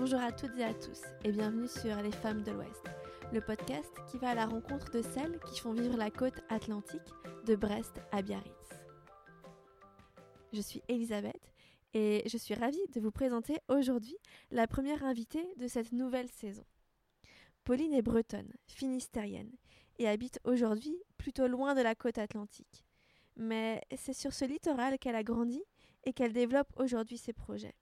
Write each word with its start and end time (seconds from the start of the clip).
Bonjour 0.00 0.20
à 0.20 0.32
toutes 0.32 0.56
et 0.56 0.64
à 0.64 0.72
tous 0.72 1.02
et 1.24 1.30
bienvenue 1.30 1.68
sur 1.68 1.94
Les 1.96 2.10
Femmes 2.10 2.42
de 2.42 2.52
l'Ouest, 2.52 2.82
le 3.34 3.42
podcast 3.42 3.92
qui 4.10 4.16
va 4.16 4.30
à 4.30 4.34
la 4.34 4.46
rencontre 4.46 4.90
de 4.90 5.02
celles 5.02 5.38
qui 5.40 5.60
font 5.60 5.74
vivre 5.74 5.98
la 5.98 6.10
côte 6.10 6.40
atlantique 6.48 7.12
de 7.44 7.54
Brest 7.54 8.00
à 8.10 8.22
Biarritz. 8.22 8.80
Je 10.54 10.60
suis 10.62 10.80
Elisabeth 10.88 11.52
et 11.92 12.22
je 12.24 12.38
suis 12.38 12.54
ravie 12.54 12.80
de 12.94 12.98
vous 12.98 13.10
présenter 13.10 13.58
aujourd'hui 13.68 14.16
la 14.50 14.66
première 14.66 15.04
invitée 15.04 15.46
de 15.58 15.68
cette 15.68 15.92
nouvelle 15.92 16.30
saison. 16.30 16.64
Pauline 17.64 17.92
est 17.92 18.00
bretonne, 18.00 18.54
finistérienne 18.68 19.52
et 19.98 20.08
habite 20.08 20.40
aujourd'hui 20.44 20.96
plutôt 21.18 21.46
loin 21.46 21.74
de 21.74 21.82
la 21.82 21.94
côte 21.94 22.16
atlantique. 22.16 22.86
Mais 23.36 23.82
c'est 23.98 24.14
sur 24.14 24.32
ce 24.32 24.46
littoral 24.46 24.98
qu'elle 24.98 25.14
a 25.14 25.24
grandi 25.24 25.62
et 26.04 26.14
qu'elle 26.14 26.32
développe 26.32 26.72
aujourd'hui 26.76 27.18
ses 27.18 27.34
projets. 27.34 27.76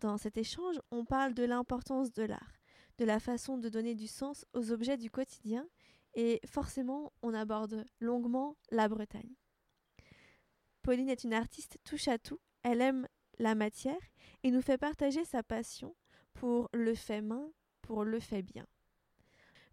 Dans 0.00 0.16
cet 0.16 0.36
échange, 0.36 0.80
on 0.90 1.04
parle 1.04 1.34
de 1.34 1.44
l'importance 1.44 2.12
de 2.12 2.24
l'art, 2.24 2.52
de 2.98 3.04
la 3.04 3.20
façon 3.20 3.58
de 3.58 3.68
donner 3.68 3.94
du 3.94 4.06
sens 4.06 4.44
aux 4.52 4.72
objets 4.72 4.96
du 4.96 5.10
quotidien, 5.10 5.66
et 6.14 6.40
forcément, 6.46 7.12
on 7.22 7.34
aborde 7.34 7.84
longuement 8.00 8.56
la 8.70 8.88
Bretagne. 8.88 9.34
Pauline 10.82 11.08
est 11.08 11.24
une 11.24 11.34
artiste 11.34 11.78
touche 11.84 12.08
à 12.08 12.18
tout, 12.18 12.40
elle 12.62 12.80
aime 12.80 13.08
la 13.38 13.54
matière 13.54 14.00
et 14.42 14.50
nous 14.50 14.62
fait 14.62 14.78
partager 14.78 15.24
sa 15.24 15.42
passion 15.42 15.96
pour 16.34 16.68
le 16.72 16.94
fait 16.94 17.22
main, 17.22 17.50
pour 17.82 18.04
le 18.04 18.20
fait 18.20 18.42
bien. 18.42 18.66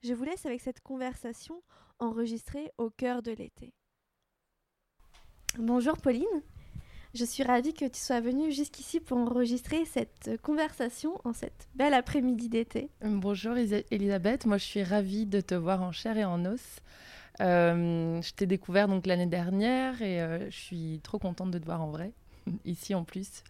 Je 0.03 0.13
vous 0.13 0.23
laisse 0.23 0.45
avec 0.45 0.61
cette 0.61 0.81
conversation 0.81 1.61
enregistrée 1.99 2.71
au 2.77 2.89
cœur 2.89 3.21
de 3.21 3.31
l'été. 3.31 3.73
Bonjour 5.57 5.97
Pauline. 5.97 6.41
Je 7.13 7.25
suis 7.25 7.43
ravie 7.43 7.73
que 7.73 7.83
tu 7.83 7.99
sois 7.99 8.21
venue 8.21 8.53
jusqu'ici 8.53 9.01
pour 9.01 9.17
enregistrer 9.17 9.83
cette 9.83 10.41
conversation 10.41 11.19
en 11.25 11.33
cette 11.33 11.67
belle 11.75 11.93
après-midi 11.93 12.47
d'été. 12.47 12.89
Bonjour 13.01 13.57
Elisabeth, 13.57 14.45
moi 14.45 14.57
je 14.57 14.63
suis 14.63 14.81
ravie 14.81 15.25
de 15.25 15.41
te 15.41 15.53
voir 15.53 15.81
en 15.81 15.91
chair 15.91 16.17
et 16.17 16.23
en 16.23 16.45
os. 16.45 16.77
Euh, 17.41 18.21
je 18.21 18.33
t'ai 18.33 18.45
découvert 18.45 18.87
donc 18.87 19.07
l'année 19.07 19.25
dernière 19.25 20.01
et 20.01 20.21
euh, 20.21 20.49
je 20.49 20.55
suis 20.55 21.01
trop 21.03 21.19
contente 21.19 21.51
de 21.51 21.59
te 21.59 21.65
voir 21.65 21.81
en 21.81 21.89
vrai, 21.89 22.13
ici 22.65 22.95
en 22.95 23.03
plus, 23.03 23.43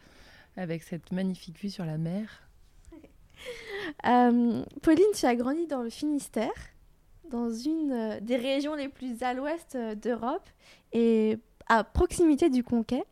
avec 0.57 0.81
cette 0.81 1.11
magnifique 1.11 1.59
vue 1.59 1.69
sur 1.69 1.85
la 1.85 1.97
mer. 1.97 2.41
Euh, 4.05 4.63
Pauline, 4.83 5.03
tu 5.15 5.25
as 5.25 5.35
grandi 5.35 5.65
dans 5.65 5.81
le 5.81 5.89
Finistère, 5.89 6.53
dans 7.31 7.49
une 7.49 8.19
des 8.21 8.35
régions 8.35 8.75
les 8.75 8.87
plus 8.87 9.23
à 9.23 9.33
l'ouest 9.33 9.75
d'Europe 9.75 10.47
et 10.93 11.39
à 11.67 11.83
proximité 11.83 12.51
du 12.51 12.63
Conquet. 12.63 13.03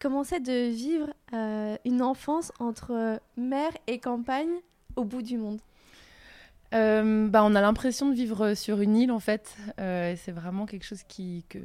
Comment 0.00 0.22
c'est 0.22 0.40
de 0.40 0.68
vivre 0.70 1.08
euh, 1.32 1.76
une 1.84 2.02
enfance 2.02 2.52
entre 2.60 3.20
mer 3.36 3.70
et 3.88 3.98
campagne 3.98 4.60
au 4.96 5.04
bout 5.04 5.22
du 5.22 5.36
monde 5.36 5.60
euh, 6.74 7.28
bah, 7.28 7.42
on 7.44 7.54
a 7.54 7.62
l'impression 7.62 8.10
de 8.10 8.14
vivre 8.14 8.52
sur 8.52 8.82
une 8.82 8.94
île 8.94 9.10
en 9.10 9.20
fait. 9.20 9.56
Euh, 9.80 10.14
c'est 10.18 10.32
vraiment 10.32 10.66
quelque 10.66 10.84
chose 10.84 11.02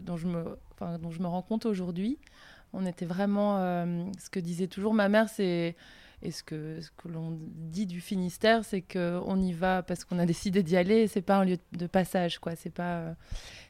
dont, 0.01 0.15
je 0.15 0.27
me, 0.27 0.57
dont 0.97 1.11
je 1.11 1.19
me 1.19 1.27
rends 1.27 1.41
compte 1.41 1.65
aujourd'hui. 1.65 2.17
On 2.71 2.85
était 2.85 3.05
vraiment, 3.05 3.57
ce 4.17 4.29
que 4.31 4.39
disait 4.39 4.67
toujours 4.67 4.93
ma 4.93 5.09
mère, 5.09 5.27
c'est 5.27 5.75
et 6.23 6.31
ce 6.31 6.41
que, 6.41 6.79
ce 6.79 6.89
que 6.91 7.09
l'on 7.09 7.37
dit 7.53 7.85
du 7.85 7.99
Finistère, 7.99 8.63
c'est 8.63 8.81
qu'on 8.81 9.39
y 9.41 9.51
va 9.51 9.83
parce 9.83 10.05
qu'on 10.05 10.17
a 10.19 10.25
décidé 10.33 10.63
d'y 10.63 10.77
aller. 10.77 11.07
C'est 11.07 11.21
pas 11.21 11.37
un 11.37 11.45
lieu 11.45 11.57
de 11.73 11.85
passage, 11.85 12.39
quoi. 12.39 12.55
C'est 12.55 12.69
pas, 12.69 13.15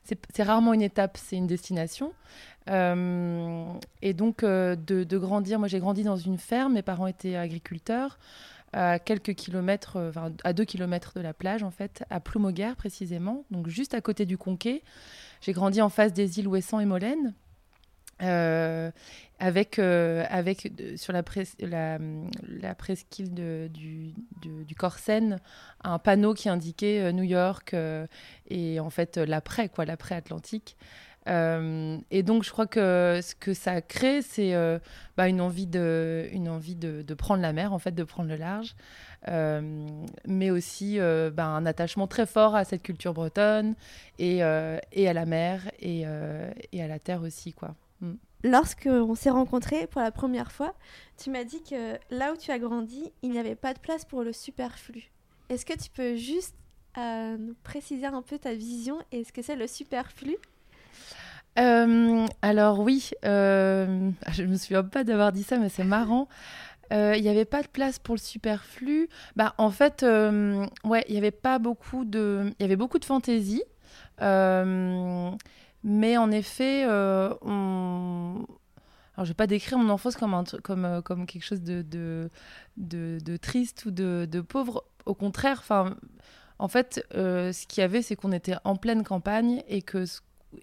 c'est 0.03 0.43
rarement 0.43 0.73
une 0.73 0.83
étape, 0.83 1.17
c'est 1.17 1.35
une 1.35 1.47
destination. 1.47 2.13
Euh, 2.69 3.65
et 4.01 4.13
donc 4.13 4.43
euh, 4.43 4.75
de, 4.75 5.17
grandir, 5.17 5.59
moi 5.59 5.67
j'ai 5.67 5.79
grandi 5.79 6.03
dans 6.03 6.15
une 6.15 6.37
ferme. 6.37 6.73
Mes 6.73 6.83
parents 6.83 7.07
étaient 7.07 7.35
agriculteurs 7.35 8.19
à 8.71 8.99
quelques 8.99 9.33
kilomètres, 9.33 9.97
euh, 9.97 10.09
enfin 10.09 10.31
à 10.43 10.53
deux 10.53 10.65
kilomètres 10.65 11.13
de 11.15 11.21
la 11.21 11.33
plage 11.33 11.63
en 11.63 11.71
fait, 11.71 12.03
à 12.09 12.19
Ploumoguer 12.19 12.73
précisément, 12.77 13.45
donc 13.51 13.67
juste 13.67 13.93
à 13.93 14.01
côté 14.01 14.25
du 14.25 14.37
Conquet. 14.37 14.83
J'ai 15.41 15.53
grandi 15.53 15.81
en 15.81 15.89
face 15.89 16.13
des 16.13 16.39
îles 16.39 16.47
Ouessant 16.47 16.79
et 16.79 16.85
Molène. 16.85 17.33
Euh, 18.23 18.91
avec, 19.39 19.77
euh, 19.77 20.23
sur 20.95 21.11
la, 21.11 21.21
presqu'île 21.21 21.69
de, 23.33 23.67
du, 23.67 24.13
du, 24.41 24.75
Corsen, 24.75 25.41
un 25.83 25.99
panneau 25.99 26.33
qui 26.33 26.47
indiquait 26.47 27.01
euh, 27.01 27.11
New 27.11 27.23
York 27.23 27.75
et 28.49 28.79
en 28.79 28.89
fait 28.89 29.17
l'après, 29.17 29.67
quoi, 29.67 29.83
l'après 29.83 30.15
Atlantique. 30.15 30.77
et 31.27 32.23
donc, 32.23 32.43
je 32.43 32.51
crois 32.51 32.67
que 32.67 33.19
ce 33.21 33.35
que 33.35 33.53
ça 33.53 33.81
crée, 33.81 34.21
c'est 34.21 34.53
bah, 35.17 35.27
une 35.27 35.41
envie, 35.41 35.67
de, 35.67 36.29
prendre 37.17 37.41
la 37.41 37.51
mer, 37.51 37.73
en 37.73 37.79
fait, 37.79 37.91
de 37.91 38.03
prendre 38.05 38.29
le 38.29 38.37
large, 38.37 38.77
mais 40.25 40.51
aussi 40.51 40.99
bah, 40.99 41.47
un 41.47 41.65
attachement 41.65 42.07
très 42.07 42.27
fort 42.27 42.55
à 42.55 42.63
cette 42.63 42.83
culture 42.83 43.13
bretonne 43.13 43.75
et, 44.19 44.37
et 44.37 45.09
à 45.09 45.13
la 45.13 45.25
mer 45.25 45.69
et, 45.81 46.05
et 46.71 46.81
à 46.81 46.87
la 46.87 46.99
terre 46.99 47.23
aussi, 47.23 47.51
quoi. 47.51 47.75
Mm. 48.03 48.13
Lorsque 48.43 48.89
on 48.91 49.15
s'est 49.15 49.29
rencontrés 49.29 49.87
pour 49.87 50.01
la 50.01 50.11
première 50.11 50.51
fois, 50.51 50.75
tu 51.17 51.29
m'as 51.29 51.45
dit 51.45 51.63
que 51.63 51.97
là 52.09 52.33
où 52.33 52.37
tu 52.37 52.51
as 52.51 52.59
grandi, 52.59 53.11
il 53.21 53.31
n'y 53.31 53.39
avait 53.39 53.55
pas 53.55 53.73
de 53.73 53.79
place 53.79 54.03
pour 54.03 54.21
le 54.21 54.33
superflu. 54.33 55.11
Est-ce 55.49 55.65
que 55.65 55.73
tu 55.73 55.89
peux 55.89 56.15
juste 56.15 56.55
euh, 56.97 57.37
nous 57.37 57.55
préciser 57.63 58.05
un 58.05 58.21
peu 58.21 58.37
ta 58.37 58.53
vision 58.53 58.99
et 59.11 59.23
ce 59.23 59.31
que 59.31 59.41
c'est 59.41 59.55
le 59.55 59.67
superflu? 59.67 60.35
Euh, 61.57 62.25
alors 62.41 62.79
oui, 62.79 63.11
euh, 63.25 64.11
je 64.33 64.43
me 64.43 64.57
souviens 64.57 64.83
pas 64.83 65.03
d'avoir 65.03 65.31
dit 65.31 65.43
ça, 65.43 65.57
mais 65.57 65.69
c'est 65.69 65.85
marrant. 65.85 66.27
Euh, 66.91 67.13
il 67.15 67.23
n'y 67.23 67.29
avait 67.29 67.45
pas 67.45 67.61
de 67.61 67.67
place 67.67 67.97
pour 67.97 68.15
le 68.15 68.19
superflu. 68.19 69.07
Bah, 69.37 69.53
en 69.57 69.69
fait, 69.71 70.03
ouais, 70.03 71.05
il 71.07 71.11
n'y 71.13 71.17
avait 71.17 71.31
pas 71.31 71.59
beaucoup 71.59 72.03
de... 72.03 72.51
Il 72.59 72.61
y 72.61 72.65
avait 72.65 72.75
beaucoup 72.75 72.99
de 72.99 73.05
fantaisie. 73.05 73.63
Mais 75.83 76.17
en 76.17 76.31
effet, 76.31 76.85
euh, 76.87 77.33
on... 77.41 78.45
Alors, 79.15 79.25
je 79.25 79.31
vais 79.31 79.35
pas 79.35 79.47
décrire 79.47 79.77
mon 79.77 79.89
enfance 79.89 80.15
comme, 80.15 80.33
un, 80.33 80.43
comme, 80.63 80.85
euh, 80.85 81.01
comme 81.01 81.27
quelque 81.27 81.43
chose 81.43 81.61
de, 81.61 81.83
de, 82.77 83.37
triste 83.37 83.85
ou 83.85 83.91
de, 83.91 84.27
de, 84.29 84.41
pauvre. 84.41 84.85
Au 85.05 85.13
contraire, 85.13 85.63
en 86.57 86.67
fait, 86.67 87.05
euh, 87.13 87.51
ce 87.51 87.67
qu'il 87.67 87.81
y 87.81 87.83
avait, 87.83 88.01
c'est 88.01 88.15
qu'on 88.15 88.31
était 88.31 88.55
en 88.63 88.75
pleine 88.75 89.03
campagne 89.03 89.61
et 89.67 89.81
que 89.81 90.05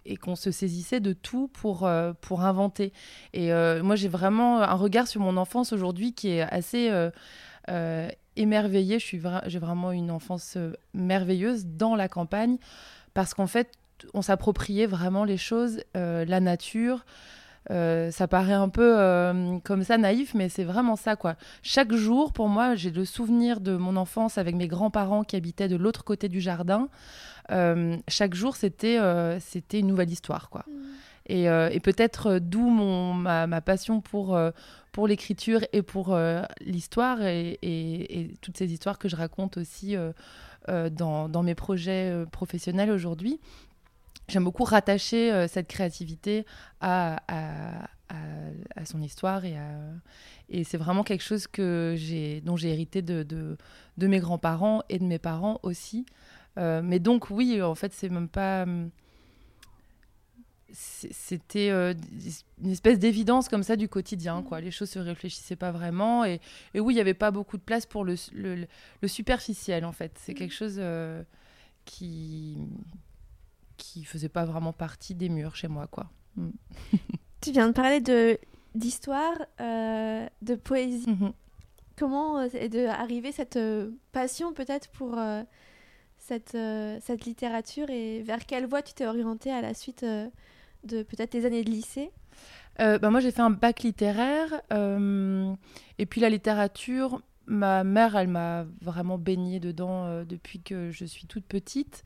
et 0.04 0.16
qu'on 0.16 0.36
se 0.36 0.52
saisissait 0.52 1.00
de 1.00 1.12
tout 1.12 1.48
pour, 1.48 1.90
pour 2.20 2.42
inventer. 2.42 2.92
Et 3.32 3.50
moi, 3.82 3.96
j'ai 3.96 4.06
vraiment 4.06 4.62
un 4.62 4.74
regard 4.74 5.08
sur 5.08 5.20
mon 5.20 5.36
enfance 5.36 5.72
aujourd'hui 5.72 6.14
qui 6.14 6.28
est 6.28 6.42
assez 6.42 6.92
émerveillé. 8.36 9.00
J'ai 9.00 9.58
vraiment 9.58 9.90
une 9.90 10.12
enfance 10.12 10.56
merveilleuse 10.94 11.66
dans 11.66 11.96
la 11.96 12.08
campagne 12.08 12.56
parce 13.14 13.34
qu'en 13.34 13.48
fait, 13.48 13.79
on 14.14 14.22
s'appropriait 14.22 14.86
vraiment 14.86 15.24
les 15.24 15.36
choses, 15.36 15.80
euh, 15.96 16.24
la 16.24 16.40
nature. 16.40 17.04
Euh, 17.70 18.10
ça 18.10 18.26
paraît 18.26 18.54
un 18.54 18.70
peu 18.70 18.98
euh, 18.98 19.58
comme 19.64 19.84
ça 19.84 19.98
naïf, 19.98 20.34
mais 20.34 20.48
c'est 20.48 20.64
vraiment 20.64 20.96
ça 20.96 21.14
quoi. 21.14 21.36
Chaque 21.62 21.92
jour, 21.92 22.32
pour 22.32 22.48
moi, 22.48 22.74
j'ai 22.74 22.90
le 22.90 23.04
souvenir 23.04 23.60
de 23.60 23.76
mon 23.76 23.96
enfance 23.96 24.38
avec 24.38 24.54
mes 24.54 24.66
grands-parents 24.66 25.24
qui 25.24 25.36
habitaient 25.36 25.68
de 25.68 25.76
l'autre 25.76 26.02
côté 26.02 26.28
du 26.28 26.40
jardin. 26.40 26.88
chaque 28.08 28.34
jour, 28.34 28.56
c'était 28.56 28.98
c'était 29.40 29.80
une 29.80 29.88
nouvelle 29.88 30.10
histoire 30.10 30.48
quoi. 30.48 30.64
Mmh. 30.66 30.72
Et, 31.26 31.80
peut-être 31.80 32.38
d'où 32.38 32.68
ma, 32.70 33.46
ma, 33.46 33.60
passion 33.60 34.00
pour, 34.00 34.36
pour 34.90 35.06
l'écriture 35.06 35.60
et 35.72 35.82
pour 35.82 36.18
l'histoire 36.60 37.22
et, 37.22 37.58
et, 37.62 38.34
toutes 38.40 38.56
ces 38.56 38.72
histoires 38.72 38.98
que 38.98 39.08
je 39.08 39.16
raconte 39.16 39.58
aussi 39.58 39.96
dans, 40.68 41.28
dans, 41.28 41.42
mes 41.42 41.54
projets 41.54 42.24
professionnels 42.32 42.90
aujourd'hui 42.90 43.38
j'aime 44.30 44.44
beaucoup 44.44 44.64
rattacher 44.64 45.32
euh, 45.32 45.48
cette 45.48 45.68
créativité 45.68 46.46
à, 46.80 47.20
à, 47.28 47.88
à, 48.76 48.84
son 48.84 49.02
histoire 49.02 49.44
et, 49.44 49.56
et 50.48 50.64
c'est 50.64 50.78
vraiment 50.78 51.04
quelque 51.04 51.22
chose 51.22 51.46
que 51.46 51.94
j'ai, 51.96 52.40
dont 52.40 52.56
j'ai 52.56 52.70
hérité 52.70 53.02
de, 53.02 53.22
de, 53.22 53.56
de 53.98 54.06
mes 54.06 54.18
grands-parents 54.18 54.82
et 54.88 54.98
de 54.98 55.04
mes 55.04 55.18
parents 55.18 55.60
aussi. 55.62 56.06
Euh, 56.58 56.80
mais 56.82 56.98
donc 56.98 57.30
oui, 57.30 57.60
en 57.62 57.74
fait, 57.74 57.92
c'est 57.92 58.08
même 58.08 58.28
pas... 58.28 58.66
C'était 60.72 61.70
euh, 61.70 61.94
une 62.62 62.70
espèce 62.70 62.98
d'évidence 62.98 63.48
comme 63.48 63.64
ça 63.64 63.76
du 63.76 63.88
quotidien, 63.88 64.42
quoi. 64.42 64.60
Les 64.60 64.70
choses 64.70 64.90
se 64.90 65.00
réfléchissaient 65.00 65.56
pas 65.56 65.72
vraiment 65.72 66.24
et, 66.24 66.40
et 66.74 66.80
oui, 66.80 66.94
il 66.94 66.96
n'y 66.96 67.00
avait 67.00 67.14
pas 67.14 67.32
beaucoup 67.32 67.56
de 67.56 67.62
place 67.62 67.86
pour 67.86 68.04
le, 68.04 68.14
le, 68.32 68.66
le 69.02 69.08
superficiel, 69.08 69.84
en 69.84 69.92
fait. 69.92 70.12
C'est 70.20 70.34
quelque 70.34 70.54
chose 70.54 70.80
qui 71.84 72.56
qui 73.80 74.04
faisait 74.04 74.28
pas 74.28 74.44
vraiment 74.44 74.72
partie 74.72 75.14
des 75.14 75.28
murs 75.28 75.56
chez 75.56 75.68
moi, 75.68 75.86
quoi. 75.86 76.10
Mm. 76.36 76.50
tu 77.40 77.50
viens 77.50 77.66
de 77.66 77.72
parler 77.72 78.00
de 78.00 78.38
d'histoire, 78.74 79.34
euh, 79.60 80.26
de 80.42 80.54
poésie. 80.54 81.06
Mm-hmm. 81.06 81.32
Comment 81.98 82.38
euh, 82.38 82.48
est 82.52 82.68
de 82.68 82.86
arriver 82.86 83.32
cette 83.32 83.56
euh, 83.56 83.90
passion 84.12 84.52
peut-être 84.52 84.88
pour 84.90 85.18
cette, 86.18 86.56
cette 87.00 87.24
littérature 87.24 87.90
et 87.90 88.22
vers 88.22 88.46
quelle 88.46 88.66
voie 88.66 88.82
tu 88.82 88.94
t'es 88.94 89.06
orientée 89.06 89.50
à 89.50 89.60
la 89.60 89.74
suite 89.74 90.04
de 90.04 91.02
peut-être 91.02 91.30
tes 91.30 91.46
années 91.46 91.64
de 91.64 91.70
lycée? 91.70 92.12
Bah, 92.78 93.10
moi 93.10 93.20
j'ai 93.20 93.30
fait 93.30 93.42
un 93.42 93.50
bac 93.50 93.82
littéraire 93.82 94.62
et 94.70 96.06
puis 96.06 96.20
la 96.20 96.28
littérature 96.28 97.20
ma 97.46 97.82
mère, 97.82 98.16
elle 98.16 98.28
m'a 98.28 98.64
vraiment 98.80 99.18
baignée 99.18 99.58
dedans 99.58 100.24
depuis 100.24 100.60
que 100.60 100.90
je 100.92 101.04
suis 101.04 101.26
toute 101.26 101.44
petite. 101.44 102.04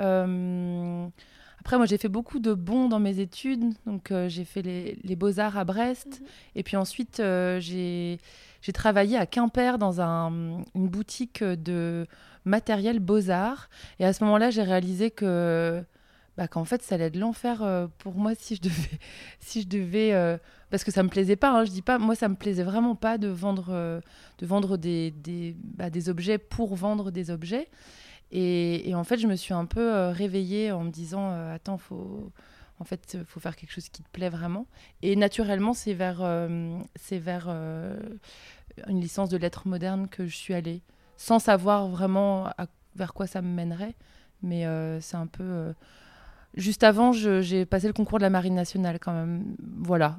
Après, 0.00 1.76
moi, 1.76 1.86
j'ai 1.86 1.98
fait 1.98 2.08
beaucoup 2.08 2.38
de 2.38 2.54
bons 2.54 2.88
dans 2.88 3.00
mes 3.00 3.20
études. 3.20 3.74
Donc, 3.86 4.12
j'ai 4.28 4.44
fait 4.44 4.62
les, 4.62 5.16
beaux-arts 5.16 5.58
à 5.58 5.64
Brest. 5.64 6.20
Mhm. 6.20 6.26
Et 6.56 6.62
puis 6.62 6.76
ensuite, 6.76 7.22
j'ai 7.58 8.18
travaillé 8.72 9.16
à 9.16 9.26
Quimper 9.26 9.78
dans 9.78 10.00
un, 10.00 10.62
une 10.74 10.88
boutique 10.88 11.44
de 11.44 12.06
matériel 12.44 12.98
beaux-arts. 13.00 13.68
Et 13.98 14.04
à 14.04 14.12
ce 14.12 14.24
moment-là, 14.24 14.50
j'ai 14.50 14.62
réalisé 14.62 15.10
que 15.10 15.84
bah, 16.40 16.48
qu'en 16.48 16.64
fait, 16.64 16.82
ça 16.82 16.94
allait 16.94 17.06
être 17.06 17.16
l'enfer 17.16 17.62
euh, 17.62 17.86
pour 17.98 18.14
moi 18.14 18.32
si 18.34 18.56
je 18.56 18.62
devais, 18.62 18.98
si 19.40 19.60
je 19.60 19.68
devais, 19.68 20.14
euh, 20.14 20.38
parce 20.70 20.84
que 20.84 20.90
ça 20.90 21.02
me 21.02 21.10
plaisait 21.10 21.36
pas. 21.36 21.50
Hein, 21.50 21.64
je 21.64 21.70
dis 21.70 21.82
pas, 21.82 21.98
moi, 21.98 22.14
ça 22.14 22.28
me 22.28 22.34
plaisait 22.34 22.62
vraiment 22.62 22.94
pas 22.94 23.18
de 23.18 23.28
vendre, 23.28 23.68
euh, 23.70 24.00
de 24.38 24.46
vendre 24.46 24.78
des, 24.78 25.10
des, 25.10 25.54
bah, 25.62 25.90
des, 25.90 26.08
objets 26.08 26.38
pour 26.38 26.76
vendre 26.76 27.10
des 27.10 27.30
objets. 27.30 27.68
Et, 28.32 28.92
en 28.94 29.04
fait, 29.04 29.18
je 29.18 29.26
me 29.26 29.36
suis 29.36 29.54
un 29.54 29.66
peu 29.66 30.08
réveillée 30.08 30.72
en 30.72 30.84
me 30.84 30.90
disant, 30.90 31.30
attends, 31.52 31.78
faut, 31.78 32.30
en 32.78 32.84
fait, 32.84 33.18
faut 33.26 33.40
faire 33.40 33.56
quelque 33.56 33.72
chose 33.72 33.88
qui 33.88 34.02
te 34.02 34.08
plaît 34.10 34.28
vraiment. 34.28 34.66
Et 35.02 35.16
naturellement, 35.16 35.74
c'est 35.74 35.94
vers, 35.94 36.22
c'est 36.94 37.18
vers 37.18 37.48
une 38.86 39.00
licence 39.00 39.30
de 39.30 39.36
lettres 39.36 39.66
modernes 39.66 40.08
que 40.08 40.26
je 40.26 40.36
suis 40.36 40.54
allée, 40.54 40.82
sans 41.16 41.38
savoir 41.38 41.88
vraiment 41.88 42.52
vers 42.94 43.14
quoi 43.14 43.26
ça 43.26 43.42
me 43.42 43.52
mènerait. 43.52 43.94
Mais 44.42 44.64
c'est 45.00 45.16
un 45.16 45.26
peu 45.26 45.74
Juste 46.54 46.82
avant, 46.82 47.12
j'ai 47.12 47.64
passé 47.64 47.86
le 47.86 47.92
concours 47.92 48.18
de 48.18 48.24
la 48.24 48.30
Marine 48.30 48.54
nationale 48.54 48.98
quand 48.98 49.12
même. 49.12 49.54
Voilà. 49.78 50.18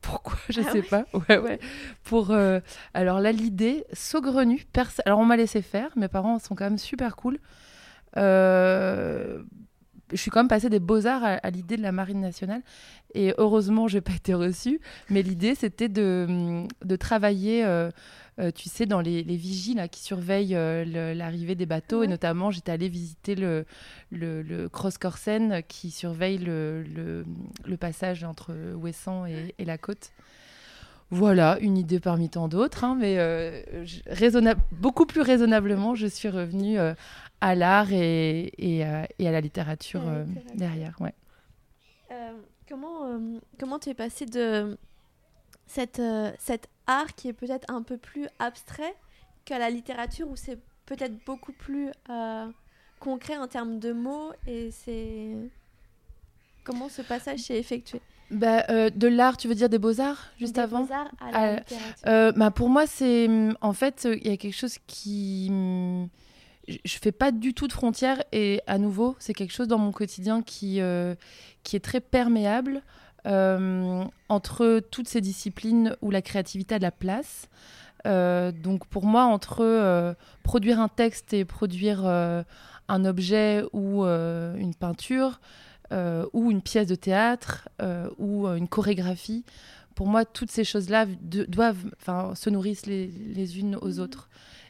Pourquoi? 0.00 0.38
Je 0.48 0.60
ne 0.60 0.66
ah 0.66 0.72
sais 0.72 0.82
pas. 0.82 1.04
Ouais, 1.12 1.38
ouais. 1.38 1.58
Pour, 2.04 2.30
euh, 2.30 2.60
alors 2.94 3.20
là, 3.20 3.32
l'idée, 3.32 3.84
saugrenue. 3.92 4.66
Alors 5.04 5.18
on 5.18 5.24
m'a 5.24 5.36
laissé 5.36 5.62
faire. 5.62 5.90
Mes 5.96 6.08
parents 6.08 6.38
sont 6.38 6.54
quand 6.54 6.64
même 6.64 6.78
super 6.78 7.16
cool. 7.16 7.38
Euh, 8.16 9.42
je 10.10 10.16
suis 10.16 10.30
quand 10.30 10.40
même 10.40 10.48
passée 10.48 10.70
des 10.70 10.78
beaux-arts 10.78 11.22
à, 11.42 11.50
l'idée 11.50 11.76
de 11.76 11.82
la 11.82 11.92
Marine 11.92 12.20
nationale. 12.20 12.62
Et 13.14 13.34
heureusement, 13.38 13.88
je 13.88 13.96
n'ai 13.96 14.00
pas 14.00 14.14
été 14.14 14.34
reçue. 14.34 14.80
Mais 15.10 15.22
l'idée, 15.22 15.54
c'était 15.54 15.88
de, 15.88 16.66
de, 16.84 16.96
travailler 16.96 17.64
euh, 17.64 17.90
euh, 18.38 18.52
tu 18.52 18.68
sais, 18.68 18.86
dans 18.86 19.00
les, 19.00 19.24
les 19.24 19.36
vigies 19.36 19.74
là, 19.74 19.88
qui 19.88 20.00
surveillent 20.00 20.54
euh, 20.54 21.14
l'arrivée 21.14 21.56
des 21.56 21.66
bateaux. 21.66 22.04
Et 22.04 22.06
notamment, 22.06 22.50
j'étais 22.50 22.70
allée 22.70 22.88
visiter 22.88 23.34
le, 23.34 23.64
le, 24.12 24.68
Cross 24.68 24.98
Corsen 24.98 25.62
qui 25.66 25.90
surveille 25.90 26.38
le, 26.38 26.84
le, 27.64 27.76
passage 27.76 28.24
entre 28.24 28.52
Ouessant 28.74 29.26
et, 29.26 29.54
et, 29.58 29.64
la 29.64 29.78
côte. 29.78 30.12
Voilà, 31.10 31.58
une 31.60 31.78
idée 31.78 32.00
parmi 32.00 32.28
tant 32.28 32.48
d'autres, 32.48 32.84
hein, 32.84 32.96
mais 32.98 33.18
euh, 33.18 33.62
beaucoup 34.72 35.06
plus 35.06 35.22
raisonnablement, 35.22 35.94
je 35.94 36.06
suis 36.06 36.28
revenue 36.28 36.76
à 37.40 37.54
l'art 37.54 37.92
et, 37.92 38.52
et, 38.58 38.84
et, 39.18 39.28
à 39.28 39.32
la 39.32 39.40
littérature, 39.40 40.02
derrière. 40.54 40.96
Ouais. 41.00 41.14
comment, 42.68 43.20
comment 43.58 43.78
tu 43.78 43.88
es 43.88 43.94
passé 43.94 44.26
de 44.26 44.76
cette, 45.68 46.02
cette 46.38 46.68
art 46.86 47.14
qui 47.14 47.28
est 47.28 47.32
peut-être 47.32 47.72
un 47.72 47.82
peu 47.82 47.96
plus 47.96 48.26
abstrait 48.38 48.94
qu'à 49.44 49.58
la 49.58 49.70
littérature 49.70 50.28
où 50.28 50.36
c'est 50.36 50.58
peut-être 50.88 51.24
beaucoup 51.24 51.52
plus 51.52 51.90
euh, 52.10 52.46
concret 52.98 53.36
en 53.36 53.46
termes 53.46 53.78
de 53.78 53.92
mots 53.92 54.32
et 54.46 54.70
c'est 54.70 55.36
comment 56.64 56.88
ce 56.88 57.02
passage 57.02 57.40
s'est 57.40 57.58
effectué? 57.58 58.00
Bah, 58.30 58.64
euh, 58.68 58.90
de 58.90 59.08
l'art, 59.08 59.38
tu 59.38 59.48
veux 59.48 59.54
dire 59.54 59.68
des 59.68 59.78
beaux-arts 59.78 60.26
juste 60.38 60.56
des 60.56 60.60
avant? 60.60 60.84
beaux-arts 60.84 61.10
à 61.20 61.30
la 61.30 61.56
ah. 61.56 62.08
Euh, 62.08 62.32
bah, 62.32 62.50
pour 62.50 62.68
moi, 62.68 62.86
c'est 62.86 63.28
en 63.60 63.72
fait, 63.72 64.06
il 64.10 64.26
y 64.26 64.32
a 64.32 64.36
quelque 64.36 64.56
chose 64.56 64.78
qui 64.86 65.50
je 66.84 66.98
fais 66.98 67.12
pas 67.12 67.32
du 67.32 67.54
tout 67.54 67.66
de 67.66 67.72
frontières 67.72 68.22
et 68.32 68.60
à 68.66 68.76
nouveau, 68.76 69.16
c'est 69.18 69.32
quelque 69.32 69.54
chose 69.54 69.68
dans 69.68 69.78
mon 69.78 69.92
quotidien 69.92 70.42
qui, 70.42 70.80
qui 71.62 71.76
est 71.76 71.84
très 71.84 72.00
perméable. 72.00 72.82
Euh, 73.28 74.04
entre 74.30 74.80
toutes 74.90 75.08
ces 75.08 75.20
disciplines 75.20 75.94
où 76.00 76.10
la 76.10 76.22
créativité 76.22 76.76
a 76.76 76.78
de 76.78 76.82
la 76.82 76.90
place. 76.90 77.48
Euh, 78.06 78.52
donc 78.52 78.86
pour 78.86 79.04
moi, 79.04 79.24
entre 79.24 79.60
euh, 79.60 80.14
produire 80.44 80.80
un 80.80 80.88
texte 80.88 81.34
et 81.34 81.44
produire 81.44 82.06
un 82.06 83.04
objet 83.04 83.64
ou 83.72 84.04
une 84.04 84.74
peinture, 84.74 85.40
ou 85.90 86.50
une 86.50 86.62
pièce 86.62 86.86
de 86.86 86.94
théâtre, 86.94 87.68
ou 88.18 88.46
une 88.46 88.68
chorégraphie, 88.68 89.44
pour 89.94 90.06
moi, 90.06 90.24
toutes 90.24 90.50
ces 90.50 90.64
choses-là 90.64 91.06
doivent, 91.20 91.90
enfin, 92.00 92.34
se 92.34 92.50
nourrissent 92.50 92.86
les, 92.86 93.08
les 93.08 93.58
unes 93.58 93.76
aux 93.76 93.94
mmh. 93.94 94.00
autres. 94.00 94.28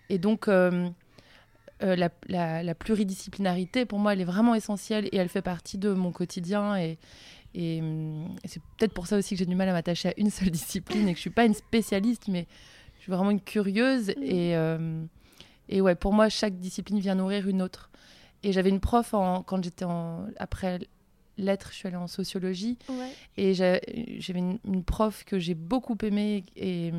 Et 0.09 0.19
donc, 0.19 0.47
la, 0.49 2.09
la, 2.29 2.63
la, 2.63 2.75
pluridisciplinarité, 2.75 3.85
pour 3.85 3.99
moi, 3.99 4.15
elle 4.15 4.21
est 4.21 4.25
vraiment 4.25 4.55
essentielle 4.55 5.09
et 5.13 5.17
elle 5.17 5.29
fait 5.29 5.43
partie 5.43 5.79
de 5.79 5.93
mon 5.93 6.13
quotidien. 6.13 6.77
Et, 6.77 6.99
et, 7.59 7.83
c'est 8.45 8.63
peut-être 8.77 8.93
pour 8.93 9.09
ça 9.09 9.17
aussi 9.17 9.35
que 9.35 9.41
j'ai 9.41 9.47
du 9.47 9.57
mal 9.57 9.69
à 9.69 9.73
m'attacher 9.73 10.11
à 10.11 10.15
une 10.17 10.31
seule 10.31 10.51
discipline 10.51 11.09
et 11.09 11.13
que 11.13 11.17
je 11.17 11.23
suis 11.23 11.31
pas 11.31 11.45
une 11.45 11.55
spécialiste, 11.55 12.29
mais 12.29 12.47
je 12.97 13.03
suis 13.03 13.13
vraiment 13.13 13.33
une 13.33 13.41
curieuse. 13.41 14.11
Mm. 14.11 14.23
Et, 14.23 14.57
euh, 14.57 15.03
et 15.69 15.81
ouais, 15.81 15.97
pour 15.97 16.13
moi, 16.13 16.29
chaque 16.29 16.59
discipline 16.61 17.01
vient 17.01 17.17
nourrir 17.17 17.49
une 17.49 17.61
autre. 17.61 17.91
Et 18.45 18.53
j'avais 18.53 18.71
une 18.71 18.79
prof 18.79 19.13
en, 19.13 19.43
quand 19.43 19.63
j'étais 19.65 19.85
en, 19.85 20.27
après 20.39 20.79
lettres, 21.37 21.71
je 21.73 21.79
suis 21.79 21.89
allée 21.89 21.97
en 21.97 22.07
sociologie. 22.07 22.79
Et 23.37 23.55
j'avais 23.55 23.81
une, 24.29 24.61
une, 24.65 24.85
prof 24.85 25.25
que 25.25 25.41
j'ai 25.41 25.55
beaucoup 25.55 25.97
aimée 26.03 26.45
et 26.55 26.93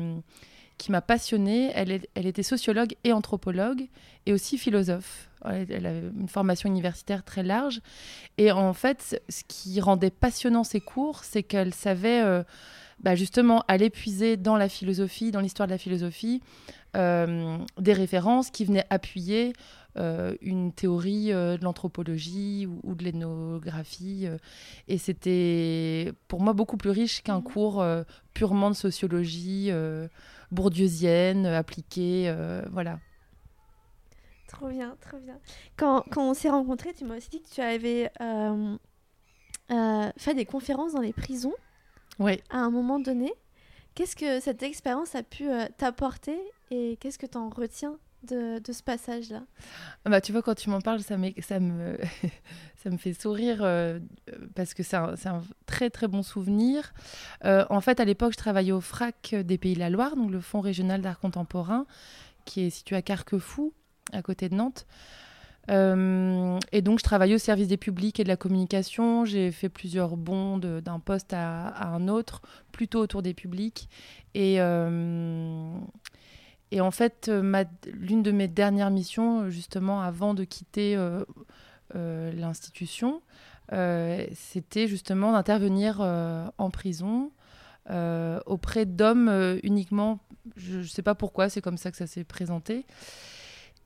qui 0.76 0.92
m'a 0.92 1.00
passionnée. 1.00 1.70
Elle, 1.74 2.02
elle 2.14 2.26
était 2.26 2.42
sociologue 2.42 2.94
et 3.04 3.14
anthropologue 3.14 3.88
et 4.26 4.34
aussi 4.34 4.58
philosophe. 4.58 5.29
Elle, 5.44 5.86
avait 5.86 6.08
une 6.18 6.28
formation 6.28 6.68
universitaire 6.68 7.24
très 7.24 7.42
large. 7.42 7.80
Et 8.38 8.52
en 8.52 8.72
fait, 8.72 9.22
ce 9.28 9.42
qui 9.46 9.80
rendait 9.80 10.10
passionnant 10.10 10.64
ses 10.64 10.80
cours, 10.80 11.24
c'est 11.24 11.42
qu'elle 11.42 11.74
savait 11.74 12.22
euh, 12.22 12.42
bah, 13.00 13.14
justement 13.14 13.64
aller 13.68 13.90
puiser 13.90 14.36
dans 14.36 14.56
la 14.56 14.68
philosophie, 14.68 15.30
dans 15.30 15.40
l'histoire 15.40 15.66
de 15.66 15.72
la 15.72 15.78
philosophie, 15.78 16.42
euh, 16.96 17.56
des 17.78 17.92
références 17.92 18.50
qui 18.50 18.64
venaient 18.64 18.86
appuyer 18.90 19.52
euh, 19.96 20.34
une 20.40 20.72
théorie 20.72 21.28
de 21.28 21.62
l'anthropologie 21.62 22.68
ou, 22.82 22.94
de 22.94 23.04
l'ethnographie. 23.04 24.26
et 24.88 24.98
c'était 24.98 26.12
pour 26.28 26.40
moi 26.40 26.52
beaucoup 26.52 26.76
plus 26.76 26.90
riche 26.90 27.22
qu'un 27.22 27.40
mmh. 27.40 27.44
cours 27.44 27.84
purement 28.34 28.70
de 28.70 28.76
sociologie 28.76 29.70
bourdieusienne, 30.50 31.46
appliquée. 31.46 32.32
voilà. 32.70 32.98
Trop 34.50 34.68
bien, 34.68 34.96
trop 35.00 35.18
bien. 35.18 35.38
Quand, 35.76 36.04
quand 36.10 36.28
on 36.28 36.34
s'est 36.34 36.50
rencontrés, 36.50 36.92
tu 36.92 37.04
m'as 37.04 37.16
aussi 37.16 37.30
dit 37.30 37.40
que 37.40 37.48
tu 37.48 37.60
avais 37.60 38.10
euh, 38.20 38.76
euh, 39.70 40.10
fait 40.16 40.34
des 40.34 40.44
conférences 40.44 40.92
dans 40.92 41.00
les 41.00 41.12
prisons. 41.12 41.54
Oui. 42.18 42.40
À 42.50 42.58
un 42.58 42.70
moment 42.70 42.98
donné. 42.98 43.32
Qu'est-ce 43.94 44.16
que 44.16 44.40
cette 44.40 44.62
expérience 44.62 45.14
a 45.14 45.22
pu 45.22 45.48
euh, 45.48 45.66
t'apporter 45.76 46.38
et 46.70 46.96
qu'est-ce 47.00 47.18
que 47.18 47.26
tu 47.26 47.36
en 47.36 47.48
retiens 47.48 47.96
de, 48.22 48.58
de 48.58 48.72
ce 48.72 48.82
passage-là? 48.82 49.42
Bah, 50.04 50.20
Tu 50.20 50.32
vois, 50.32 50.42
quand 50.42 50.54
tu 50.54 50.70
m'en 50.70 50.80
parles, 50.80 51.00
ça, 51.00 51.16
ça, 51.40 51.60
me, 51.60 51.98
ça 52.76 52.90
me 52.90 52.96
fait 52.96 53.14
sourire 53.14 53.58
parce 54.54 54.74
que 54.74 54.82
c'est 54.82 54.96
un, 54.96 55.14
un, 55.26 55.42
très 55.66 55.90
très 55.90 56.08
bon 56.08 56.22
souvenir. 56.22 56.92
en 57.44 57.80
fait, 57.80 58.00
à 58.00 58.04
l'époque, 58.04 58.32
je 58.32 58.38
travaillais 58.38 58.72
au 58.72 58.80
FRAC 58.80 59.34
des 59.34 59.58
Pays 59.58 59.74
de 59.74 59.80
la 59.80 59.90
Loire, 59.90 60.16
donc 60.16 60.30
le 60.30 60.40
Fonds 60.40 60.60
régional 60.60 61.00
d'art 61.00 61.18
contemporain, 61.18 61.86
qui 62.44 62.62
est 62.62 62.70
situé 62.70 62.96
à 62.96 63.02
Carquefou 63.02 63.72
à 64.12 64.22
côté 64.22 64.48
de 64.48 64.54
Nantes. 64.54 64.86
Euh, 65.70 66.58
et 66.72 66.82
donc, 66.82 66.98
je 66.98 67.04
travaillais 67.04 67.34
au 67.34 67.38
service 67.38 67.68
des 67.68 67.76
publics 67.76 68.18
et 68.18 68.24
de 68.24 68.28
la 68.28 68.36
communication. 68.36 69.24
J'ai 69.24 69.52
fait 69.52 69.68
plusieurs 69.68 70.16
bons 70.16 70.58
d'un 70.58 70.98
poste 70.98 71.32
à, 71.32 71.92
un 71.92 72.08
autre, 72.08 72.42
plutôt 72.72 73.00
autour 73.00 73.22
des 73.22 73.34
publics. 73.34 73.88
Et, 74.34 74.56
euh, 74.58 75.78
et 76.70 76.80
en 76.80 76.90
fait, 76.90 77.30
l'une 77.92 78.22
de 78.22 78.32
mes 78.32 78.48
dernières 78.48 78.90
missions, 78.90 79.48
justement, 79.50 80.02
avant 80.02 80.34
de 80.34 80.44
quitter 80.44 80.96
euh, 80.96 81.24
l'institution, 82.32 83.22
c'était 84.34 84.88
justement 84.88 85.32
d'intervenir 85.32 86.00
en 86.00 86.70
prison 86.70 87.30
auprès 88.46 88.86
d'hommes 88.86 89.58
uniquement. 89.62 90.18
Je 90.56 90.78
ne 90.78 90.82
sais 90.84 91.02
pas 91.02 91.14
pourquoi, 91.14 91.48
c'est 91.48 91.60
comme 91.60 91.76
ça 91.76 91.92
que 91.92 91.96
ça 91.96 92.08
s'est 92.08 92.24
présenté. 92.24 92.86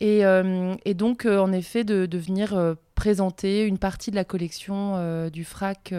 Euh, 0.03 0.75
et, 0.85 0.95
donc, 0.95 1.25
euh, 1.25 1.39
en 1.39 1.53
effet, 1.53 1.85
de, 1.85 2.19
venir 2.19 2.55
euh, 2.55 2.75
présenter 2.95 3.65
une 3.65 3.79
partie 3.79 4.11
de 4.11 4.17
la 4.17 4.25
collection 4.25 5.29
du 5.31 5.45
FRAC 5.45 5.95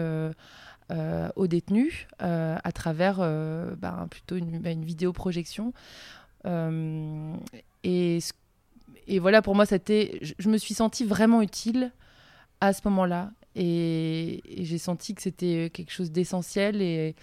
aux 1.36 1.46
détenus 1.46 2.06
à 2.18 2.72
travers 2.72 3.18
ben, 3.18 4.06
plutôt 4.10 4.36
une, 4.36 4.58
ben, 4.58 4.78
une 4.78 4.84
vidéo 4.84 5.12
projection. 5.12 5.72
et, 7.84 8.20
voilà, 9.18 9.42
pour 9.42 9.54
moi, 9.54 9.66
c'était, 9.66 10.20
je, 10.38 10.48
me 10.48 10.58
suis 10.58 10.74
sentie 10.74 11.04
vraiment 11.04 11.42
utile 11.42 11.92
à 12.60 12.72
ce 12.72 12.80
moment-là. 12.84 13.30
Et, 13.58 14.42
j'ai 14.58 14.78
senti 14.78 15.14
que 15.14 15.22
c'était 15.22 15.70
quelque 15.72 15.90
chose 15.90 16.10
d'essentiel 16.12 16.82
et, 16.82 17.14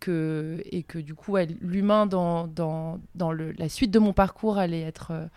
que, 0.00 0.62
et 0.64 0.82
que 0.82 0.98
du 0.98 1.14
coup, 1.14 1.36
l'humain 1.60 2.06
dans, 2.06 2.46
dans, 2.46 3.00
dans 3.14 3.32
la 3.32 3.68
suite 3.68 3.90
de 3.90 3.98
mon 3.98 4.12
parcours 4.12 4.58
allait 4.58 4.82
être 4.82 5.28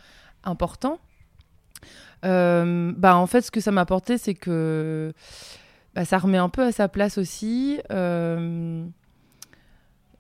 important. 0.44 1.00
bah, 2.24 3.16
en 3.16 3.28
fait, 3.28 3.42
ce 3.42 3.52
que 3.52 3.62
ça 3.62 3.72
m'a 3.72 3.82
apporté, 3.82 4.18
c'est 4.18 4.34
que 4.34 5.14
bah, 5.96 6.06
ça 6.06 6.18
remet 6.18 6.38
un 6.38 6.50
peu 6.50 6.64
à 6.64 6.72
sa 6.72 6.88
place 6.88 7.18
aussi. 7.18 7.80
Euh, 7.92 8.86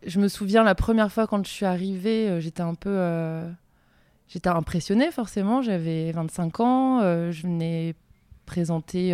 je 0.05 0.19
me 0.19 0.27
souviens 0.27 0.63
la 0.63 0.75
première 0.75 1.11
fois 1.11 1.27
quand 1.27 1.45
je 1.45 1.51
suis 1.51 1.65
arrivée, 1.65 2.27
euh, 2.27 2.39
j'étais 2.39 2.61
un 2.61 2.75
peu. 2.75 2.89
Euh, 2.91 3.49
j'étais 4.27 4.49
impressionnée 4.49 5.11
forcément, 5.11 5.61
j'avais 5.61 6.11
25 6.11 6.59
ans, 6.59 7.01
je 7.01 7.41
venais 7.41 7.95
présenter. 8.45 9.11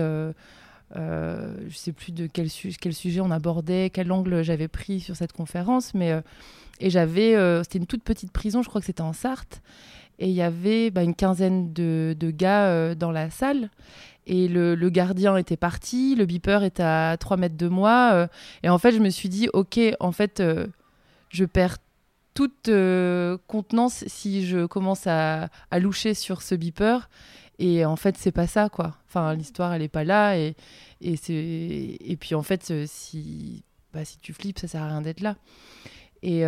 je 0.95 1.75
sais 1.75 1.91
plus 1.93 2.11
de 2.11 2.27
quel, 2.27 2.49
quel, 2.49 2.93
sujet 2.93 3.21
on 3.21 3.31
abordait, 3.31 3.89
quel 3.93 4.11
angle 4.11 4.41
j'avais 4.43 4.67
pris 4.67 4.99
sur 4.99 5.15
cette 5.15 5.31
conférence, 5.31 5.93
mais 5.93 6.21
et 6.81 6.89
j'avais, 6.89 7.35
c'était 7.63 7.79
une 7.79 7.87
toute 7.87 8.03
petite 8.03 8.33
prison, 8.33 8.61
je 8.61 8.67
crois 8.67 8.81
que 8.81 8.87
c'était 8.87 9.01
en 9.01 9.13
Sarthe, 9.13 9.61
et 10.19 10.27
il 10.29 10.35
y 10.35 10.41
avait 10.41 10.91
bah, 10.91 11.03
une 11.03 11.15
quinzaine 11.15 11.73
de, 11.73 12.15
de 12.17 12.31
gars 12.31 12.95
dans 12.95 13.11
la 13.11 13.29
salle, 13.29 13.69
et 14.27 14.47
le, 14.47 14.89
gardien 14.89 15.37
était 15.37 15.57
parti, 15.57 16.15
le 16.15 16.25
beeper 16.25 16.63
était 16.63 16.83
à 16.83 17.15
3 17.19 17.37
mètres 17.37 17.57
de 17.57 17.67
moi. 17.67 18.11
Euh, 18.13 18.27
et 18.63 18.69
en 18.69 18.77
fait, 18.77 18.91
je 18.91 18.99
me 18.99 19.09
suis 19.09 19.29
dit, 19.29 19.49
ok, 19.53 19.79
en 19.99 20.11
fait, 20.11 20.39
euh, 20.39 20.67
je 21.29 21.45
perds 21.45 21.77
toute 22.33 22.69
euh, 22.69 23.37
contenance 23.47 24.03
si 24.07 24.45
je 24.45 24.65
commence 24.65 25.07
à, 25.07 25.49
loucher 25.79 26.13
sur 26.13 26.41
ce 26.41 26.55
beeper. 26.55 27.09
Et 27.59 27.85
en 27.85 27.95
fait, 27.95 28.17
c'est 28.17 28.31
pas 28.31 28.47
ça, 28.47 28.69
quoi. 28.69 28.97
Enfin, 29.07 29.33
l'histoire, 29.35 29.73
elle 29.73 29.83
est 29.83 29.89
pas 29.89 30.03
là. 30.03 30.37
Et, 30.37 30.55
et, 31.01 32.11
et 32.11 32.17
puis, 32.17 32.35
en 32.35 32.43
fait, 32.43 32.85
si, 32.87 33.63
bah, 33.93 34.05
si 34.05 34.17
tu 34.17 34.33
flippes, 34.33 34.59
ça 34.59 34.67
sert 34.67 34.81
à 34.81 34.87
rien 34.87 35.01
d'être 35.01 35.21
là. 35.21 35.35
Et, 36.23 36.43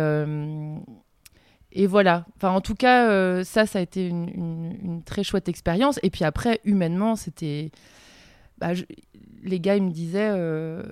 et 1.78 1.86
voilà. 1.86 2.26
Enfin, 2.36 2.50
en 2.50 2.60
tout 2.60 2.74
cas, 2.74 3.08
euh, 3.08 3.44
ça, 3.44 3.64
ça 3.64 3.78
a 3.78 3.82
été 3.82 4.08
une, 4.08 5.00
très 5.06 5.22
chouette 5.22 5.48
expérience. 5.48 6.00
Et 6.02 6.10
puis 6.10 6.24
après, 6.24 6.60
humainement, 6.64 7.14
c'était. 7.14 7.70
Bah, 8.58 8.70
les 9.44 9.60
gars, 9.60 9.76
ils 9.76 9.84
me 9.84 9.92
disaient. 9.92 10.32
Euh, 10.32 10.82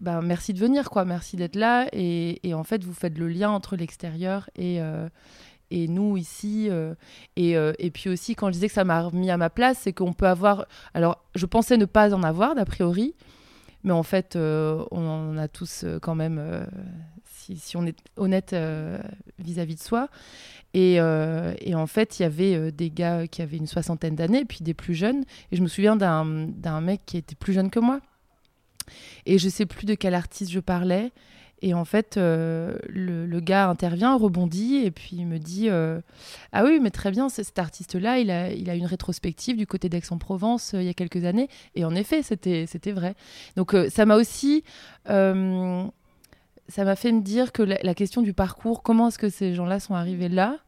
bah, 0.00 0.20
merci 0.22 0.54
de 0.54 0.60
venir, 0.60 0.88
quoi. 0.88 1.04
Merci 1.04 1.34
d'être 1.34 1.56
là. 1.56 1.88
Et, 1.92 2.38
en 2.54 2.62
fait, 2.62 2.84
vous 2.84 2.94
faites 2.94 3.18
le 3.18 3.26
lien 3.26 3.50
entre 3.50 3.74
l'extérieur 3.74 4.48
et, 4.54 4.80
euh, 4.80 5.08
nous 5.72 6.16
ici. 6.16 6.70
et, 7.34 7.50
et 7.52 7.90
puis 7.90 8.08
aussi, 8.08 8.36
quand 8.36 8.48
je 8.48 8.52
disais 8.52 8.68
que 8.68 8.74
ça 8.74 8.84
m'a 8.84 9.02
remis 9.02 9.32
à 9.32 9.36
ma 9.36 9.50
place, 9.50 9.78
c'est 9.80 9.92
qu'on 9.92 10.12
peut 10.12 10.28
avoir. 10.28 10.66
Alors, 10.94 11.24
je 11.34 11.46
pensais 11.46 11.76
ne 11.76 11.86
pas 11.86 12.14
en 12.14 12.22
avoir, 12.22 12.54
d'a 12.54 12.64
priori. 12.64 13.16
Mais 13.82 13.92
en 13.92 14.04
fait, 14.04 14.36
on 14.36 14.86
en 14.92 15.36
a 15.36 15.48
tous 15.48 15.84
quand 16.02 16.14
même 16.14 16.66
si, 17.56 17.76
on 17.76 17.86
est 17.86 17.98
honnête 18.16 18.52
euh, 18.52 18.98
vis-à-vis 19.38 19.76
de 19.76 19.80
soi. 19.80 20.08
Euh, 20.76 21.54
et, 21.60 21.74
en 21.74 21.86
fait, 21.86 22.18
il 22.18 22.22
y 22.22 22.26
avait 22.26 22.54
euh, 22.54 22.70
des 22.70 22.90
gars 22.90 23.26
qui 23.26 23.42
avaient 23.42 23.56
une 23.56 23.66
soixantaine 23.66 24.14
d'années, 24.14 24.44
puis 24.44 24.58
des 24.62 24.74
plus 24.74 24.94
jeunes. 24.94 25.24
Et 25.50 25.56
je 25.56 25.62
me 25.62 25.68
souviens 25.68 25.96
d'un 25.96 26.80
mec 26.80 27.02
qui 27.06 27.16
était 27.16 27.34
plus 27.34 27.52
jeune 27.52 27.70
que 27.70 27.80
moi. 27.80 28.00
Et 29.26 29.38
je 29.38 29.48
sais 29.48 29.66
plus 29.66 29.86
de 29.86 29.94
quel 29.94 30.14
artiste 30.14 30.50
je 30.50 30.60
parlais. 30.60 31.12
Et 31.64 31.74
en 31.74 31.84
fait, 31.84 32.16
le, 32.16 33.40
gars 33.40 33.68
intervient, 33.68 34.16
rebondit, 34.16 34.78
et 34.78 34.90
puis 34.90 35.10
il 35.12 35.26
me 35.28 35.38
dit 35.38 35.68
Ah 35.70 36.64
oui, 36.64 36.80
mais 36.82 36.90
très 36.90 37.12
bien, 37.12 37.28
cet 37.28 37.56
artiste-là, 37.56 38.18
il 38.18 38.32
a, 38.32 38.52
il 38.52 38.68
a 38.68 38.74
une 38.74 38.86
rétrospective 38.86 39.56
du 39.56 39.68
côté 39.68 39.88
d'Aix-en-Provence 39.88 40.72
il 40.74 40.82
y 40.82 40.88
a 40.88 40.94
quelques 40.94 41.24
années. 41.24 41.46
Et 41.76 41.84
en 41.84 41.94
effet, 41.94 42.24
c'était 42.24 42.92
vrai. 42.92 43.14
Donc 43.54 43.76
ça 43.90 44.06
m'a 44.06 44.16
aussi 44.16 44.64
ça 46.72 46.84
m'a 46.84 46.96
fait 46.96 47.12
me 47.12 47.20
dire 47.20 47.52
que 47.52 47.62
la, 47.62 47.94
question 47.94 48.22
du 48.22 48.32
parcours, 48.32 48.82
comment 48.82 49.08
est-ce 49.08 49.18
que 49.18 49.28
ces 49.28 49.52
gens-là 49.52 49.78
sont 49.78 49.94
arrivés 49.94 50.30
là 50.30 50.58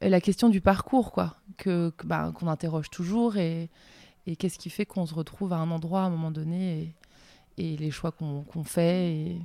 La 0.00 0.20
question 0.20 0.48
du 0.48 0.60
parcours, 0.60 1.12
quoi, 1.12 1.36
que, 1.58 1.92
bah, 2.02 2.32
qu'on 2.34 2.48
interroge 2.48 2.90
toujours 2.90 3.36
et, 3.36 3.70
et 4.26 4.34
qu'est-ce 4.34 4.58
qui 4.58 4.68
fait 4.68 4.84
qu'on 4.84 5.06
se 5.06 5.14
retrouve 5.14 5.52
à 5.52 5.56
un 5.56 5.70
endroit 5.70 6.00
à 6.00 6.04
un 6.06 6.10
moment 6.10 6.32
donné 6.32 6.94
et, 7.56 7.64
et 7.74 7.76
les 7.76 7.92
choix 7.92 8.10
qu'on, 8.10 8.42
qu'on 8.42 8.64
fait. 8.64 9.12
Et... 9.12 9.40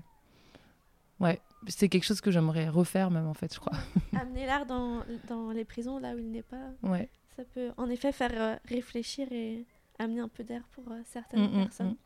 Ouais, 1.20 1.40
c'est 1.68 1.90
quelque 1.90 2.06
chose 2.06 2.22
que 2.22 2.32
j'aimerais 2.32 2.70
refaire 2.70 3.12
même 3.12 3.28
en 3.28 3.36
fait, 3.36 3.54
je 3.54 3.60
crois. 3.60 3.78
Amener 4.20 4.48
l'art 4.48 4.66
dans, 4.66 5.04
dans 5.28 5.52
les 5.52 5.64
prisons 5.64 6.00
là 6.00 6.16
où 6.16 6.18
il 6.18 6.32
n'est 6.32 6.42
pas. 6.42 6.72
Ouais. 6.82 7.08
Ça 7.36 7.44
peut 7.54 7.70
en 7.78 7.88
effet 7.88 8.12
faire 8.12 8.32
euh, 8.34 8.56
réfléchir 8.68 9.32
et 9.32 9.64
amener 10.00 10.22
un 10.22 10.28
peu 10.28 10.44
d'air 10.44 10.64
pour 10.72 10.92
euh, 10.92 11.02
certaines 11.06 11.52
mm, 11.52 11.60
mm, 11.60 11.64
personnes. 11.66 11.90
Mm. 11.90 11.98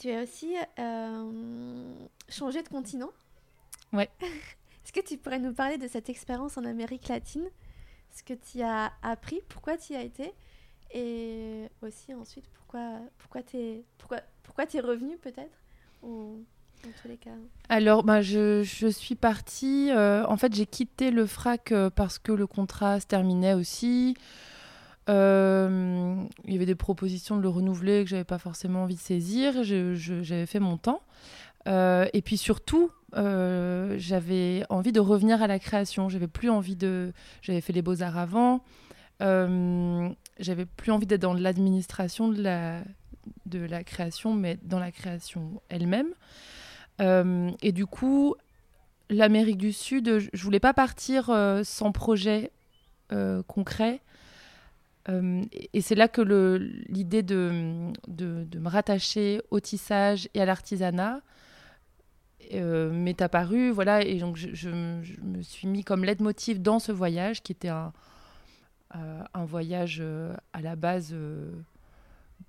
Tu 0.00 0.10
as 0.10 0.22
aussi 0.22 0.54
euh, 0.78 1.94
changé 2.28 2.62
de 2.62 2.68
continent. 2.68 3.10
Ouais. 3.92 4.10
Est-ce 4.20 4.92
que 4.92 5.06
tu 5.06 5.16
pourrais 5.16 5.38
nous 5.38 5.52
parler 5.52 5.78
de 5.78 5.86
cette 5.86 6.08
expérience 6.08 6.56
en 6.56 6.64
Amérique 6.64 7.08
latine? 7.08 7.48
Ce 8.10 8.22
que 8.22 8.34
tu 8.34 8.62
as 8.62 8.92
appris, 9.02 9.40
pourquoi 9.48 9.76
tu 9.76 9.92
y 9.92 9.96
as 9.96 10.02
été? 10.02 10.32
Et 10.92 11.68
aussi 11.82 12.12
ensuite, 12.12 12.48
pourquoi, 12.50 12.98
pourquoi 13.18 13.42
tu 13.42 13.56
es, 13.56 13.84
pourquoi, 13.96 14.20
pourquoi 14.42 14.64
revenu 14.82 15.16
peut-être? 15.16 15.56
Ou 16.02 16.44
dans 16.82 16.90
tous 17.00 17.08
les 17.08 17.16
cas 17.16 17.30
Alors, 17.68 18.02
bah, 18.02 18.20
je, 18.20 18.62
je 18.62 18.88
suis 18.88 19.14
partie. 19.14 19.90
Euh, 19.90 20.26
en 20.26 20.36
fait, 20.36 20.54
j'ai 20.54 20.66
quitté 20.66 21.10
le 21.10 21.26
FRAC 21.26 21.72
euh, 21.72 21.90
parce 21.90 22.18
que 22.18 22.32
le 22.32 22.46
contrat 22.46 23.00
se 23.00 23.06
terminait 23.06 23.54
aussi. 23.54 24.16
Euh, 25.08 26.14
il 26.44 26.52
y 26.52 26.56
avait 26.56 26.66
des 26.66 26.74
propositions 26.74 27.36
de 27.36 27.42
le 27.42 27.48
renouveler 27.48 28.04
que 28.04 28.10
j'avais 28.10 28.24
pas 28.24 28.38
forcément 28.38 28.84
envie 28.84 28.94
de 28.94 29.00
saisir. 29.00 29.62
J'avais 29.62 30.46
fait 30.46 30.60
mon 30.60 30.76
temps. 30.76 31.02
Euh, 31.68 32.06
et 32.12 32.22
puis 32.22 32.36
surtout, 32.36 32.90
euh, 33.16 33.94
j'avais 33.98 34.64
envie 34.68 34.92
de 34.92 35.00
revenir 35.00 35.42
à 35.42 35.46
la 35.46 35.58
création. 35.58 36.08
J'avais 36.08 36.28
plus 36.28 36.50
envie 36.50 36.76
de. 36.76 37.12
J'avais 37.40 37.60
fait 37.60 37.72
les 37.72 37.82
beaux 37.82 38.02
arts 38.02 38.18
avant. 38.18 38.62
j'avais 39.20 40.66
plus 40.66 40.92
envie 40.92 41.06
d'être 41.06 41.22
dans 41.22 41.34
l'administration 41.34 42.28
de 42.28 42.42
la 42.42 42.80
de 43.46 43.60
la 43.60 43.84
création, 43.84 44.34
mais 44.34 44.58
dans 44.62 44.80
la 44.80 44.90
création 44.90 45.60
elle-même. 45.68 46.12
et 47.00 47.72
du 47.72 47.86
coup, 47.86 48.34
l'Amérique 49.10 49.58
du 49.58 49.72
Sud, 49.72 50.18
je 50.32 50.42
voulais 50.42 50.60
pas 50.60 50.74
partir 50.74 51.30
sans 51.64 51.92
projet 51.92 52.52
concret. 53.46 54.00
Euh, 55.08 55.42
et 55.72 55.80
c'est 55.80 55.94
là 55.94 56.08
que 56.08 56.22
l'idée 56.88 57.22
de, 57.22 57.92
de, 58.06 58.58
me 58.58 58.68
rattacher 58.68 59.42
au 59.50 59.58
tissage 59.58 60.28
et 60.34 60.40
à 60.40 60.44
l'artisanat 60.44 61.20
euh, 62.54 62.90
m'est 62.92 63.20
apparue. 63.20 63.70
Voilà, 63.70 64.02
et 64.02 64.18
donc 64.18 64.36
je, 64.36 64.68
me 64.68 65.42
suis 65.42 65.66
mis 65.66 65.82
comme 65.84 66.04
leitmotiv 66.04 66.62
dans 66.62 66.78
ce 66.78 66.92
voyage 66.92 67.42
qui 67.42 67.52
était 67.52 67.68
un, 67.68 67.92
euh, 68.94 69.24
voyage 69.44 70.02
à 70.52 70.60
la 70.60 70.76
base 70.76 71.12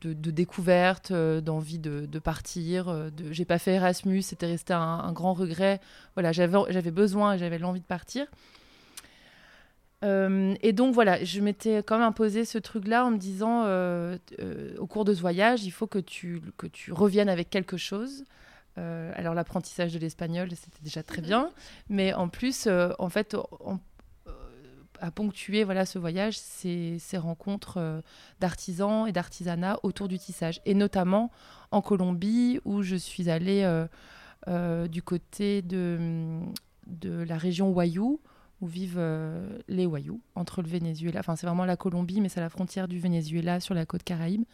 de, 0.01 0.13
découverte, 0.13 1.12
d'envie 1.12 1.79
de, 1.79 2.19
partir. 2.19 3.12
De, 3.12 3.31
J'ai 3.31 3.45
pas 3.45 3.57
fait 3.57 3.74
Erasmus, 3.74 4.22
c'était 4.22 4.48
resté 4.48 4.74
un, 4.74 4.79
un, 4.79 5.12
grand 5.12 5.33
regret. 5.33 5.79
Voilà, 6.15 6.31
j'avais 6.31 6.91
besoin, 6.91 7.38
j'avais 7.38 7.57
l'envie 7.57 7.81
de 7.81 7.86
partir. 7.86 8.27
Euh, 10.03 10.55
et 10.62 10.74
donc 10.74 10.93
voilà, 10.93 11.24
je 11.24 11.39
m'étais 11.39 11.77
quand 11.77 11.98
même 11.98 12.07
imposé 12.07 12.45
ce 12.45 12.57
truc-là 12.57 13.05
en 13.05 13.12
me 13.12 13.17
disant, 13.17 13.63
euh, 13.65 14.17
euh, 14.39 14.75
au 14.77 14.88
cours 14.88 15.05
de 15.05 15.13
ce 15.13 15.22
voyage, 15.22 15.63
il 15.63 15.72
faut 15.72 15.88
que 15.88 16.00
tu, 16.00 16.41
que 16.57 16.67
tu 16.67 16.91
reviennes 16.91 17.29
avec 17.29 17.50
quelque 17.50 17.77
chose. 17.77 18.25
alors 18.75 19.33
l'apprentissage 19.33 19.93
de 19.93 20.00
l'espagnol, 20.00 20.50
c'était 20.51 20.83
déjà 20.83 21.03
très 21.03 21.22
bien, 21.22 21.51
mais 21.89 22.13
en 22.13 22.27
plus, 22.27 22.67
en 23.00 23.10
fait, 23.10 23.36
on, 23.60 23.79
a 25.00 25.12
ponctué 25.12 25.63
voilà, 25.63 25.86
ce 25.86 26.00
voyage, 26.00 26.38
ces, 26.38 26.98
ces 26.98 27.17
rencontres 27.17 28.01
d'artisans 28.39 29.05
et 29.07 29.12
d'artisanat 29.12 29.77
autour 29.83 30.07
du 30.07 30.17
tissage, 30.17 30.62
et 30.65 30.74
notamment 30.74 31.29
en 31.72 31.81
Colombie, 31.81 32.60
où 32.65 32.81
je 32.81 32.95
suis 32.95 33.29
allée 33.29 33.63
du 34.89 35.03
côté 35.03 35.62
de, 35.62 36.39
de 36.88 37.24
la 37.24 37.38
région 37.38 37.72
Wayuu, 37.72 38.19
où 38.63 38.67
vivent 38.67 38.96
euh, 38.98 39.60
les 39.67 39.86
Wayuu, 39.86 40.22
entre 40.36 40.62
le 40.62 40.70
Venezuela, 40.70 41.20
enfin 41.20 41.36
c'est 41.36 41.46
vraiment 41.46 41.65
la 41.65 41.75
Colombie, 41.75 42.22
mais 42.22 42.29
c'est 42.29 42.39
la 42.39 42.50
frontière 42.50 42.88
du 42.88 42.98
Venezuela 42.98 43.60
sur 43.60 43.75
la 43.75 43.86
côte 43.86 44.03
Caraïbe, 44.03 44.46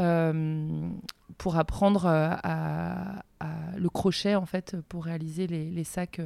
euh, 0.00 0.90
pour 1.38 1.56
apprendre 1.56 2.06
euh, 2.06 2.34
à, 2.42 3.22
le 3.76 3.88
crochet 3.88 4.34
en 4.34 4.46
fait, 4.46 4.76
pour 4.88 5.04
réaliser 5.04 5.46
les 5.46 5.84
sacs 5.84 6.20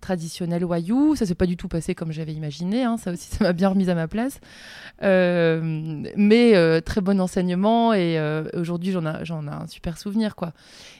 traditionnel 0.00 0.64
Wayuu. 0.64 1.16
Ça 1.16 1.26
s'est 1.26 1.34
pas 1.34 1.46
du 1.46 1.56
tout 1.56 1.68
passé 1.68 1.94
comme 1.94 2.12
j'avais 2.12 2.32
imaginé. 2.32 2.84
Hein. 2.84 2.96
Ça 2.96 3.12
aussi, 3.12 3.28
ça 3.30 3.44
m'a 3.44 3.52
bien 3.52 3.68
remise 3.68 3.90
à 3.90 3.94
ma 3.94 4.08
place. 4.08 4.40
Euh, 5.02 5.60
mais 6.16 6.56
euh, 6.56 6.80
très 6.80 7.00
bon 7.00 7.20
enseignement 7.20 7.92
et 7.92 8.18
euh, 8.18 8.44
aujourd'hui, 8.54 8.92
j'en 8.92 9.06
ai, 9.06 9.24
j'en 9.24 9.46
ai 9.46 9.50
un 9.50 9.66
super 9.66 9.98
souvenir. 9.98 10.36
quoi. 10.36 10.52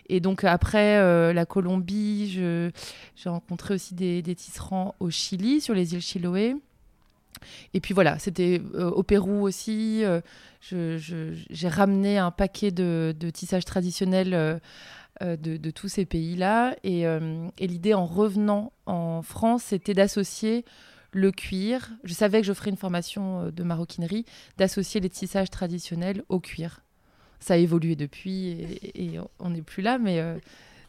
Et 0.08 0.20
donc, 0.20 0.44
après 0.44 0.98
la 1.32 1.46
Colombie, 1.46 2.30
j'ai 2.30 3.28
rencontré 3.28 3.74
aussi 3.74 3.94
des, 3.94 4.22
tisserands 4.34 4.94
au 5.00 5.10
Chili, 5.10 5.60
sur 5.60 5.74
les 5.74 5.94
îles 5.94 6.00
Chiloé. 6.00 6.56
Et 7.74 7.80
puis 7.80 7.94
voilà, 7.94 8.18
c'était 8.18 8.62
au 8.74 9.02
Pérou 9.02 9.46
aussi. 9.46 10.02
j'ai 10.70 11.68
ramené 11.68 12.18
un 12.18 12.30
paquet 12.30 12.70
de, 12.70 13.14
de 13.18 13.30
tissage 13.30 13.64
traditionnel 13.66 14.60
de, 15.20 15.56
de, 15.56 15.70
tous 15.70 15.88
ces 15.88 16.06
pays-là. 16.06 16.76
Et, 16.84 17.02
et 17.02 17.66
l'idée 17.66 17.94
en 17.94 18.06
revenant 18.06 18.72
en 18.86 19.22
France, 19.22 19.64
c'était 19.64 19.94
d'associer 19.94 20.64
le 21.12 21.32
cuir. 21.32 21.90
Je 22.04 22.14
savais 22.14 22.40
que 22.40 22.46
je 22.46 22.52
ferais 22.52 22.70
une 22.70 22.76
formation 22.76 23.50
de 23.50 23.62
maroquinerie, 23.62 24.24
d'associer 24.58 25.00
les 25.00 25.10
tissages 25.10 25.50
traditionnels 25.50 26.22
au 26.28 26.40
cuir. 26.40 26.84
Ça 27.40 27.54
a 27.54 27.56
évolué 27.56 27.96
depuis 27.96 28.50
et, 28.94 29.18
on 29.38 29.50
n'est 29.50 29.62
plus 29.62 29.82
là, 29.82 29.98
mais 29.98 30.22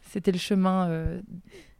c'était 0.02 0.32
le 0.32 0.38
chemin 0.38 1.20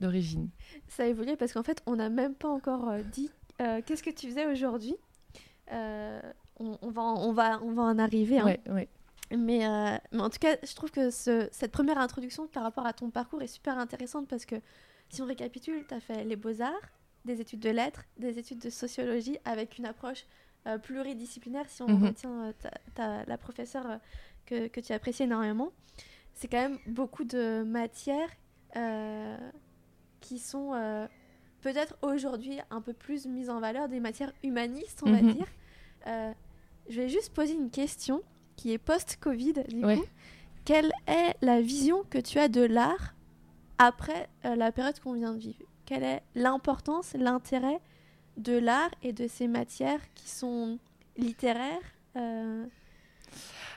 d'origine. 0.00 0.48
Ça 0.88 1.04
a 1.04 1.06
évolué 1.06 1.36
parce 1.36 1.52
qu'en 1.52 1.62
fait, 1.62 1.82
on 1.86 1.96
n'a 1.96 2.08
même 2.08 2.34
pas 2.34 2.48
encore 2.48 2.92
dit 3.12 3.30
euh, 3.60 3.80
qu'est-ce 3.84 4.02
que 4.02 4.10
tu 4.10 4.28
faisais 4.28 4.46
aujourd'hui 4.46 4.96
euh, 5.72 6.20
on, 6.58 6.90
va, 6.90 7.02
on, 7.02 7.32
va, 7.32 7.60
on 7.62 7.72
va 7.72 7.82
en 7.82 7.98
arriver. 7.98 8.38
Hein. 8.38 8.56
Mais, 9.36 9.66
euh, 9.66 9.96
mais, 10.12 10.20
en 10.20 10.30
tout 10.30 10.38
cas, 10.38 10.56
je 10.62 10.74
trouve 10.74 10.90
que 10.90 11.10
cette 11.10 11.70
première 11.72 11.98
introduction 11.98 12.46
par 12.46 12.62
rapport 12.62 12.86
à 12.86 12.92
ton 12.92 13.10
parcours 13.10 13.42
est 13.42 13.46
super 13.46 13.78
intéressante 13.78 14.28
parce 14.28 14.44
que 14.44 14.56
si 15.08 15.22
on 15.22 15.26
récapitule, 15.26 15.84
tu 15.88 15.94
as 15.94 16.00
fait 16.00 16.24
les 16.24 16.36
beaux-arts, 16.36 16.90
des 17.24 17.40
études 17.40 17.60
de 17.60 17.70
lettres, 17.70 18.04
des 18.18 18.38
études 18.38 18.58
de 18.58 18.70
sociologie 18.70 19.38
avec 19.44 19.78
une 19.78 19.86
approche 19.86 20.26
pluridisciplinaire 20.82 21.68
si 21.68 21.82
on 21.82 21.88
mhm. 21.88 22.06
retient 22.06 22.54
la 22.98 23.38
professeure 23.38 23.98
que, 24.46 24.68
que, 24.68 24.80
tu 24.80 24.92
apprécies 24.92 25.22
énormément. 25.22 25.70
C'est 26.34 26.48
quand 26.48 26.60
même 26.60 26.78
beaucoup 26.86 27.24
de 27.24 27.62
matières 27.62 28.30
qui 30.20 30.38
sont 30.38 30.74
peut-être 31.60 31.96
aujourd'hui 32.02 32.58
un 32.70 32.80
peu 32.80 32.92
plus 32.92 33.26
mise 33.26 33.50
en 33.50 33.60
valeur 33.60 33.88
des 33.88 34.00
matières 34.00 34.32
humanistes, 34.42 35.02
on 35.04 35.12
va 35.12 35.22
mhm. 35.22 35.34
dire. 35.34 35.46
Euh, 36.06 36.32
je 36.88 37.00
vais 37.00 37.08
juste 37.08 37.32
poser 37.32 37.54
une 37.54 37.70
question 37.70 38.22
qui 38.60 38.72
est 38.72 38.78
post-Covid, 38.78 39.54
du 39.68 39.80
coup. 39.80 40.04
Quelle 40.66 40.92
est 41.06 41.34
la 41.40 41.62
vision 41.62 42.04
que 42.10 42.18
tu 42.18 42.38
as 42.38 42.48
de 42.48 42.60
l'art 42.60 43.14
après 43.78 44.28
euh, 44.44 44.54
la 44.54 44.70
période 44.70 45.00
qu'on 45.00 45.14
vient 45.14 45.32
de 45.32 45.38
vivre? 45.38 45.64
Quelle 45.86 46.02
est 46.02 46.22
l'importance, 46.34 47.14
l'intérêt 47.18 47.80
de 48.36 48.58
l'art 48.58 48.90
et 49.02 49.14
de 49.14 49.26
ces 49.26 49.48
matières 49.48 50.00
qui 50.14 50.28
sont 50.28 50.78
littéraires 51.16 51.80
euh, 52.16 52.64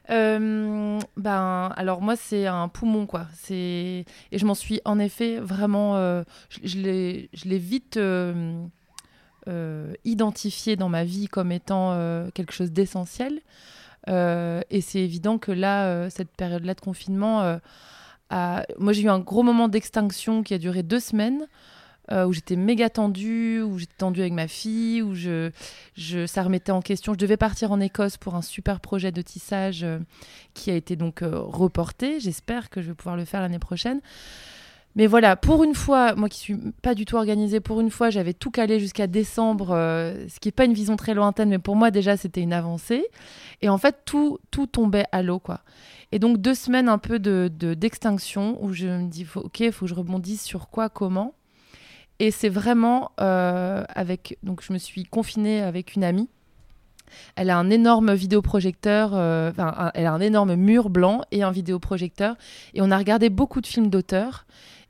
euh, 0.09 0.99
ben, 1.15 1.71
alors 1.77 2.01
moi, 2.01 2.17
c'est 2.17 2.45
un 2.45 2.67
poumon, 2.67 3.05
quoi. 3.05 3.27
C'est 3.35 4.05
et 4.31 4.37
je 4.37 4.45
m'en 4.45 4.55
suis 4.55 4.81
en 4.83 4.99
effet 4.99 5.37
vraiment, 5.37 5.95
euh, 5.95 6.23
je, 6.49 6.77
l'ai, 6.77 7.29
je 7.33 7.47
l'ai 7.47 7.59
vite 7.59 7.97
identifié 10.03 10.75
dans 10.75 10.89
ma 10.89 11.05
vie 11.05 11.27
comme 11.27 11.53
étant 11.53 11.95
quelque 12.33 12.51
chose 12.51 12.71
d'essentiel. 12.71 13.39
Et 14.07 14.81
c'est 14.81 14.99
évident 14.99 15.37
que 15.37 15.51
là, 15.51 16.09
cette 16.09 16.31
période-là 16.35 16.73
de 16.73 16.81
confinement, 16.81 17.59
a... 18.29 18.65
moi 18.77 18.93
j'ai 18.93 19.03
eu 19.03 19.09
un 19.09 19.19
gros 19.19 19.43
moment 19.43 19.67
d'extinction 19.67 20.43
qui 20.43 20.53
a 20.53 20.57
duré 20.57 20.83
deux 20.83 20.99
semaines. 20.99 21.47
Euh, 22.11 22.25
où 22.25 22.33
j'étais 22.33 22.57
méga 22.57 22.89
tendue, 22.89 23.61
où 23.61 23.79
j'étais 23.79 23.95
tendue 23.97 24.19
avec 24.19 24.33
ma 24.33 24.49
fille, 24.49 25.01
où 25.01 25.15
je, 25.15 25.51
je, 25.95 26.25
ça 26.25 26.43
remettait 26.43 26.73
en 26.73 26.81
question. 26.81 27.13
Je 27.13 27.17
devais 27.17 27.37
partir 27.37 27.71
en 27.71 27.79
Écosse 27.79 28.17
pour 28.17 28.35
un 28.35 28.41
super 28.41 28.81
projet 28.81 29.13
de 29.13 29.21
tissage 29.21 29.85
euh, 29.85 29.99
qui 30.53 30.69
a 30.69 30.75
été 30.75 30.97
donc 30.97 31.21
euh, 31.21 31.39
reporté. 31.39 32.19
J'espère 32.19 32.69
que 32.69 32.81
je 32.81 32.89
vais 32.89 32.93
pouvoir 32.93 33.15
le 33.15 33.23
faire 33.23 33.39
l'année 33.39 33.59
prochaine. 33.59 34.01
Mais 34.95 35.07
voilà, 35.07 35.35
pour 35.35 35.63
une 35.63 35.73
fois, 35.73 36.13
moi 36.15 36.29
qui 36.29 36.37
suis 36.39 36.57
pas 36.81 36.93
du 36.93 37.05
tout 37.05 37.15
organisée, 37.15 37.59
pour 37.59 37.81
une 37.81 37.89
fois, 37.89 38.09
j'avais 38.11 38.33
tout 38.33 38.51
calé 38.51 38.79
jusqu'à 38.79 39.07
décembre, 39.07 39.69
ce 39.69 40.39
qui 40.39 40.47
n'est 40.47 40.53
pas 40.53 40.65
une 40.65 40.73
vision 40.73 40.95
très 40.95 41.15
lointaine, 41.15 41.49
mais 41.49 41.57
pour 41.57 41.75
moi 41.75 41.89
déjà 41.89 42.15
c'était 42.15 42.41
une 42.41 42.53
avancée. 42.53 43.05
Et 43.61 43.69
en 43.69 43.79
fait, 43.79 43.97
tout, 44.05 44.37
tout 44.51 44.67
tombait 44.67 45.05
à 45.11 45.23
l'eau, 45.23 45.39
quoi. 45.39 45.61
Et 46.11 46.19
donc 46.19 46.37
deux 46.37 46.53
semaines 46.53 46.89
un 46.89 46.99
peu 46.99 47.17
de 47.17 47.49
d'extinction 47.49 48.63
où 48.63 48.71
je 48.71 48.85
me 48.85 49.07
dis, 49.07 49.25
ok, 49.33 49.61
il 49.61 49.71
faut 49.71 49.85
que 49.85 49.89
je 49.89 49.95
rebondisse 49.95 50.43
sur 50.43 50.69
quoi, 50.69 50.89
comment. 50.89 51.33
Et 52.19 52.31
c'est 52.31 52.49
vraiment 52.49 53.11
euh, 53.19 53.83
avec. 53.89 54.37
Donc, 54.43 54.61
je 54.63 54.73
me 54.73 54.77
suis 54.77 55.03
confinée 55.03 55.61
avec 55.61 55.95
une 55.95 56.03
amie. 56.03 56.29
Elle 57.35 57.49
a 57.49 57.57
un 57.57 57.69
énorme 57.69 58.13
vidéoprojecteur, 58.13 59.11
euh, 59.13 59.51
elle 59.93 60.05
a 60.05 60.13
un 60.13 60.19
énorme 60.19 60.55
mur 60.55 60.89
blanc 60.89 61.21
et 61.31 61.43
un 61.43 61.51
vidéoprojecteur. 61.51 62.35
Et 62.73 62.81
on 62.81 62.89
a 62.91 62.97
regardé 62.97 63.29
beaucoup 63.29 63.61
de 63.61 63.67
films 63.67 63.89
d'auteurs. 63.89 64.45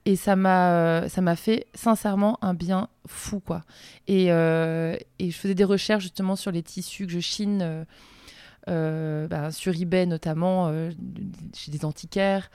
Et 0.05 0.15
ça 0.15 0.35
m'a, 0.35 1.07
ça 1.07 1.21
m'a 1.21 1.35
fait 1.35 1.67
sincèrement 1.73 2.37
un 2.41 2.53
bien 2.53 2.89
fou, 3.07 3.39
quoi. 3.39 3.63
Et, 4.07 4.31
euh, 4.31 4.97
et, 5.19 5.31
je 5.31 5.37
faisais 5.37 5.55
des 5.55 5.63
recherches 5.63 6.03
justement 6.03 6.35
sur 6.35 6.51
les 6.51 6.61
tissus 6.61 7.05
que 7.07 7.13
je 7.13 7.19
chine. 7.19 7.85
Bah, 8.65 9.51
sur 9.51 9.73
eBay 9.73 10.05
notamment, 10.05 10.71
chez 11.53 11.71
des 11.71 11.83
antiquaires. 11.85 12.49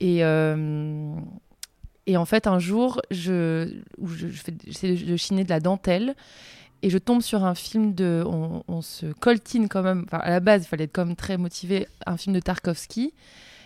Et, 0.00 0.18
et 0.18 2.16
en 2.16 2.24
fait, 2.24 2.46
un 2.46 2.58
jour, 2.58 3.00
je, 3.10 3.80
je, 4.02 4.26
fais, 4.28 4.54
j'essaie 4.66 4.94
de 4.94 5.16
chiner 5.16 5.44
de 5.44 5.50
la 5.50 5.60
dentelle 5.60 6.14
et 6.82 6.90
je 6.90 6.98
tombe 6.98 7.22
sur 7.22 7.44
un 7.44 7.54
film 7.54 7.94
de. 7.94 8.24
On, 8.26 8.82
se 8.82 9.06
coltine 9.06 9.68
quand 9.68 9.82
même. 9.82 10.04
Enfin, 10.06 10.18
à 10.18 10.30
la 10.30 10.40
base, 10.40 10.62
il 10.64 10.68
fallait 10.68 10.84
être 10.84 10.92
comme 10.92 11.16
très 11.16 11.36
motivé. 11.36 11.88
Un 12.06 12.16
film 12.16 12.34
de 12.34 12.40
Tarkovsky. 12.40 13.12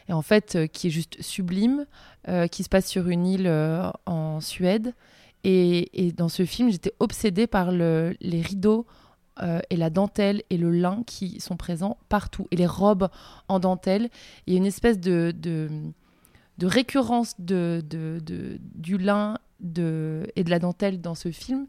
Et 0.08 0.12
en 0.12 0.22
fait, 0.22 0.56
euh, 0.56 0.66
qui 0.66 0.88
est 0.88 0.90
juste 0.90 1.20
sublime, 1.20 1.86
euh, 2.28 2.46
qui 2.46 2.62
se 2.62 2.68
passe 2.68 2.86
sur 2.86 3.08
une 3.08 3.26
île 3.26 3.46
euh, 3.46 3.90
en 4.06 4.40
Suède. 4.40 4.94
Et, 5.44 6.12
dans 6.16 6.28
ce 6.28 6.44
film, 6.44 6.70
j'étais 6.70 6.94
obsédée 7.00 7.46
par 7.48 7.72
le, 7.72 8.14
les 8.20 8.40
rideaux 8.40 8.86
et 9.70 9.76
la 9.76 9.90
dentelle 9.90 10.42
et 10.50 10.56
le 10.56 10.70
lin 10.70 11.02
qui 11.04 11.40
sont 11.40 11.56
présents 11.56 11.96
partout. 12.08 12.46
Et 12.52 12.56
les 12.56 12.66
robes 12.66 13.08
en 13.48 13.58
dentelle. 13.58 14.08
Il 14.46 14.52
y 14.52 14.56
a 14.56 14.58
une 14.58 14.66
espèce 14.66 15.00
de, 15.00 15.34
récurrence 16.62 17.34
du 17.40 18.98
lin 18.98 19.38
et 19.64 20.44
de 20.44 20.50
la 20.50 20.58
dentelle 20.60 21.00
dans 21.00 21.16
ce 21.16 21.32
film 21.32 21.66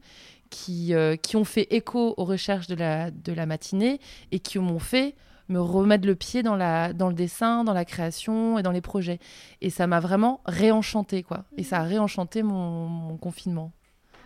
qui, 0.52 0.94
ont 1.34 1.46
fait 1.46 1.74
écho 1.74 2.14
aux 2.18 2.26
recherches 2.26 2.68
de 2.68 2.76
la 2.76 3.46
matinée 3.48 4.00
et 4.32 4.38
qui 4.38 4.60
m'ont 4.60 4.78
fait 4.78 5.16
me 5.50 5.60
remettre 5.60 6.08
le 6.08 6.16
pied 6.16 6.44
dans, 6.44 6.56
la, 6.56 6.94
dans 6.94 7.10
le 7.10 7.14
dessin, 7.14 7.64
dans 7.64 7.74
la 7.74 7.86
création 7.86 8.58
et 8.58 8.64
dans 8.64 8.72
les 8.72 8.82
projets. 8.82 9.20
Et 9.62 9.70
ça 9.70 9.88
m'a 9.88 10.00
vraiment 10.00 10.42
réenchanté, 10.46 11.24
quoi. 11.24 11.46
Et 11.58 11.64
ça 11.64 11.80
a 11.80 11.84
réenchanté 11.84 12.44
mon, 12.44 13.18
confinement. 13.18 13.72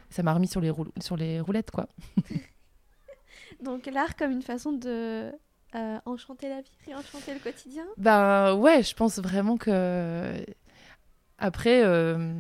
Ça 0.10 0.24
m'a 0.24 0.34
remis 0.34 0.48
sur 0.48 0.62
les, 0.62 0.72
sur 1.02 1.18
les 1.18 1.40
roulettes, 1.40 1.72
quoi. 1.72 1.88
Donc 3.64 3.88
l'art 3.88 4.16
comme 4.16 4.32
une 4.32 4.44
façon 4.44 4.72
de 4.72 5.32
euh, 5.76 5.98
enchanter 6.06 6.48
la 6.48 6.62
vie, 6.62 6.96
enchanter 6.96 7.34
le 7.34 7.40
quotidien? 7.40 7.86
Ben 7.98 8.54
ouais, 8.56 8.84
je 8.84 8.96
pense 8.96 9.20
vraiment 9.20 9.58
que. 9.58 10.46
Après, 11.40 11.84
euh, 11.84 12.34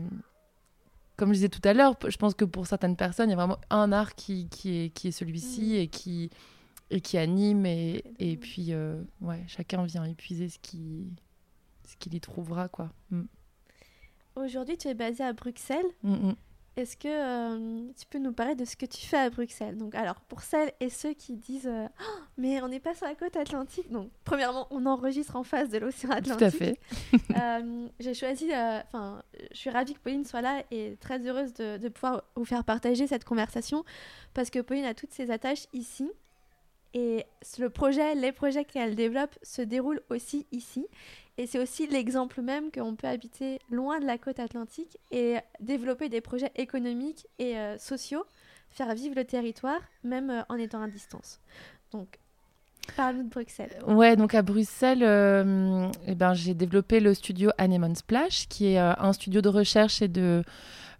comme 1.17 1.29
je 1.29 1.33
disais 1.33 1.49
tout 1.49 1.61
à 1.63 1.73
l'heure, 1.73 1.95
je 2.07 2.17
pense 2.17 2.33
que 2.33 2.45
pour 2.45 2.67
certaines 2.67 2.95
personnes, 2.95 3.29
il 3.29 3.31
y 3.31 3.33
a 3.33 3.37
vraiment 3.37 3.59
un 3.69 3.91
art 3.91 4.15
qui, 4.15 4.47
qui 4.49 4.85
est, 4.85 4.89
qui 4.89 5.09
est 5.09 5.11
celui-ci 5.11 5.73
mm. 5.73 5.75
et, 5.75 5.87
qui, 5.87 6.29
et 6.89 7.02
qui 7.02 7.17
anime. 7.17 7.65
Et, 7.65 8.04
et 8.19 8.38
puis, 8.38 8.73
euh, 8.73 9.02
ouais, 9.21 9.43
chacun 9.47 9.84
vient 9.86 10.04
épuiser 10.06 10.50
ce 10.50 10.60
qu'il 10.60 11.08
ce 11.88 11.95
qu'il 11.95 12.13
y 12.13 12.19
trouvera, 12.19 12.67
quoi. 12.67 12.91
Mm. 13.12 13.23
Aujourd'hui, 14.36 14.78
tu 14.78 14.88
es 14.88 14.93
basé 14.93 15.23
à 15.23 15.34
Bruxelles. 15.34 15.86
Mm, 16.04 16.34
est-ce 16.78 16.95
que 16.95 17.08
euh, 17.08 17.91
tu 18.00 18.06
peux 18.06 18.19
nous 18.19 18.34
parler 18.34 18.54
de 18.54 18.63
ce 18.63 18.76
que 18.76 18.86
tu 18.86 19.04
fais 19.04 19.17
à 19.17 19.32
Bruxelles? 19.32 19.78
Donc, 19.78 19.95
alors, 19.95 20.21
pour 20.21 20.41
celles 20.41 20.71
et 20.80 20.91
ceux 20.91 21.13
qui 21.13 21.36
disent 21.36 21.65
euh, 21.65 21.88
oh, 22.00 22.19
Mais 22.38 22.62
on 22.62 22.67
n'est 22.67 22.80
pas 22.80 22.93
sur 22.93 23.08
la 23.08 23.15
côte 23.15 23.36
atlantique. 23.36 23.89
Donc, 23.91 24.12
premièrement, 24.26 24.67
on 24.69 24.86
enregistre 24.86 25.36
en 25.38 25.43
face 25.43 25.69
de 25.69 25.80
l'océan 25.80 26.12
Atlantique. 26.12 26.38
Tout 26.38 26.43
à 26.43 26.52
fait. 26.52 26.80
Euh, 27.38 27.88
j'ai 28.00 28.15
choisi, 28.15 28.50
enfin, 28.52 29.21
je 29.52 29.58
suis 29.58 29.69
ravie 29.69 29.93
que 29.93 30.00
Pauline 30.00 30.26
soit 30.26 30.41
là 30.41 30.63
et 30.71 30.97
très 31.00 31.19
heureuse 31.19 31.54
de, 31.54 31.78
de, 31.78 31.88
pouvoir 31.88 32.23
vous 32.36 32.45
faire 32.45 32.63
partager 32.63 33.06
cette 33.06 33.26
conversation 33.26 33.86
parce 34.34 34.50
que 34.50 34.60
Pauline 34.60 34.86
a 34.86 34.95
toutes 34.95 35.13
ses 35.13 35.30
attaches 35.30 35.67
ici. 35.71 36.10
Et 36.97 37.25
le 37.60 37.69
projet, 37.69 38.15
les 38.15 38.31
projets 38.31 38.65
qu'elle 38.65 38.95
développe 38.95 39.38
se 39.43 39.62
déroulent 39.62 40.01
aussi 40.10 40.47
ici. 40.51 40.88
Et 41.38 41.45
c'est 41.45 41.60
aussi 41.60 41.86
l'exemple 41.86 42.41
même 42.41 42.71
qu'on 42.71 42.95
peut 42.95 43.07
habiter 43.07 43.60
loin 43.69 43.99
de 43.99 44.05
la 44.05 44.17
côte 44.17 44.39
atlantique 44.39 44.97
et 45.12 45.36
développer 45.60 46.10
des 46.10 46.21
projets 46.21 46.51
économiques 46.55 47.27
et 47.38 47.55
euh, 47.55 47.77
sociaux, 47.77 48.25
faire 48.69 48.95
vivre 48.95 49.13
le 49.15 49.25
territoire, 49.25 49.79
même 50.03 50.31
euh, 50.31 50.41
en 50.49 50.55
étant 50.55 50.81
à 50.81 50.88
distance. 50.88 51.39
Donc, 51.91 52.17
parle-nous 52.95 53.25
de 53.25 53.29
Bruxelles. 53.29 53.77
Ouais, 53.86 54.15
donc 54.15 54.33
à 54.33 54.41
Bruxelles, 54.41 55.03
euh, 55.03 55.88
eh 56.07 56.15
ben, 56.15 56.33
j'ai 56.33 56.55
développé 56.55 56.99
le 56.99 57.13
studio 57.13 57.51
Anemone 57.60 57.95
Splash, 57.95 58.47
qui 58.47 58.73
est 58.73 58.79
un 58.79 59.13
studio 59.13 59.41
de 59.41 59.49
recherche 59.49 60.01
et 60.01 60.07
de 60.07 60.43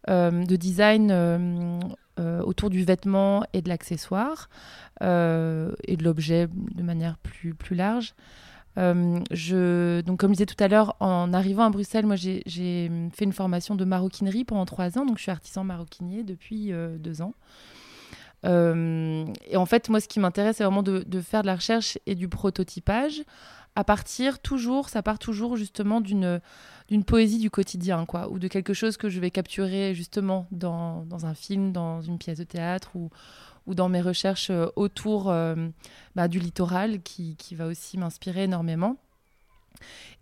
design 0.08 1.12
autour 2.18 2.70
du 2.70 2.84
vêtement 2.84 3.44
et 3.54 3.62
de 3.62 3.70
l'accessoire 3.70 4.50
et 5.02 5.06
de 5.06 6.04
l'objet 6.04 6.48
de 6.76 6.84
manière 6.84 7.18
plus, 7.18 7.54
plus 7.54 7.76
large. 7.76 8.14
Euh, 8.78 10.02
donc, 10.04 10.20
comme 10.20 10.32
je 10.32 10.38
disais 10.38 10.46
tout 10.46 10.62
à 10.64 10.68
l'heure, 10.68 10.96
en 11.00 11.34
arrivant 11.34 11.66
à 11.66 11.70
Bruxelles, 11.70 12.06
moi, 12.06 12.16
j'ai 12.16 12.44
fait 12.46 13.26
une 13.26 13.34
formation 13.34 13.76
de 13.76 13.86
maroquinerie 13.86 14.44
pendant 14.44 14.66
trois 14.66 14.98
ans. 14.98 15.06
Donc, 15.06 15.18
je 15.18 15.24
suis 15.24 15.32
artisan 15.32 15.64
maroquinier 15.64 16.24
depuis 16.24 16.72
euh, 16.72 16.98
deux 16.98 17.22
ans. 17.22 17.34
et 18.44 19.58
en 19.58 19.66
fait, 19.66 19.90
moi, 19.90 20.00
ce 20.00 20.08
qui 20.08 20.20
m'intéresse, 20.20 20.58
c'est 20.58 20.64
vraiment 20.64 20.84
de, 20.84 21.04
de, 21.06 21.22
faire 21.22 21.42
de 21.42 21.48
la 21.48 21.56
recherche 21.56 21.98
et 22.06 22.16
du 22.16 22.28
prototypage 22.30 23.24
à 23.78 23.84
partir 23.84 24.40
toujours, 24.40 24.90
ça 24.90 25.04
part 25.04 25.20
toujours 25.20 25.56
justement 25.56 26.02
d'une 26.02 26.42
d'une 26.88 27.04
poésie 27.04 27.38
du 27.38 27.52
quotidien, 27.52 28.06
quoi, 28.06 28.28
ou 28.32 28.40
de 28.40 28.48
quelque 28.48 28.74
chose 28.74 28.98
que 28.98 29.08
je 29.08 29.20
vais 29.20 29.30
capturer 29.30 29.94
justement 29.94 30.48
dans, 30.52 31.06
dans 31.06 31.28
un 31.28 31.36
film, 31.36 31.72
dans 31.74 32.02
une 32.02 32.18
pièce 32.18 32.40
de 32.40 32.44
théâtre 32.44 32.96
ou, 32.96 33.12
ou 33.68 33.76
dans 33.76 33.88
mes 33.88 34.02
recherches 34.02 34.50
euh, 34.50 34.68
autour 34.76 35.30
euh, 35.30 35.56
bah, 36.16 36.28
du 36.28 36.40
littoral 36.40 37.04
qui, 37.04 37.36
qui 37.36 37.54
va 37.54 37.68
aussi 37.68 37.98
m'inspirer 38.00 38.46
énormément. 38.46 38.98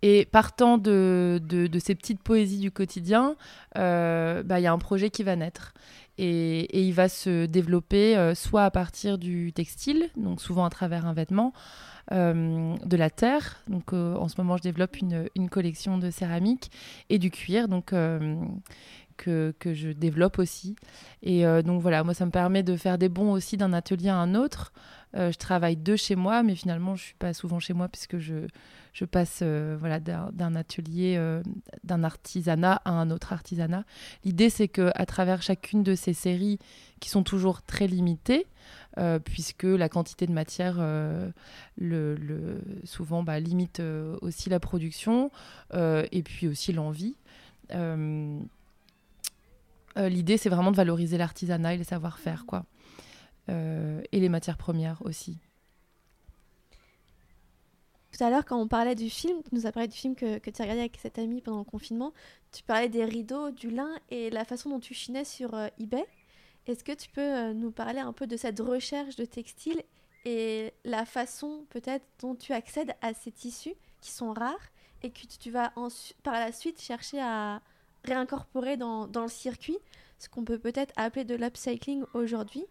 Et 0.02 0.26
partant 0.26 0.78
de, 0.78 1.40
de, 1.42 1.78
ces 1.78 1.94
petites 1.94 2.22
poésies 2.22 2.60
du 2.60 2.70
quotidien, 2.70 3.36
euh, 3.76 4.42
bah, 4.42 4.60
il 4.60 4.62
y 4.62 4.66
a 4.66 4.72
un 4.72 4.78
projet 4.78 5.10
qui 5.10 5.22
va 5.22 5.36
naître. 5.36 5.74
Et, 6.18 6.60
et 6.60 6.82
il 6.82 6.94
va 6.94 7.08
se 7.08 7.46
développer 7.46 8.32
soit 8.34 8.64
à 8.64 8.70
partir 8.70 9.18
du 9.18 9.52
textile, 9.52 10.08
donc 10.16 10.40
souvent 10.40 10.64
à 10.64 10.70
travers 10.70 11.06
un 11.06 11.12
vêtement, 11.12 11.52
euh, 12.12 12.76
de 12.84 12.96
la 12.96 13.10
terre. 13.10 13.64
Donc 13.66 13.92
euh, 13.92 14.14
en 14.14 14.28
ce 14.28 14.36
moment, 14.38 14.56
je 14.56 14.62
développe 14.62 14.96
une, 14.98 15.28
une, 15.34 15.48
collection 15.48 15.98
de 15.98 16.12
céramique 16.12 16.70
et 17.10 17.18
du 17.18 17.32
cuir. 17.32 17.66
Donc 17.66 17.92
euh, 17.92 18.36
que, 19.16 19.52
que, 19.58 19.74
je 19.74 19.88
développe 19.88 20.38
aussi. 20.38 20.76
Et 21.24 21.44
donc 21.64 21.82
voilà, 21.82 22.04
moi, 22.04 22.14
ça 22.14 22.24
me 22.24 22.30
permet 22.30 22.62
de 22.62 22.76
faire 22.76 22.96
des 22.98 23.08
bons 23.08 23.32
aussi 23.32 23.56
d'un 23.56 23.72
atelier 23.72 24.10
à 24.10 24.16
un 24.16 24.34
autre. 24.34 24.72
je 25.14 25.36
travaille 25.36 25.76
deux 25.76 25.96
chez 25.96 26.14
moi, 26.16 26.42
mais 26.42 26.54
finalement, 26.54 26.94
je 26.94 27.04
suis 27.04 27.14
pas 27.14 27.32
souvent 27.32 27.58
chez 27.58 27.72
moi 27.72 27.88
puisque 27.88 28.18
je, 28.18 28.46
je 28.96 29.04
passe 29.04 29.42
voilà, 29.42 30.00
d'un 30.00 30.56
atelier, 30.56 31.20
d'un 31.84 32.02
artisanat 32.02 32.80
à 32.86 32.92
un 32.92 33.10
autre 33.10 33.34
artisanat. 33.34 33.84
L'idée, 34.24 34.48
c'est 34.48 34.68
que 34.68 34.90
à 34.94 35.04
travers 35.04 35.42
chacune 35.42 35.82
de 35.82 35.94
ces 35.94 36.14
séries, 36.14 36.58
qui 37.00 37.08
sont 37.08 37.22
toujours 37.22 37.62
très 37.62 37.86
limitées, 37.86 38.46
euh, 38.98 39.18
puisque 39.18 39.64
la 39.64 39.88
quantité 39.88 40.26
de 40.26 40.32
matière 40.32 40.76
euh, 40.78 41.30
le, 41.76 42.60
souvent 42.84 43.22
bah, 43.22 43.38
limite 43.38 43.80
euh, 43.80 44.16
aussi 44.22 44.48
la 44.48 44.60
production 44.60 45.30
et 45.74 46.22
puis 46.22 46.48
aussi 46.48 46.72
l'envie. 46.72 47.16
L'idée, 49.96 50.36
c'est 50.36 50.50
vraiment 50.50 50.70
de 50.70 50.76
valoriser 50.76 51.18
l'artisanat 51.18 51.74
et 51.74 51.78
le 51.78 51.84
savoir-faire, 51.84 52.44
quoi. 52.46 52.64
et 53.48 54.20
les 54.20 54.28
matières 54.28 54.58
premières 54.58 55.02
aussi. 55.04 55.38
Tout 58.16 58.24
à 58.24 58.30
l'heure, 58.30 58.46
quand 58.46 58.58
on 58.58 58.66
parlait 58.66 58.94
du 58.94 59.10
film, 59.10 59.42
tu 59.42 59.54
nous 59.54 59.66
as 59.66 59.72
parlé 59.72 59.88
du 59.88 59.96
film 59.96 60.14
que, 60.14 60.38
tu 60.38 60.50
as 60.58 60.62
regardé 60.62 60.80
avec 60.80 60.96
cette 61.02 61.18
amie 61.18 61.42
pendant 61.42 61.58
le 61.58 61.64
confinement, 61.64 62.14
tu 62.50 62.62
parlais 62.62 62.88
des 62.88 63.04
rideaux, 63.04 63.50
du 63.50 63.68
lin 63.68 63.90
et 64.10 64.30
la 64.30 64.46
façon 64.46 64.70
dont 64.70 64.80
tu 64.80 64.94
chinais 64.94 65.24
sur 65.24 65.54
eBay. 65.78 66.06
Est-ce 66.66 66.82
que 66.82 66.92
tu 66.92 67.10
peux 67.10 67.20
euh, 67.20 67.52
nous 67.52 67.70
parler 67.70 67.98
un 67.98 68.14
peu 68.14 68.26
de 68.26 68.38
cette 68.38 68.58
recherche 68.60 69.16
de 69.16 69.26
textile 69.26 69.82
et 70.24 70.72
la 70.84 71.04
façon 71.04 71.66
peut-être 71.68 72.06
dont 72.20 72.34
tu 72.34 72.54
accèdes 72.54 72.94
à 73.02 73.12
ces 73.12 73.30
tissus 73.30 73.74
qui 74.00 74.10
sont 74.10 74.32
rares 74.32 74.70
et 75.02 75.10
que 75.10 75.26
tu 75.38 75.50
vas 75.50 75.74
par 76.22 76.34
la 76.34 76.52
suite 76.52 76.80
chercher 76.80 77.20
à 77.20 77.60
réincorporer 78.04 78.78
dans, 78.78 79.06
dans 79.06 79.22
le 79.24 79.28
circuit, 79.28 79.76
ce 80.18 80.30
qu'on 80.30 80.44
peut 80.44 80.58
peut-être 80.58 80.94
appeler 80.96 81.26
de 81.26 81.34
l'upcycling 81.34 82.04
aujourd'hui? 82.14 82.64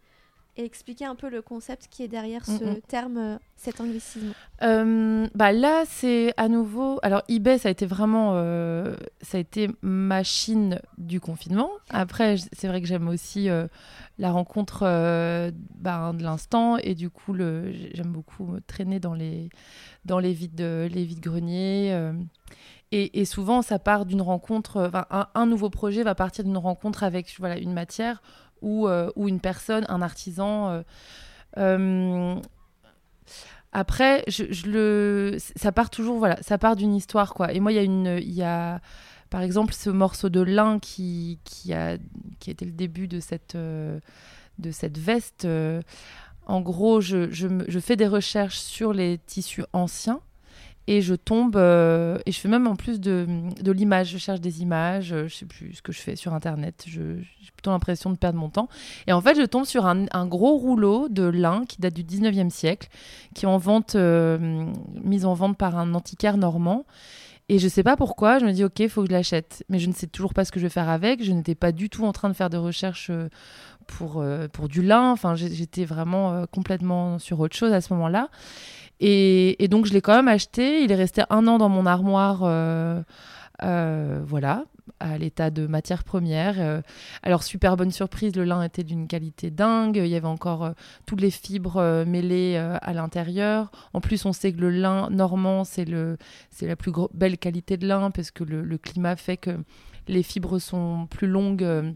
Et 0.57 0.63
expliquer 0.63 1.05
un 1.05 1.15
peu 1.15 1.29
le 1.29 1.41
concept 1.41 1.87
qui 1.89 2.03
est 2.03 2.07
derrière 2.07 2.45
ce 2.45 2.63
mm, 2.63 2.69
mm. 2.69 2.81
terme, 2.87 3.17
euh, 3.17 3.37
cet 3.55 3.81
anglicisme 3.81 4.33
euh, 4.63 5.27
bah 5.35 5.51
Là, 5.51 5.83
c'est 5.85 6.33
à 6.37 6.47
nouveau. 6.47 6.99
Alors, 7.03 7.23
eBay, 7.27 7.57
ça 7.57 7.69
a 7.69 7.71
été 7.71 7.85
vraiment. 7.85 8.31
Euh, 8.35 8.95
ça 9.21 9.37
a 9.37 9.41
été 9.41 9.69
machine 9.81 10.79
du 10.97 11.19
confinement. 11.19 11.69
Après, 11.89 12.35
c'est 12.53 12.67
vrai 12.67 12.81
que 12.81 12.87
j'aime 12.87 13.07
aussi 13.07 13.49
la 14.17 14.31
rencontre 14.31 14.81
bah, 15.75 16.13
de 16.13 16.23
l'instant. 16.23 16.77
Et 16.77 16.95
du 16.95 17.09
coup, 17.09 17.35
j'aime 17.35 18.11
beaucoup 18.11 18.55
traîner 18.67 18.99
dans 18.99 19.13
les, 19.13 19.49
dans 20.05 20.19
les 20.19 20.33
vides, 20.33 20.61
les 20.61 21.05
vides 21.05 21.21
greniers. 21.21 22.11
Et, 22.91 23.19
et, 23.19 23.25
souvent, 23.25 23.61
ça 23.61 23.79
part 23.79 24.05
d'une 24.05 24.21
rencontre. 24.21 24.91
Un, 25.09 25.27
un, 25.33 25.45
nouveau 25.45 25.69
projet 25.69 26.03
va 26.03 26.15
partir 26.15 26.43
d'une 26.43 26.57
rencontre 26.57 27.03
avec 27.03 27.33
voilà, 27.39 27.57
une 27.57 27.73
matière 27.73 28.21
ou, 28.61 28.87
euh, 28.87 29.11
ou 29.15 29.27
une 29.27 29.39
personne, 29.39 29.85
un 29.89 30.01
artisan. 30.01 30.69
Euh, 30.69 30.81
euh, 31.57 32.35
après, 33.71 34.23
je, 34.27 34.45
le, 34.67 35.37
ça 35.37 35.71
part 35.71 35.89
toujours, 35.89 36.17
voilà, 36.17 36.37
ça 36.41 36.57
part 36.57 36.75
d'une 36.75 36.95
histoire, 36.95 37.33
quoi. 37.33 37.51
Et 37.53 37.59
moi, 37.59 37.71
il 37.71 37.75
y 37.75 37.79
a 37.79 37.83
une, 37.83 38.19
il 38.21 38.33
y 38.33 38.43
a, 38.43 38.81
par 39.29 39.41
exemple, 39.41 39.73
ce 39.73 39.89
morceau 39.89 40.29
de 40.29 40.41
lin 40.41 40.79
qui, 40.79 41.39
qui 41.43 41.73
a, 41.73 41.97
qui 42.39 42.51
était 42.51 42.65
le 42.65 42.71
début 42.71 43.07
de 43.07 43.19
cette, 43.19 43.57
de 43.57 44.71
cette 44.71 44.97
veste. 44.97 45.47
en 46.45 46.61
gros, 46.61 47.01
je, 47.01 47.29
je, 47.31 47.47
je, 47.67 47.79
fais 47.79 47.97
des 47.97 48.07
recherches 48.07 48.59
sur 48.59 48.93
les 48.93 49.19
tissus 49.25 49.65
anciens 49.73 50.21
et 50.87 51.01
je 51.01 51.15
tombe 51.15 51.55
euh, 51.55 52.19
et 52.25 52.31
je 52.31 52.39
fais 52.39 52.47
même 52.47 52.67
en 52.67 52.75
plus 52.75 52.99
de, 52.99 53.25
de 53.61 53.71
l'image 53.71 54.09
je 54.09 54.17
cherche 54.17 54.39
des 54.39 54.61
images 54.61 55.13
euh, 55.13 55.27
je 55.27 55.35
sais 55.35 55.45
plus 55.45 55.73
ce 55.73 55.81
que 55.81 55.91
je 55.91 55.99
fais 55.99 56.15
sur 56.15 56.33
internet 56.33 56.83
j'ai 56.85 57.01
plutôt 57.55 57.71
l'impression 57.71 58.11
de 58.11 58.17
perdre 58.17 58.37
mon 58.37 58.49
temps. 58.49 58.69
Et 59.07 59.13
en 59.13 59.21
fait 59.21 59.35
je 59.35 59.43
tombe 59.43 59.65
sur 59.65 59.85
un, 59.85 60.27
gros 60.27 60.57
rouleau 60.57 61.09
de 61.09 61.23
lin 61.23 61.63
qui 61.67 61.79
date 61.81 61.93
du 61.93 62.03
19e 62.03 62.49
siècle 62.49 62.89
qui 63.33 63.45
est 63.45 63.47
en 63.47 63.59
euh, 63.95 64.65
en 65.23 65.33
vente 65.33 65.57
par 65.57 65.77
un 65.77 65.93
antiquaire 65.93 66.37
normand. 66.37 66.85
Et 67.47 67.59
je 67.59 67.67
sais 67.67 67.83
pas 67.83 67.95
pourquoi 67.95 68.39
je 68.39 68.45
me 68.45 68.51
dis 68.51 68.63
ok 68.63 68.79
il 68.79 68.89
faut 68.89 69.01
que 69.01 69.07
je 69.07 69.13
l'achète. 69.13 69.63
Mais 69.69 69.79
je 69.79 69.87
ne 69.87 69.93
sais 69.93 70.07
toujours 70.07 70.33
pas 70.33 70.45
ce 70.45 70.51
que 70.51 70.59
je 70.59 70.65
vais 70.65 70.69
faire 70.69 70.89
avec. 70.89 71.23
Je 71.23 71.31
n'étais 71.31 71.55
pas 71.55 71.71
du 71.71 71.89
tout 71.89 72.05
en 72.05 72.11
train 72.11 72.27
de 72.27 72.33
faire 72.33 72.49
de 72.49 72.57
recherches 72.57 73.11
pour, 73.85 74.23
pour 74.51 74.67
du 74.67 74.81
lin. 74.81 75.11
Enfin 75.11 75.35
j'étais 75.35 75.85
vraiment 75.85 76.45
complètement 76.47 77.19
sur 77.19 77.39
autre 77.39 77.55
chose 77.55 77.71
à 77.71 77.81
ce 77.81 77.93
moment 77.93 78.07
et, 78.99 79.67
donc, 79.67 79.85
je 79.85 79.93
l'ai 79.93 80.01
quand 80.01 80.15
même 80.15 80.27
acheté. 80.27 80.83
Il 80.83 80.91
est 80.91 80.95
resté 80.95 81.23
un 81.29 81.47
an 81.47 81.57
dans 81.57 81.69
mon 81.69 81.85
armoire. 81.85 82.41
Euh, 82.43 83.01
euh, 83.63 84.21
voilà, 84.25 84.65
à 84.99 85.17
l'état 85.17 85.49
de 85.49 85.67
matière 85.67 86.03
première. 86.03 86.55
Euh, 86.59 86.81
alors, 87.23 87.43
super 87.43 87.77
bonne 87.77 87.91
surprise, 87.91 88.35
le 88.35 88.43
lin 88.43 88.61
était 88.63 88.83
d'une 88.83 89.07
qualité 89.07 89.49
dingue. 89.49 89.97
Il 89.97 90.07
y 90.07 90.15
avait 90.15 90.27
encore 90.27 90.71
toutes 91.05 91.21
les 91.21 91.31
fibres 91.31 92.03
mêlées 92.05 92.57
à 92.57 92.93
l'intérieur. 92.93 93.71
En 93.93 94.01
plus, 94.01 94.25
on 94.25 94.33
sait 94.33 94.51
que 94.53 94.59
le 94.59 94.69
lin 94.69 95.09
normand, 95.09 95.63
c'est 95.63 95.85
la 95.85 96.75
plus 96.75 96.91
belle 97.13 97.37
qualité 97.37 97.77
de 97.77 97.87
lin 97.87 98.11
parce 98.11 98.31
que 98.31 98.43
le, 98.43 98.77
climat 98.77 99.15
fait 99.15 99.37
que 99.37 99.57
les 100.07 100.23
fibres 100.23 100.59
sont 100.59 101.07
plus 101.09 101.27
longues 101.27 101.95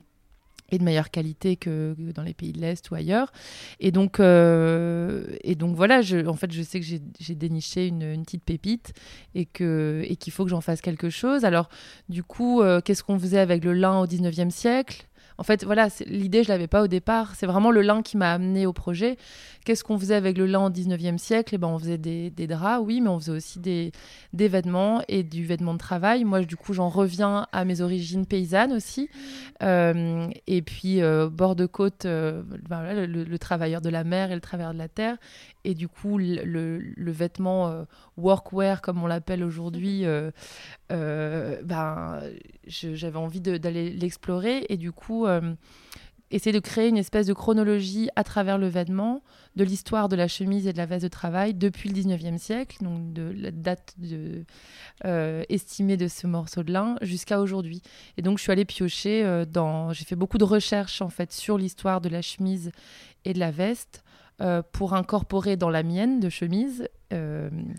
et 0.71 0.77
de 0.77 0.83
meilleure 0.83 1.11
qualité 1.11 1.55
que, 1.55 1.95
dans 2.13 2.23
les 2.23 2.33
pays 2.33 2.51
de 2.51 2.59
l'Est 2.59 2.89
ou 2.91 2.95
ailleurs. 2.95 3.31
Et 3.79 3.91
donc, 3.91 4.19
euh, 4.19 5.25
et 5.43 5.55
donc 5.55 5.75
voilà, 5.75 6.01
je, 6.01 6.25
en 6.27 6.35
fait, 6.35 6.51
je 6.51 6.61
sais 6.61 6.79
que 6.79 6.85
j'ai 6.85 7.35
déniché 7.35 7.87
une, 7.87 8.23
petite 8.23 8.43
pépite 8.43 8.93
et 9.35 9.45
qu'il 9.45 10.05
et 10.07 10.15
qu'il 10.15 10.33
faut 10.33 10.43
que 10.43 10.49
j'en 10.49 10.61
fasse 10.61 10.81
quelque 10.81 11.09
chose. 11.09 11.45
Alors, 11.45 11.69
du 12.09 12.23
coup, 12.23 12.61
euh, 12.61 12.81
qu'est-ce 12.81 13.03
qu'on 13.03 13.19
faisait 13.19 13.39
avec 13.39 13.63
le 13.63 13.73
lin 13.73 13.99
au 13.99 14.07
19e 14.07 14.49
siècle? 14.49 15.08
En 15.39 15.43
fait, 15.43 15.63
voilà, 15.63 15.87
l'idée, 16.05 16.43
je 16.43 16.49
l'avais 16.49 16.67
pas 16.67 16.83
au 16.83 16.87
départ. 16.87 17.33
C'est 17.35 17.45
vraiment 17.45 17.71
le 17.71 17.81
lin 17.81 18.01
qui 18.01 18.17
m'a 18.17 18.33
amené 18.33 18.65
au 18.65 18.73
projet. 18.73 19.17
Qu'est-ce 19.63 19.83
qu'on 19.83 19.97
faisait 19.97 20.15
avec 20.15 20.37
le 20.37 20.45
lin 20.45 20.65
au 20.65 20.69
19e 20.69 21.17
siècle? 21.17 21.55
Eh 21.55 21.57
ben, 21.57 21.67
On 21.67 21.77
faisait 21.77 21.97
des, 21.97 22.29
draps, 22.47 22.83
oui, 22.85 23.01
mais 23.01 23.09
on 23.09 23.19
faisait 23.19 23.31
aussi 23.33 23.59
des, 23.59 23.91
des, 24.33 24.47
vêtements 24.47 25.01
et 25.07 25.23
du 25.23 25.45
vêtement 25.45 25.73
de 25.73 25.77
travail. 25.77 26.23
Moi, 26.23 26.41
du 26.41 26.57
coup, 26.57 26.73
j'en 26.73 26.89
reviens 26.89 27.47
à 27.51 27.65
mes 27.65 27.81
origines 27.81 28.25
paysannes 28.25 28.73
aussi. 28.73 29.09
Euh, 29.61 30.27
et 30.47 30.61
puis, 30.61 31.01
euh, 31.01 31.29
bord 31.29 31.55
de 31.55 31.65
côte, 31.65 32.05
euh, 32.05 32.41
ben, 32.67 33.05
le, 33.05 33.39
travailleur 33.39 33.81
de 33.81 33.89
la 33.89 34.03
mer 34.03 34.31
et 34.31 34.35
le 34.35 34.41
travailleur 34.41 34.73
de 34.73 34.79
la 34.79 34.87
terre. 34.87 35.17
Et 35.65 35.73
du 35.73 35.87
coup, 35.87 36.17
le, 36.17 36.79
le 36.79 37.11
vêtement 37.11 37.85
workwear, 38.17 38.81
comme 38.81 39.03
on 39.03 39.07
l'appelle 39.07 39.43
aujourd'hui, 39.43 40.05
ben, 40.89 42.21
j'avais 42.65 43.17
envie 43.17 43.41
d'aller 43.41 43.91
l'explorer. 43.91 44.65
Et 44.69 44.77
du 44.77 44.91
coup, 44.91 45.27
essayer 46.31 46.53
de 46.53 46.59
créer 46.59 46.89
une 46.89 46.97
espèce 46.97 47.25
de 47.25 47.33
chronologie 47.33 48.09
à 48.15 48.23
travers 48.23 48.57
le 48.57 48.67
vêtement 48.67 49.23
de 49.55 49.63
l'histoire 49.63 50.09
de 50.09 50.15
la 50.15 50.27
chemise 50.27 50.67
et 50.67 50.73
de 50.73 50.77
la 50.77 50.85
veste 50.85 51.03
de 51.03 51.09
travail 51.09 51.53
depuis 51.53 51.89
le 51.89 51.95
19e 51.95 52.37
siècle, 52.37 52.77
donc 52.83 53.13
de 53.13 53.33
la 53.35 53.51
date 53.51 53.95
euh, 55.05 55.43
estimée 55.49 55.97
de 55.97 56.07
ce 56.07 56.27
morceau 56.27 56.63
de 56.63 56.71
lin 56.71 56.95
jusqu'à 57.01 57.39
aujourd'hui. 57.39 57.81
Et 58.17 58.21
donc 58.21 58.37
je 58.37 58.43
suis 58.43 58.51
allée 58.51 58.65
piocher 58.65 59.25
euh, 59.25 59.45
dans... 59.45 59.91
J'ai 59.91 60.05
fait 60.05 60.15
beaucoup 60.15 60.37
de 60.37 60.43
recherches 60.43 61.01
en 61.01 61.09
fait 61.09 61.31
sur 61.31 61.57
l'histoire 61.57 61.99
de 61.99 62.09
la 62.09 62.21
chemise 62.21 62.71
et 63.25 63.33
de 63.33 63.39
la 63.39 63.51
veste 63.51 64.03
euh, 64.41 64.61
pour 64.71 64.93
incorporer 64.93 65.57
dans 65.57 65.69
la 65.69 65.83
mienne 65.83 66.19
de 66.19 66.29
chemise, 66.29 66.87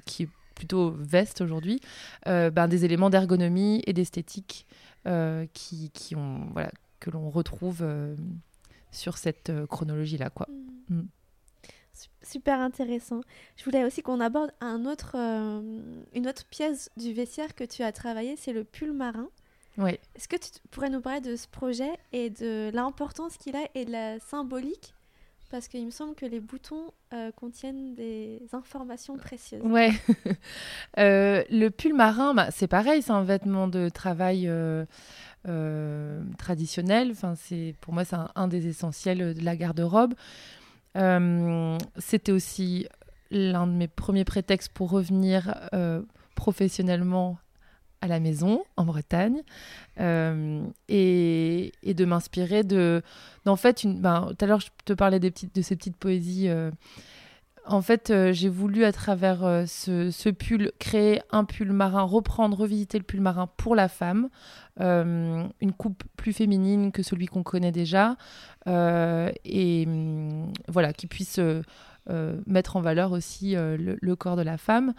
qui 0.06 0.24
est 0.24 0.28
plutôt 0.56 0.90
veste 0.98 1.40
aujourd'hui, 1.40 1.80
ben, 2.26 2.66
des 2.66 2.84
éléments 2.84 3.08
d'ergonomie 3.08 3.80
et 3.86 3.92
d'esthétique 3.92 4.66
qui, 5.54 5.90
qui, 5.94 6.16
ont... 6.16 6.48
Voilà, 6.52 6.72
que 7.00 7.10
l'on 7.10 7.30
retrouve 7.30 7.78
euh, 7.82 8.14
sur 8.92 9.18
cette 9.18 9.50
euh, 9.50 9.66
chronologie-là. 9.66 10.30
quoi. 10.30 10.46
Mm. 10.88 10.96
Mm. 10.96 11.08
Super 12.22 12.60
intéressant. 12.60 13.20
Je 13.56 13.64
voulais 13.64 13.84
aussi 13.84 14.02
qu'on 14.02 14.20
aborde 14.20 14.52
un 14.60 14.86
autre, 14.86 15.16
euh, 15.16 15.80
une 16.14 16.28
autre 16.28 16.46
pièce 16.46 16.90
du 16.96 17.12
vestiaire 17.12 17.54
que 17.54 17.64
tu 17.64 17.82
as 17.82 17.92
travaillé, 17.92 18.36
c'est 18.36 18.52
le 18.52 18.64
pull 18.64 18.92
marin. 18.92 19.28
Oui. 19.76 19.98
Est-ce 20.14 20.28
que 20.28 20.36
tu 20.36 20.50
pourrais 20.70 20.90
nous 20.90 21.00
parler 21.00 21.20
de 21.20 21.36
ce 21.36 21.48
projet 21.48 21.90
et 22.12 22.30
de 22.30 22.70
l'importance 22.72 23.36
qu'il 23.36 23.56
a 23.56 23.66
et 23.74 23.84
de 23.84 23.92
la 23.92 24.18
symbolique? 24.20 24.94
Parce 25.50 25.66
qu'il 25.66 25.84
me 25.84 25.90
semble 25.90 26.14
que 26.14 26.26
les 26.26 26.38
boutons 26.38 26.92
euh, 27.12 27.32
contiennent 27.32 27.94
des 27.94 28.40
informations 28.52 29.16
précieuses. 29.16 29.62
Ouais. 29.62 29.90
Euh, 30.98 31.44
le 31.50 31.68
pull 31.68 31.94
marin, 31.94 32.34
bah, 32.34 32.50
c'est 32.50 32.66
pareil, 32.66 33.00
c'est 33.00 33.12
un 33.12 33.22
vêtement 33.22 33.68
de 33.68 33.88
travail 33.88 34.48
euh, 34.48 34.84
traditionnel. 36.38 37.10
Enfin, 37.12 37.34
c'est 37.36 37.74
pour 37.80 37.94
moi, 37.94 38.04
c'est 38.04 38.16
un, 38.34 38.48
des 38.48 38.66
essentiels 38.66 39.34
de 39.34 39.44
la 39.44 39.56
garde-robe. 39.56 40.14
C'était 41.98 42.32
aussi 42.32 42.86
l'un 43.30 43.66
de 43.66 43.72
mes 43.72 43.88
premiers 43.88 44.24
prétextes 44.24 44.72
pour 44.72 44.90
revenir 44.90 45.54
professionnellement 46.34 47.38
à 48.00 48.08
la 48.08 48.20
maison 48.20 48.62
en 48.76 48.84
Bretagne 48.84 49.42
euh, 50.00 50.62
et, 50.88 51.72
de 51.84 52.04
m'inspirer 52.04 52.62
de 52.64 53.02
en 53.46 53.56
fait 53.56 53.84
une 53.84 54.00
ben, 54.00 54.32
tout 54.38 54.44
à 54.44 54.48
l'heure 54.48 54.60
je 54.60 54.68
te 54.84 54.92
parlais 54.92 55.20
des 55.20 55.30
petites 55.30 55.54
de 55.54 55.62
ces 55.62 55.76
petites 55.76 55.96
poésies 55.96 56.48
euh, 56.48 56.70
en 57.66 57.82
fait 57.82 58.10
euh, 58.10 58.32
j'ai 58.32 58.48
voulu 58.48 58.84
à 58.84 58.92
travers 58.92 59.64
ce, 59.66 60.10
ce, 60.10 60.28
pull 60.30 60.72
créer 60.78 61.20
un 61.30 61.44
pull 61.44 61.72
marin 61.72 62.02
reprendre 62.02 62.56
revisiter 62.56 62.98
le 62.98 63.04
pull 63.04 63.20
marin 63.20 63.48
pour 63.56 63.74
la 63.74 63.88
femme 63.88 64.30
une 64.80 65.72
coupe 65.76 66.02
plus 66.16 66.32
féminine 66.32 66.90
que 66.90 67.02
celui 67.02 67.26
qu'on 67.26 67.42
connaît 67.42 67.72
déjà 67.72 68.16
et 68.66 69.84
hum, 69.86 70.52
voilà 70.68 70.92
qui 70.92 71.06
puisse 71.06 71.38
euh, 72.08 72.40
mettre 72.46 72.76
en 72.76 72.80
valeur 72.80 73.12
aussi 73.12 73.54
euh, 73.54 73.76
le, 73.78 74.16
corps 74.16 74.34
de 74.34 74.42
la 74.42 74.56
femme, 74.56 74.94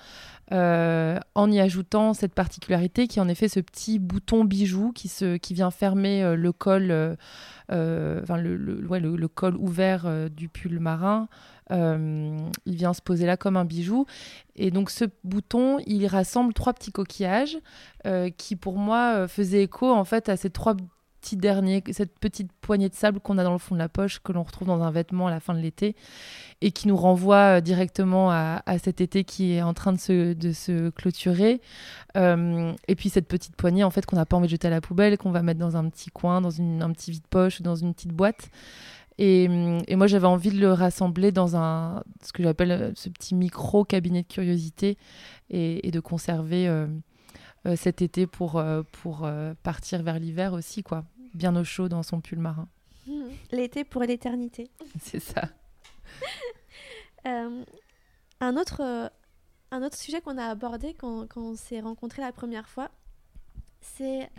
euh, 0.52 1.20
en 1.34 1.52
y 1.52 1.60
ajoutant 1.60 2.14
cette 2.14 2.34
particularité 2.34 3.08
qui 3.08 3.18
est 3.18 3.22
en 3.22 3.28
effet 3.28 3.50
ce 3.50 3.60
petit 3.60 3.98
bouton 3.98 4.46
bijou 4.46 4.92
qui, 4.94 5.08
se, 5.08 5.38
qui 5.38 5.56
vient 5.56 5.72
fermer 5.72 6.36
le 6.36 6.52
col, 6.52 7.18
enfin 7.70 8.38
le, 8.38 8.56
le, 8.56 9.28
col 9.28 9.56
ouvert 9.58 10.30
du 10.30 10.48
pull 10.48 10.80
marin. 10.80 11.28
Il 11.70 12.76
vient 12.76 12.94
se 12.94 13.02
poser 13.02 13.26
là 13.26 13.38
comme 13.38 13.58
un 13.58 13.66
bijou. 13.66 14.06
Et 14.56 14.72
donc 14.72 14.90
ce 14.90 15.06
bouton, 15.24 15.78
il 15.86 16.06
rassemble 16.08 16.54
trois 16.54 16.74
petits 16.74 16.92
coquillages 16.92 17.58
qui 18.38 18.56
pour 18.56 18.78
moi 18.78 19.28
faisaient 19.28 19.64
écho 19.64 19.90
en 19.90 20.04
fait 20.04 20.28
à 20.30 20.38
ces 20.38 20.50
trois 20.50 20.76
petit 21.22 21.38
dernier, 21.38 21.84
cette 21.92 22.18
petite 22.20 22.52
poignée 22.52 22.90
de 22.90 22.96
sable 22.96 23.20
qu'on 23.20 23.38
a 23.38 23.44
dans 23.44 23.52
le 23.52 23.60
fond 23.60 23.76
de 23.76 23.80
la 23.80 23.90
poche, 23.90 24.20
que 24.20 24.32
l'on 24.32 24.44
retrouve 24.44 24.68
dans 24.68 24.82
un 24.82 24.92
vêtement 24.92 25.28
à 25.28 25.30
la 25.30 25.40
fin 25.40 25.54
de 25.54 25.60
l'été, 25.60 25.96
et 26.62 26.72
qui 26.72 26.88
nous 26.88 26.98
renvoie 26.98 27.58
euh, 27.58 27.62
directement 27.62 28.32
à, 28.32 28.62
cet 28.84 29.02
été 29.02 29.24
qui 29.24 29.54
est 29.54 29.62
en 29.62 29.74
train 29.74 29.94
de 29.94 30.00
se, 30.00 30.90
clôturer. 30.90 31.62
Euh, 32.18 32.74
et 32.88 32.96
puis 32.96 33.10
cette 33.10 33.28
petite 33.28 33.56
poignée, 33.56 33.84
en 33.84 33.92
fait, 33.92 34.06
qu'on 34.06 34.16
n'a 34.16 34.26
pas 34.26 34.36
envie 34.36 34.48
de 34.48 34.52
jeter 34.52 34.68
à 34.68 34.72
la 34.72 34.82
poubelle, 34.82 35.18
qu'on 35.18 35.32
va 35.32 35.44
mettre 35.44 35.60
dans 35.60 35.78
un 35.78 35.88
petit 35.90 36.10
coin, 36.10 36.42
dans 36.42 36.60
un 36.60 36.92
petit 36.92 37.12
vide-poche, 37.12 37.62
dans 37.62 37.76
une 37.76 37.94
petite 37.94 38.12
boîte. 38.12 38.50
Et, 39.18 39.44
et 39.88 39.96
moi, 39.96 40.08
j'avais 40.08 40.28
envie 40.28 40.52
de 40.52 40.60
le 40.60 40.74
rassembler 40.74 41.32
dans 41.32 41.56
un, 41.56 42.04
ce 42.24 42.34
que 42.34 42.44
j'appelle 42.44 42.72
euh, 42.72 42.92
ce 42.96 43.10
petit 43.10 43.36
micro 43.36 43.84
cabinet 43.84 44.24
de 44.24 44.28
curiosité 44.28 44.98
et, 45.50 45.88
et 45.88 45.92
de 45.92 46.00
conserver 46.00 46.68
euh, 47.68 47.76
cet 47.76 48.02
été 48.02 48.26
pour, 48.26 48.58
euh, 48.58 48.82
pour 48.92 49.24
euh, 49.24 49.54
partir 49.62 50.02
vers 50.02 50.18
l'hiver 50.18 50.54
aussi, 50.54 50.82
quoi. 50.82 51.06
Bien 51.36 51.56
au 51.56 51.64
chaud 51.64 51.90
dans 51.90 52.02
son 52.02 52.20
pull 52.20 52.40
marin. 52.40 52.68
Mmh. 53.06 53.24
L'été 53.52 53.84
pour 53.84 54.02
l'éternité. 54.02 54.72
C'est 55.00 55.20
ça. 55.20 55.44
un, 57.26 58.58
autre, 58.58 59.12
un 59.70 59.84
autre 59.84 59.96
sujet 59.96 60.22
qu'on 60.22 60.38
a 60.40 60.46
abordé 60.46 60.96
quand, 60.96 61.28
quand 61.28 61.42
on 61.42 61.56
s'est 61.56 61.82
rencontrés 61.82 62.24
la 62.24 62.32
première 62.32 62.68
fois, 62.68 62.90
c'est 63.80 64.30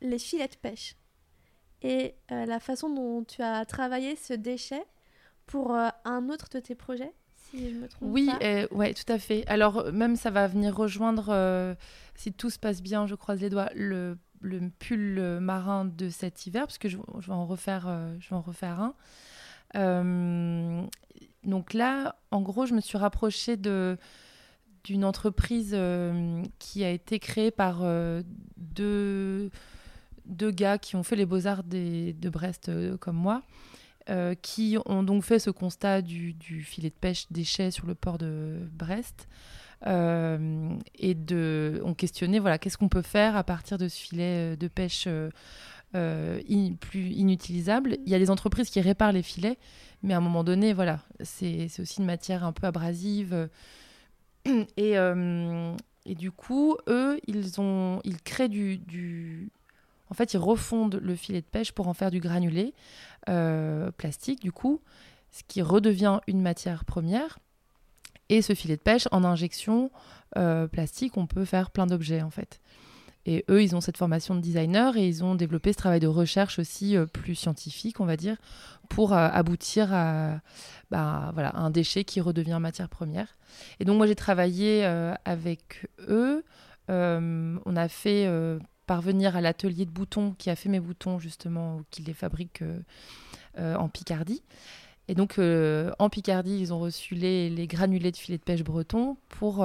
les 0.00 0.18
filets 0.18 0.48
de 0.48 0.56
pêche 0.56 0.96
et 1.82 2.14
la 2.28 2.60
façon 2.60 2.90
dont 2.90 3.24
tu 3.24 3.42
as 3.42 3.64
travaillé 3.64 4.16
ce 4.16 4.34
déchet 4.34 4.84
pour 5.46 5.72
un 5.72 6.28
autre 6.28 6.48
de 6.52 6.60
tes 6.60 6.74
projets 6.74 7.12
oui, 8.00 8.30
euh, 8.42 8.66
ouais, 8.70 8.94
tout 8.94 9.10
à 9.12 9.18
fait. 9.18 9.44
Alors, 9.46 9.92
même 9.92 10.16
ça 10.16 10.30
va 10.30 10.46
venir 10.46 10.74
rejoindre, 10.74 11.28
euh, 11.30 11.74
si 12.14 12.32
tout 12.32 12.50
se 12.50 12.58
passe 12.58 12.82
bien, 12.82 13.06
je 13.06 13.14
croise 13.14 13.40
les 13.40 13.50
doigts, 13.50 13.70
le, 13.74 14.18
le 14.40 14.70
pull 14.78 15.20
marin 15.40 15.84
de 15.84 16.08
cet 16.10 16.46
hiver, 16.46 16.66
parce 16.66 16.78
que 16.78 16.88
je, 16.88 16.96
vais, 16.96 17.32
en 17.32 17.46
refaire, 17.46 17.86
euh, 17.88 18.14
je 18.20 18.30
vais 18.30 18.36
en 18.36 18.40
refaire 18.40 18.92
un. 19.74 20.86
donc 21.44 21.74
là, 21.74 22.16
en 22.30 22.40
gros, 22.40 22.66
je 22.66 22.74
me 22.74 22.80
suis 22.80 22.98
rapprochée 22.98 23.56
de 23.56 23.96
d'une 24.82 25.04
entreprise 25.04 25.78
qui 26.58 26.84
a 26.84 26.90
été 26.90 27.18
créée 27.18 27.50
par 27.50 27.84
deux, 28.56 29.50
deux 30.26 30.50
gars 30.50 30.78
qui 30.78 30.96
ont 30.96 31.02
fait 31.02 31.16
les 31.16 31.26
beaux-arts 31.26 31.64
de 31.64 32.28
Brest 32.28 32.70
comme 32.98 33.16
moi. 33.16 33.42
Euh, 34.08 34.34
qui 34.34 34.76
ont 34.86 35.02
donc 35.04 35.22
fait 35.22 35.38
ce 35.38 35.50
constat 35.50 36.02
du, 36.02 36.34
filet 36.64 36.88
de 36.88 36.94
pêche 36.94 37.26
déchet 37.30 37.70
sur 37.70 37.86
le 37.86 37.94
port 37.94 38.18
de 38.18 38.56
Brest. 38.72 39.28
Euh, 39.86 40.74
et 40.96 41.14
de, 41.14 41.80
ont 41.84 41.94
questionné 41.94 42.38
voilà, 42.38 42.58
qu'est-ce 42.58 42.76
qu'on 42.76 42.88
peut 42.88 43.02
faire 43.02 43.36
à 43.36 43.44
partir 43.44 43.78
de 43.78 43.88
ce 43.88 43.96
filet 43.96 44.56
de 44.56 44.68
pêche 44.68 45.06
euh, 45.06 46.40
plus 46.80 47.10
inutilisable? 47.10 47.98
Il 48.04 48.10
y 48.10 48.14
a 48.14 48.18
des 48.18 48.30
entreprises 48.30 48.70
qui 48.70 48.80
réparent 48.80 49.12
les 49.12 49.22
filets, 49.22 49.58
mais 50.02 50.14
à 50.14 50.16
un 50.16 50.22
moment 50.22 50.44
donné, 50.44 50.72
voilà, 50.72 51.00
c'est 51.20 51.68
aussi 51.78 52.00
une 52.00 52.06
matière 52.06 52.42
un 52.42 52.52
peu 52.52 52.66
abrasive. 52.66 53.48
Et, 54.76 54.94
et 56.06 56.14
du 56.14 56.30
coup, 56.30 56.78
eux, 56.88 57.20
ils, 57.26 57.60
ont, 57.60 58.00
ils 58.04 58.22
créent 58.22 58.48
du, 58.48 59.50
en 60.10 60.14
fait, 60.14 60.34
ils 60.34 60.38
refondent 60.38 61.00
le 61.00 61.14
filet 61.14 61.40
de 61.40 61.46
pêche 61.46 61.72
pour 61.72 61.88
en 61.88 61.94
faire 61.94 62.10
du 62.10 62.20
granulé 62.20 62.74
euh, 63.28 63.90
plastique, 63.92 64.40
du 64.40 64.52
coup, 64.52 64.80
ce 65.30 65.42
qui 65.46 65.62
redevient 65.62 66.18
une 66.26 66.42
matière 66.42 66.84
première. 66.84 67.38
Et 68.28 68.42
ce 68.42 68.54
filet 68.54 68.76
de 68.76 68.82
pêche, 68.82 69.08
en 69.12 69.24
injection 69.24 69.90
euh, 70.36 70.66
plastique, 70.66 71.16
on 71.16 71.26
peut 71.26 71.44
faire 71.44 71.70
plein 71.70 71.86
d'objets, 71.86 72.22
en 72.22 72.30
fait. 72.30 72.60
Et 73.26 73.44
eux, 73.50 73.62
ils 73.62 73.76
ont 73.76 73.80
cette 73.80 73.98
formation 73.98 74.34
de 74.34 74.40
designer 74.40 74.96
et 74.96 75.06
ils 75.06 75.22
ont 75.22 75.34
développé 75.34 75.72
ce 75.72 75.78
travail 75.78 76.00
de 76.00 76.06
recherche 76.06 76.58
aussi 76.58 76.96
euh, 76.96 77.06
plus 77.06 77.34
scientifique, 77.34 78.00
on 78.00 78.06
va 78.06 78.16
dire, 78.16 78.36
pour 78.88 79.12
aboutir 79.12 79.94
à 79.94 80.40
bah, 80.90 81.30
voilà, 81.34 81.54
un 81.54 81.70
déchet 81.70 82.02
qui 82.02 82.20
redevient 82.20 82.58
matière 82.60 82.88
première. 82.88 83.36
Et 83.78 83.84
donc 83.84 83.98
moi, 83.98 84.08
j'ai 84.08 84.16
travaillé 84.16 84.84
avec 85.24 85.86
eux. 86.08 86.42
on 86.88 87.76
a 87.76 87.88
fait 87.88 88.26
parvenir 88.90 89.36
à 89.36 89.40
l'atelier 89.40 89.84
de 89.84 89.90
boutons 89.92 90.34
qui 90.36 90.50
a 90.50 90.56
fait 90.56 90.68
mes 90.68 90.80
boutons 90.80 91.20
justement, 91.20 91.80
qui 91.92 92.02
les 92.02 92.12
fabrique 92.12 92.60
euh, 92.62 92.80
euh, 93.56 93.76
en 93.76 93.88
Picardie. 93.88 94.42
Et 95.06 95.14
donc 95.14 95.38
euh, 95.38 95.92
en 96.00 96.08
Picardie, 96.08 96.58
ils 96.58 96.72
ont 96.72 96.80
reçu 96.80 97.14
les, 97.14 97.50
les, 97.50 97.68
granulés 97.68 98.10
de 98.10 98.16
filet 98.16 98.36
de 98.36 98.42
pêche 98.42 98.64
breton 98.64 99.16
pour 99.28 99.64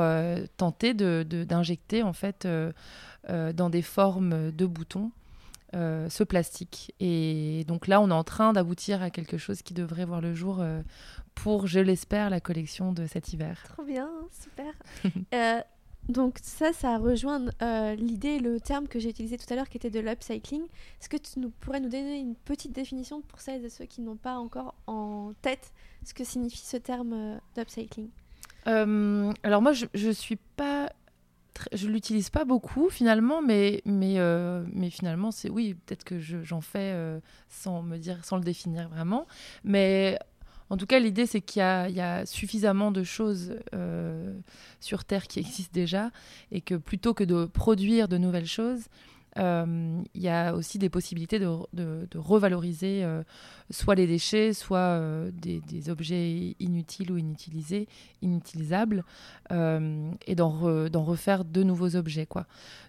tenter 0.57 0.93
d'injecter 0.93 2.01
de, 2.01 2.03
en 2.03 2.13
fait 2.13 2.47
dans 3.27 3.69
des 3.71 3.81
formes 3.81 4.51
de 4.51 4.65
boutons 4.67 5.09
ce 5.73 6.23
plastique. 6.23 6.93
Et 6.99 7.63
donc 7.67 7.87
là, 7.87 8.01
on 8.01 8.11
est 8.11 8.13
en 8.13 8.23
train 8.23 8.53
d'aboutir 8.53 9.01
à 9.01 9.09
quelque 9.09 9.39
chose 9.39 9.63
qui 9.63 9.73
devrait 9.73 10.05
voir 10.05 10.21
le 10.21 10.35
jour 10.35 10.63
pour, 11.33 11.65
je 11.65 11.79
l'espère, 11.79 12.29
la 12.29 12.39
collection 12.39 12.91
de 12.91 13.07
cet 13.07 13.33
hiver. 13.33 13.63
Trop 13.69 13.83
bien, 13.83 14.07
super. 14.31 14.71
Donc 16.07 16.37
ça, 16.41 16.71
ça 16.71 16.97
rejoint 16.97 17.45
euh, 17.61 17.95
l'idée, 17.95 18.39
le 18.39 18.59
terme 18.59 18.87
que 18.87 18.99
j'ai 18.99 19.09
utilisé 19.09 19.37
tout 19.37 19.51
à 19.51 19.55
l'heure 19.55 19.69
qui 19.69 19.77
était 19.77 19.89
de 19.89 19.99
l'upcycling. 19.99 20.63
Est-ce 21.01 21.09
que 21.09 21.17
tu 21.17 21.39
nous, 21.39 21.49
pourrais 21.49 21.79
nous 21.79 21.89
donner 21.89 22.19
une 22.19 22.35
petite 22.35 22.73
définition 22.73 23.21
pour 23.21 23.39
celles 23.39 23.65
et 23.65 23.69
ceux 23.69 23.85
qui 23.85 24.01
n'ont 24.01 24.15
pas 24.15 24.35
encore 24.35 24.75
en 24.85 25.33
tête 25.41 25.73
ce 26.03 26.13
que 26.13 26.23
signifie 26.23 26.65
ce 26.65 26.77
terme 26.77 27.13
euh, 27.13 27.37
d'upcycling? 27.55 28.09
Euh, 28.67 29.33
Alors 29.43 29.61
moi, 29.61 29.73
je, 29.73 29.85
je 29.93 30.11
suis 30.11 30.37
pas... 30.55 30.91
Je 31.71 31.87
l'utilise 31.87 32.29
pas 32.29 32.43
beaucoup 32.43 32.89
finalement, 32.89 33.41
mais, 33.41 33.81
mais, 33.85 34.17
mais 34.73 34.89
finalement, 34.89 35.31
c'est 35.31 35.49
oui, 35.49 35.73
peut-être 35.73 36.03
que 36.03 36.19
j'en 36.19 36.59
fais 36.59 36.93
sans 37.47 37.81
me 37.81 37.95
dire, 37.95 38.25
sans 38.25 38.35
le 38.35 38.43
définir 38.43 38.89
vraiment. 38.89 39.25
Mais 39.63 40.19
en 40.69 40.77
tout 40.77 40.87
cas, 40.87 40.99
l'idée, 40.99 41.25
c'est 41.25 41.41
qu'il 41.41 41.61
y, 41.61 41.61
a 42.01 42.25
suffisamment 42.25 42.91
de 42.91 43.03
choses 43.03 43.55
euh, 43.73 44.33
sur 44.79 45.05
Terre 45.05 45.27
qui 45.27 45.39
existent 45.39 45.73
déjà 45.73 46.11
et 46.51 46.61
que 46.61 46.75
plutôt 46.75 47.13
que 47.13 47.23
de 47.23 47.45
produire 47.45 48.07
de 48.07 48.17
nouvelles 48.17 48.47
choses, 48.47 48.85
euh, 49.37 50.01
il 50.13 50.21
y 50.21 50.29
a 50.29 50.55
aussi 50.55 50.79
des 50.79 50.89
possibilités 50.89 51.39
de, 51.39 52.07
revaloriser 52.15 53.03
euh, 53.03 53.21
soit 53.69 53.93
les 53.93 54.07
déchets, 54.07 54.53
soit 54.53 54.99
des, 55.33 55.89
objets 55.89 56.55
inutiles 56.59 57.11
ou 57.11 57.17
inutilisés, 57.17 57.87
inutilisables, 58.23 59.03
et 59.51 60.35
d'en 60.35 61.03
refaire 61.03 61.45
de 61.45 61.61
nouveaux 61.61 61.95
objets. 61.95 62.27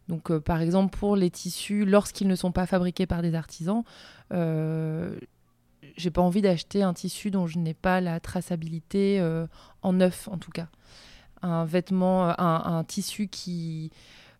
Donc, 0.08 0.34
par 0.38 0.62
exemple, 0.62 0.96
pour 0.96 1.14
les 1.14 1.30
tissus, 1.30 1.84
lorsqu'ils 1.84 2.28
ne 2.28 2.36
sont 2.36 2.52
pas 2.52 2.64
fabriqués 2.64 3.06
par 3.06 3.20
des 3.20 3.34
artisans, 3.34 3.82
j'ai 5.96 6.10
pas 6.10 6.22
envie 6.22 6.42
d'acheter 6.42 6.82
un 6.82 6.94
tissu 6.94 7.30
dont 7.30 7.46
je 7.46 7.58
n'ai 7.58 7.74
pas 7.74 8.00
la 8.00 8.20
traçabilité 8.20 9.18
euh, 9.20 9.46
en 9.82 9.94
neuf 9.94 10.28
en 10.28 10.38
tout 10.38 10.50
cas. 10.50 10.68
Un 11.42 11.64
vêtement, 11.64 12.30
euh, 12.30 12.34
un, 12.38 12.84
tissu 12.84 13.28
qui 13.28 13.90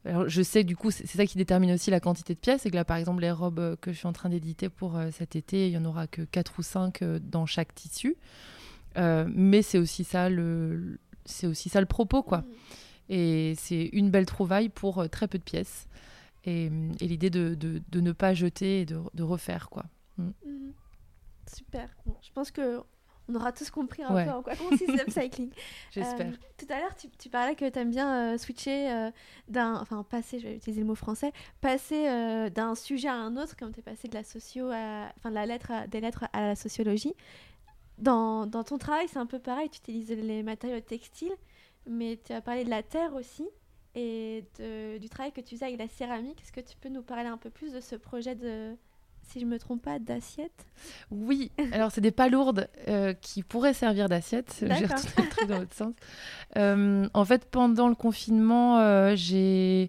alors, 0.05 0.29
je 0.29 0.41
sais, 0.41 0.63
du 0.63 0.77
coup, 0.77 0.93
c'est 0.93 1.05
ça 1.09 1.27
qui 1.27 1.37
détermine 1.37 1.73
aussi 1.73 1.91
la 1.91 1.99
quantité 1.99 2.35
de 2.35 2.39
pièces. 2.39 2.63
C'est 2.63 2.71
que 2.71 2.77
là, 2.77 2.85
par 2.85 2.97
exemple, 2.97 3.23
les 3.23 3.33
robes 3.33 3.77
que 3.81 3.93
je 3.93 3.99
suis 3.99 4.07
en 4.07 4.13
train 4.13 4.29
d'éditer 4.29 4.69
pour 4.69 4.97
cet 5.11 5.35
été, 5.35 5.67
il 5.67 5.73
y 5.73 5.79
en 5.79 5.85
aura 5.85 6.07
que 6.07 6.23
4 6.23 6.61
ou 6.61 6.63
5 6.63 7.03
dans 7.23 7.45
chaque 7.45 7.75
tissu. 7.75 8.17
mais 8.97 9.63
c'est 9.63 9.79
aussi 9.79 10.05
ça 10.05 10.29
le, 10.29 11.01
c'est 11.25 11.49
aussi 11.49 11.69
ça 11.69 11.81
le 11.81 11.87
propos, 11.87 12.23
quoi. 12.23 12.39
Mmh. 12.39 12.45
Et 13.09 13.55
c'est 13.57 13.91
une 13.93 14.11
belle 14.11 14.27
trouvaille 14.27 14.69
pour 14.69 15.09
très 15.11 15.27
peu 15.27 15.39
de 15.39 15.43
pièces. 15.43 15.89
Et, 16.45 16.71
l'idée 17.01 17.31
de, 17.31 17.57
de, 17.57 18.01
ne 18.01 18.13
pas 18.13 18.33
jeter 18.33 18.83
et 18.83 18.87
de, 18.87 19.01
de 19.13 19.23
refaire, 19.25 19.69
quoi. 19.71 19.87
Mmh. 20.19 20.23
Mmh. 20.23 20.73
Super. 21.47 21.89
je 22.23 22.33
pense 22.33 22.51
que 22.51 22.83
on 23.29 23.35
aura 23.35 23.53
tous 23.53 23.71
compris 23.71 24.03
un 24.03 24.25
peu 24.25 24.31
en 24.31 24.43
quoi 24.43 24.55
consiste 24.55 24.89
l'upcycling. 24.89 25.51
J'espère. 25.91 26.29
Euh, 26.29 26.33
tout 26.57 26.67
à 26.71 26.79
l'heure, 26.79 26.95
tu, 26.95 27.09
tu, 27.11 27.29
parlais 27.29 27.57
que 27.57 27.69
tu 27.69 27.79
aimes 27.79 27.91
bien 27.91 28.35
euh, 28.35 28.39
switcher 28.39 28.91
euh, 28.91 29.11
d'un. 29.49 29.81
Enfin, 29.81 30.05
passer, 30.05 30.39
je 30.39 30.47
vais 30.47 30.57
utiliser 30.57 30.81
le 30.81 30.87
mot 30.87 30.95
français, 30.95 31.33
passer 31.61 32.51
d'un 32.51 32.75
sujet 32.75 33.09
à 33.09 33.15
un 33.15 33.37
autre, 33.37 33.57
comme 33.57 33.73
tu 33.73 33.81
es 33.81 33.83
passé 33.83 34.09
de 34.09 34.15
la 34.15 34.23
socio 34.23 34.71
à. 34.71 35.13
Enfin, 35.17 35.31
de 35.31 35.35
la 35.35 35.47
lettre 35.47 35.73
des 35.89 36.01
lettres 36.01 36.27
à 36.33 36.41
la 36.41 36.57
sociologie. 36.57 37.15
Dans, 37.99 38.47
dans 38.47 38.63
ton 38.63 38.79
travail, 38.79 39.09
c'est 39.09 39.19
un 39.19 39.27
peu 39.27 39.39
pareil, 39.39 39.71
tu 39.71 39.79
utilises 39.79 40.11
les 40.11 40.43
matériaux 40.43 40.81
textiles, 40.81 41.33
mais 41.87 42.21
tu 42.23 42.33
as 42.33 42.43
parlé 42.43 42.63
de 42.63 42.71
la 42.71 42.83
terre 42.83 43.15
aussi 43.15 43.49
et 43.95 44.45
de, 44.59 44.99
du 44.99 45.09
travail 45.09 45.33
que 45.33 45.41
tu 45.41 45.55
faisais 45.55 45.65
avec 45.65 45.79
la 45.79 45.89
céramique. 45.89 46.43
Est-ce 46.43 46.53
que 46.53 46.61
tu 46.61 46.77
peux 46.77 46.91
nous 46.91 47.03
parler 47.03 47.29
un 47.29 47.39
peu 47.39 47.49
plus 47.49 47.73
de 47.73 47.81
ce 47.81 47.97
projet 47.97 48.35
de, 48.35 48.77
si 49.27 49.41
je 49.41 49.47
me 49.47 49.59
trompe 49.59 49.83
pas, 49.83 49.99
d'assiette 49.99 50.67
Oui, 51.11 51.51
alors 51.73 51.91
c'est 51.91 52.01
des 52.01 52.11
palourdes 52.11 52.69
euh, 52.89 53.13
qui 53.15 53.43
pourraient 53.43 53.75
servir 53.75 54.09
d'assiette. 54.09 54.57
J'ai 54.61 54.87
retourné 54.87 55.13
le 55.19 55.29
truc 55.29 55.49
dans 55.49 55.59
l'autre 55.59 55.75
sens. 55.75 55.95
Euh, 56.57 57.09
en 57.13 57.25
fait, 57.25 57.45
pendant 57.51 57.89
le 57.89 57.95
confinement, 57.95 58.79
euh, 58.79 59.15
j'ai 59.17 59.89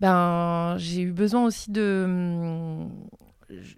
ben, 0.00 0.76
eu 0.78 1.12
besoin 1.12 1.44
aussi 1.44 1.70
de, 1.70 2.86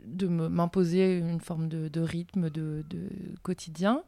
de 0.05 0.27
m'imposer 0.27 1.19
une 1.19 1.41
forme 1.41 1.69
de, 1.69 2.01
rythme 2.01 2.51
de, 2.51 2.85
quotidien. 3.43 4.03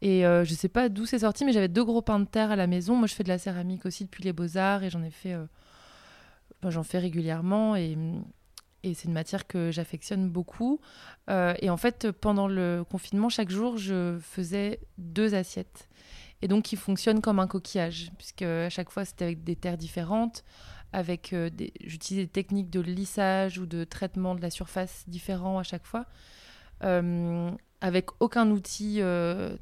Et 0.00 0.22
je 0.22 0.54
sais 0.54 0.68
pas 0.68 0.88
d'où 0.88 1.06
c'est 1.06 1.20
sorti, 1.20 1.44
mais 1.44 1.52
j'avais 1.52 1.68
deux 1.68 1.84
gros 1.84 2.02
pains 2.02 2.20
de 2.20 2.26
terre 2.26 2.50
à 2.50 2.56
la 2.56 2.66
maison. 2.66 2.94
Moi, 2.94 3.06
je 3.06 3.14
fais 3.14 3.24
de 3.24 3.28
la 3.28 3.38
céramique 3.38 3.86
aussi 3.86 4.04
depuis 4.04 4.22
les 4.22 4.32
beaux-arts 4.32 4.84
et 4.84 4.90
j'en 4.90 5.02
ai 5.02 5.10
fait... 5.10 5.34
j'en 6.62 6.82
fais 6.82 6.98
régulièrement 6.98 7.74
et 7.74 7.96
et 8.82 8.94
c'est 8.94 9.08
une 9.08 9.14
matière 9.14 9.46
que 9.46 9.70
j'affectionne 9.70 10.30
beaucoup. 10.30 10.80
Euh, 11.28 11.54
et 11.60 11.70
en 11.70 11.76
fait, 11.76 12.10
pendant 12.12 12.46
le 12.46 12.84
confinement, 12.88 13.28
chaque 13.28 13.50
jour, 13.50 13.76
je 13.76 14.18
faisais 14.20 14.80
deux 14.98 15.34
assiettes. 15.34 15.88
Et 16.42 16.48
donc, 16.48 16.64
qui 16.64 16.76
fonctionnent 16.76 17.20
comme 17.20 17.40
un 17.40 17.48
coquillage, 17.48 18.12
puisque 18.16 18.42
à 18.42 18.70
chaque 18.70 18.90
fois, 18.90 19.04
c'était 19.04 19.24
avec 19.24 19.42
des 19.42 19.56
terres 19.56 19.76
différentes, 19.76 20.44
avec 20.92 21.32
euh, 21.32 21.50
j'utilisais 21.84 22.26
des 22.26 22.32
techniques 22.32 22.70
de 22.70 22.80
lissage 22.80 23.58
ou 23.58 23.66
de 23.66 23.84
traitement 23.84 24.34
de 24.34 24.40
la 24.40 24.50
surface 24.50 25.04
différents 25.08 25.58
à 25.58 25.64
chaque 25.64 25.84
fois, 25.84 26.06
euh, 26.84 27.50
avec 27.80 28.10
aucun 28.20 28.50
outil 28.50 29.00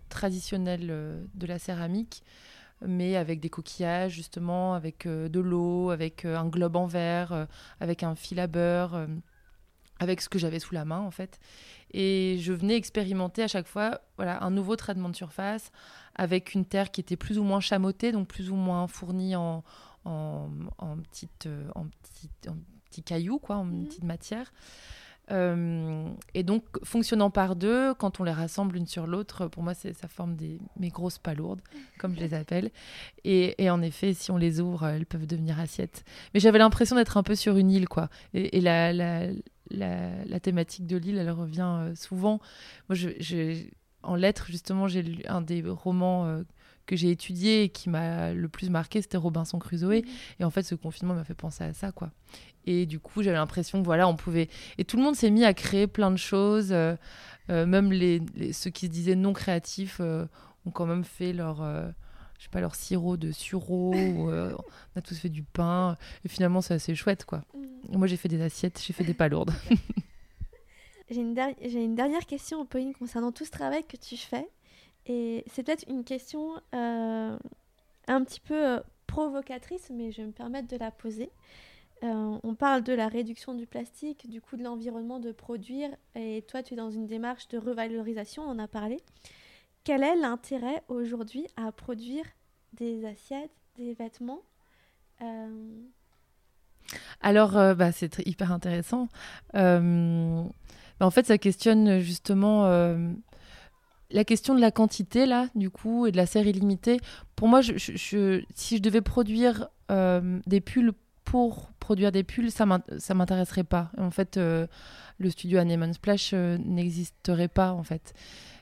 traditionnel 0.08 1.26
de 1.34 1.46
la 1.46 1.58
céramique 1.58 2.22
mais 2.84 3.16
avec 3.16 3.40
des 3.40 3.48
coquillages 3.48 4.12
justement, 4.12 4.74
avec 4.74 5.06
euh, 5.06 5.28
de 5.28 5.40
l'eau, 5.40 5.90
avec 5.90 6.24
euh, 6.24 6.36
un 6.36 6.46
globe 6.46 6.76
en 6.76 6.86
verre, 6.86 7.32
euh, 7.32 7.46
avec 7.80 8.02
un 8.02 8.14
fil 8.14 8.40
à 8.40 8.46
beurre, 8.46 9.06
avec 9.98 10.20
ce 10.20 10.28
que 10.28 10.38
j'avais 10.38 10.58
sous 10.58 10.74
la 10.74 10.84
main 10.84 11.00
en 11.00 11.10
fait. 11.10 11.38
Et 11.92 12.38
je 12.40 12.52
venais 12.52 12.76
expérimenter 12.76 13.42
à 13.42 13.48
chaque 13.48 13.66
fois 13.66 14.00
voilà, 14.16 14.42
un 14.42 14.50
nouveau 14.50 14.76
traitement 14.76 15.08
de 15.08 15.16
surface 15.16 15.70
avec 16.14 16.54
une 16.54 16.64
terre 16.64 16.90
qui 16.90 17.00
était 17.00 17.16
plus 17.16 17.38
ou 17.38 17.44
moins 17.44 17.60
chamottée, 17.60 18.12
donc 18.12 18.28
plus 18.28 18.50
ou 18.50 18.56
moins 18.56 18.86
fournie 18.88 19.36
en, 19.36 19.64
en, 20.04 20.48
en, 20.78 20.96
petite, 20.98 21.48
en 21.74 21.86
petits 22.84 23.02
cailloux, 23.02 23.38
quoi, 23.38 23.56
en 23.56 23.64
mmh. 23.64 23.86
petite 23.86 24.04
matière. 24.04 24.52
Euh, 25.30 26.08
et 26.34 26.42
donc, 26.42 26.64
fonctionnant 26.84 27.30
par 27.30 27.56
deux, 27.56 27.94
quand 27.94 28.20
on 28.20 28.24
les 28.24 28.32
rassemble 28.32 28.76
une 28.76 28.86
sur 28.86 29.06
l'autre, 29.06 29.48
pour 29.48 29.62
moi, 29.62 29.74
ça 29.74 30.08
forme 30.08 30.36
des, 30.36 30.58
mes 30.78 30.88
grosses 30.88 31.18
palourdes, 31.18 31.60
comme 31.98 32.14
je 32.14 32.20
les 32.20 32.34
appelle. 32.34 32.70
Et, 33.24 33.70
en 33.70 33.82
effet, 33.82 34.14
si 34.14 34.30
on 34.30 34.36
les 34.36 34.60
ouvre, 34.60 34.86
elles 34.86 35.06
peuvent 35.06 35.26
devenir 35.26 35.58
assiettes. 35.58 36.04
Mais 36.34 36.40
j'avais 36.40 36.58
l'impression 36.58 36.96
d'être 36.96 37.16
un 37.16 37.22
peu 37.22 37.34
sur 37.34 37.56
une 37.56 37.70
île, 37.70 37.88
quoi. 37.88 38.08
Et, 38.34 38.60
la, 38.60 38.92
la, 38.92 39.28
la, 39.70 40.40
thématique 40.40 40.86
de 40.86 40.96
l'île, 40.96 41.18
elle 41.18 41.30
revient 41.30 41.76
euh, 41.80 41.94
souvent. 41.94 42.40
Moi, 42.88 42.96
en 44.02 44.14
lettres, 44.14 44.46
justement, 44.48 44.86
j'ai 44.86 45.02
lu 45.02 45.22
un 45.26 45.40
des 45.40 45.62
romans 45.66 46.26
euh, 46.26 46.42
que 46.86 46.96
j'ai 46.96 47.10
étudié 47.10 47.64
et 47.64 47.68
qui 47.68 47.90
m'a 47.90 48.32
le 48.32 48.48
plus 48.48 48.70
marqué, 48.70 49.02
c'était 49.02 49.16
Robinson 49.16 49.58
Crusoe. 49.58 50.02
Mmh. 50.02 50.40
Et 50.40 50.44
en 50.44 50.50
fait, 50.50 50.62
ce 50.62 50.74
confinement 50.74 51.14
m'a 51.14 51.24
fait 51.24 51.34
penser 51.34 51.64
à 51.64 51.74
ça, 51.74 51.92
quoi. 51.92 52.10
Et 52.66 52.86
du 52.86 52.98
coup, 52.98 53.22
j'avais 53.22 53.36
l'impression 53.36 53.80
que 53.80 53.84
voilà, 53.84 54.08
on 54.08 54.16
pouvait. 54.16 54.48
Et 54.78 54.84
tout 54.84 54.96
le 54.96 55.02
monde 55.02 55.14
s'est 55.14 55.30
mis 55.30 55.44
à 55.44 55.54
créer 55.54 55.86
plein 55.86 56.10
de 56.10 56.16
choses. 56.16 56.72
Euh, 56.72 56.96
euh, 57.48 57.64
même 57.64 57.92
les, 57.92 58.20
ceux 58.52 58.70
qui 58.70 58.86
se 58.86 58.90
disaient 58.90 59.14
non 59.14 59.32
créatifs 59.32 59.98
euh, 60.00 60.26
ont 60.66 60.70
quand 60.70 60.86
même 60.86 61.04
fait 61.04 61.32
leur. 61.32 61.58
je 62.38 62.42
sais 62.42 62.48
pas, 62.50 62.60
leur 62.60 62.74
sirop 62.74 63.16
de 63.16 63.30
sureau, 63.30 63.94
on 63.94 64.58
a 64.96 65.00
tous 65.00 65.16
fait 65.16 65.28
du 65.28 65.44
pain, 65.44 65.96
et 66.24 66.28
finalement 66.28 66.60
c'est 66.60 66.74
assez 66.74 66.96
chouette 66.96 67.24
quoi. 67.24 67.44
Mm. 67.54 67.98
Moi 67.98 68.08
j'ai 68.08 68.16
fait 68.16 68.28
des 68.28 68.42
assiettes, 68.42 68.82
j'ai 68.84 68.92
fait 68.92 69.04
des 69.04 69.14
palourdes. 69.14 69.52
j'ai 71.10 71.20
une, 71.20 71.38
une, 71.62 71.94
dernière 71.94 72.26
question, 72.26 72.66
Pauline, 72.66 72.94
concernant 72.94 73.30
tout 73.30 73.44
ce 73.44 73.52
travail 73.52 73.84
que 73.84 73.96
tu 73.96 74.16
fais. 74.16 74.48
Et 75.06 75.44
c'est 75.46 75.62
peut-être 75.62 75.84
une 75.88 76.04
question 76.04 76.60
un 76.72 77.38
petit 78.24 78.40
peu 78.40 78.80
provocatrice, 79.06 79.90
mais 79.90 80.12
je 80.12 80.18
vais 80.18 80.26
me 80.26 80.32
permettre 80.32 80.68
de 80.68 80.76
la 80.76 80.90
poser. 80.90 81.30
Euh, 82.04 82.38
on 82.42 82.54
parle 82.54 82.82
de 82.82 82.92
la 82.92 83.08
réduction 83.08 83.54
du 83.54 83.66
plastique, 83.66 84.28
du 84.28 84.42
coût 84.42 84.56
de 84.56 84.62
l'environnement 84.62 85.18
de 85.18 85.32
produire, 85.32 85.88
et 86.14 86.44
toi 86.46 86.62
tu 86.62 86.74
es 86.74 86.76
dans 86.76 86.90
une 86.90 87.06
démarche 87.06 87.48
de 87.48 87.58
revalorisation, 87.58 88.42
on 88.42 88.50
en 88.50 88.58
a 88.58 88.68
parlé. 88.68 89.00
Quel 89.84 90.02
est 90.02 90.16
l'intérêt 90.16 90.82
aujourd'hui 90.88 91.46
à 91.56 91.72
produire 91.72 92.24
des 92.74 93.06
assiettes, 93.06 93.50
des 93.76 93.94
vêtements 93.94 94.42
euh, 95.22 95.80
Alors, 97.22 97.56
euh, 97.56 97.74
bah, 97.74 97.92
c'est 97.92 98.18
hyper 98.26 98.52
intéressant. 98.52 99.08
Bah, 99.54 101.04
en 101.06 101.10
fait, 101.10 101.26
ça 101.26 101.38
questionne 101.38 102.00
justement 102.00 102.64
la 104.10 104.24
question 104.24 104.54
de 104.54 104.60
la 104.60 104.70
quantité, 104.70 105.26
là, 105.26 105.48
du 105.54 105.70
coup, 105.70 106.06
et 106.06 106.12
de 106.12 106.16
la 106.16 106.26
série 106.26 106.52
limitée. 106.52 107.00
Pour 107.34 107.48
moi, 107.48 107.60
si 107.62 107.96
je 108.06 108.82
devais 108.82 109.00
produire 109.00 109.68
des 109.88 110.60
pulls 110.60 110.92
pour 111.26 111.72
produire 111.80 112.12
des 112.12 112.22
pulls, 112.22 112.50
ça 112.50 112.64
m'intéresserait 113.14 113.64
pas. 113.64 113.90
En 113.98 114.10
fait, 114.10 114.38
euh, 114.38 114.66
le 115.18 115.28
studio 115.28 115.58
Anemone 115.58 115.92
Splash 115.92 116.30
euh, 116.32 116.56
n'existerait 116.64 117.48
pas, 117.48 117.72
en 117.72 117.82
fait. 117.82 118.14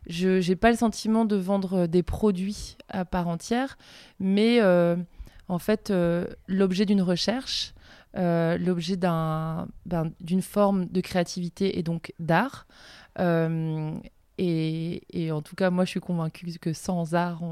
Je 0.06 0.46
n'ai 0.46 0.56
pas 0.56 0.70
le 0.70 0.76
sentiment 0.76 1.24
de 1.24 1.36
vendre 1.36 1.86
des 1.86 2.02
produits 2.02 2.76
à 2.88 3.04
part 3.04 3.28
entière, 3.28 3.78
mais 4.18 4.60
euh, 4.60 4.96
en 5.48 5.58
fait, 5.58 5.92
l'objet 6.48 6.84
d'une 6.84 7.02
recherche, 7.02 7.74
l'objet 8.14 8.96
d'une 8.96 10.42
forme 10.42 10.86
de 10.86 11.00
créativité 11.00 11.78
et 11.78 11.82
donc 11.82 12.12
d'art, 12.18 12.66
et, 14.38 15.30
en 15.30 15.42
tout 15.42 15.54
cas, 15.54 15.70
moi, 15.70 15.84
je 15.84 15.90
suis 15.90 16.00
convaincue 16.00 16.46
que 16.60 16.72
sans 16.72 17.14
art, 17.14 17.42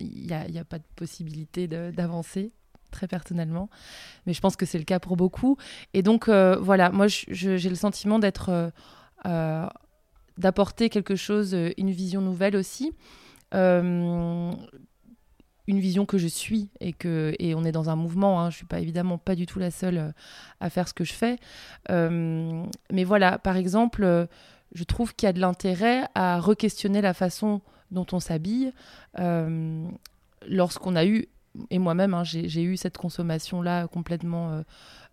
il 0.00 0.26
n'y 0.26 0.32
a, 0.32 0.60
a, 0.60 0.64
pas 0.64 0.78
de 0.78 0.84
possibilité 0.96 1.68
d'avancer 1.68 2.52
très 2.92 3.08
personnellement, 3.08 3.68
mais 4.26 4.32
je 4.32 4.40
pense 4.40 4.54
que 4.54 4.66
c'est 4.66 4.78
le 4.78 4.84
cas 4.84 5.00
pour 5.00 5.16
beaucoup. 5.16 5.56
Et 5.94 6.02
donc, 6.02 6.28
euh, 6.28 6.56
voilà, 6.60 6.90
moi, 6.90 7.06
j'ai 7.08 7.68
le 7.68 7.74
sentiment 7.74 8.20
d'être. 8.20 8.50
Euh, 8.50 8.70
euh, 9.26 9.66
d'apporter 10.38 10.88
quelque 10.88 11.14
chose, 11.14 11.54
une 11.76 11.90
vision 11.90 12.22
nouvelle 12.22 12.56
aussi. 12.56 12.94
une 13.52 14.56
vision 15.68 16.06
que 16.06 16.16
je 16.16 16.26
suis 16.26 16.70
et 16.80 16.94
que 16.94 17.34
et 17.38 17.54
on 17.54 17.64
est 17.64 17.70
dans 17.70 17.90
un 17.90 17.96
mouvement. 17.96 18.40
Hein, 18.40 18.48
je 18.48 18.56
suis 18.56 18.66
pas 18.66 18.80
évidemment 18.80 19.18
pas 19.18 19.34
du 19.34 19.44
tout 19.44 19.58
la 19.58 19.70
seule 19.70 20.14
à 20.58 20.70
faire 20.70 20.88
ce 20.88 20.94
que 20.94 21.04
je 21.04 21.12
fais. 21.12 21.36
mais 21.90 23.04
voilà, 23.04 23.38
par 23.38 23.58
exemple, 23.58 24.26
je 24.74 24.84
trouve 24.84 25.14
qu'il 25.14 25.26
y 25.26 25.30
a 25.30 25.32
de 25.32 25.40
l'intérêt 25.40 26.04
à 26.14 26.40
re-questionner 26.40 27.00
la 27.00 27.14
façon 27.14 27.60
dont 27.90 28.06
on 28.12 28.20
s'habille. 28.20 28.72
lorsqu'on 30.48 30.96
a 30.96 31.04
eu 31.04 31.28
et 31.70 31.78
moi-même, 31.78 32.14
hein, 32.14 32.24
j'ai 32.24 32.62
eu 32.62 32.76
cette 32.76 32.96
consommation-là 32.96 33.86
complètement 33.88 34.52
euh, 34.52 34.62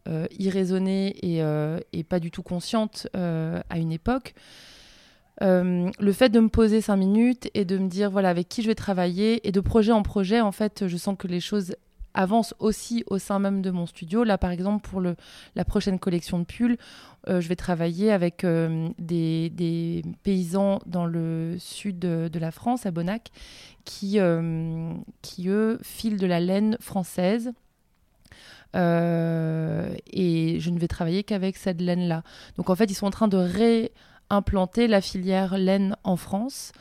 euh, 0.08 0.28
irraisonnée 0.38 1.16
et, 1.22 1.44
euh, 1.44 1.80
et, 1.94 2.04
pas 2.04 2.20
du 2.20 2.32
tout 2.32 2.44
consciente 2.44 3.08
à 3.14 3.78
une 3.78 3.92
époque. 3.92 4.34
le 5.42 6.12
fait 6.14 6.30
de 6.30 6.40
me 6.40 6.50
poser 6.50 6.82
cinq 6.82 6.98
minutes 6.98 7.50
et 7.54 7.66
de 7.66 7.78
me 7.78 7.88
dire 7.88 8.10
voilà 8.10 8.30
avec 8.30 8.50
qui 8.50 8.62
je 8.62 8.68
vais 8.68 8.76
travailler 8.76 9.48
et 9.48 9.52
de 9.52 9.60
projet 9.60 9.92
en 9.92 10.04
projet, 10.04 10.42
en 10.42 10.52
fait, 10.52 10.88
je 10.88 10.98
sens 10.98 11.16
que 11.18 11.28
les 11.28 11.40
choses 11.40 11.76
avance 12.20 12.54
aussi 12.60 13.04
au 13.08 13.18
sein 13.18 13.40
même 13.40 13.62
de 13.62 13.72
mon 13.72 13.86
studio. 13.86 14.26
Là, 14.26 14.38
par 14.38 14.52
exemple, 14.52 14.88
pour 14.88 15.02
la 15.02 15.66
prochaine 15.66 16.00
collection 16.00 16.40
de 16.40 16.44
pulls, 16.44 16.78
euh, 17.30 17.40
je 17.40 17.48
vais 17.48 17.56
travailler 17.56 18.12
avec 18.12 18.44
euh, 18.44 18.90
des, 19.00 20.04
paysans 20.24 20.80
dans 20.86 21.06
le 21.06 21.56
sud 21.60 21.98
de, 22.00 22.40
la 22.40 22.52
France, 22.52 22.86
à 22.86 22.92
Bonnac, 22.92 23.30
qui, 23.86 24.20
euh, 24.20 24.94
qui, 25.22 25.48
eux, 25.48 25.80
filent 25.82 26.18
de 26.18 26.28
la 26.28 26.42
laine 26.42 26.78
française. 26.82 27.52
et 28.76 30.58
je 30.60 30.70
ne 30.70 30.78
vais 30.78 30.90
travailler 30.90 31.24
qu'avec 31.24 31.56
cette 31.56 31.80
laine-là. 31.80 32.24
Donc 32.58 32.70
en 32.70 32.76
fait, 32.76 32.92
ils 32.92 32.96
sont 32.96 33.08
en 33.08 33.12
train 33.12 33.30
de 33.30 33.38
réimplanter 33.38 34.88
la 34.88 35.00
filière 35.00 35.58
laine 35.58 35.96
en 36.04 36.18
France. 36.18 36.74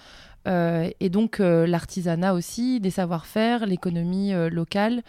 Euh, 0.46 0.90
et 1.00 1.08
donc 1.10 1.40
euh, 1.40 1.66
l'artisanat 1.66 2.34
aussi, 2.34 2.80
des 2.80 2.90
savoir-faire, 2.90 3.66
l'économie 3.66 4.32
euh, 4.32 4.48
locale. 4.48 5.02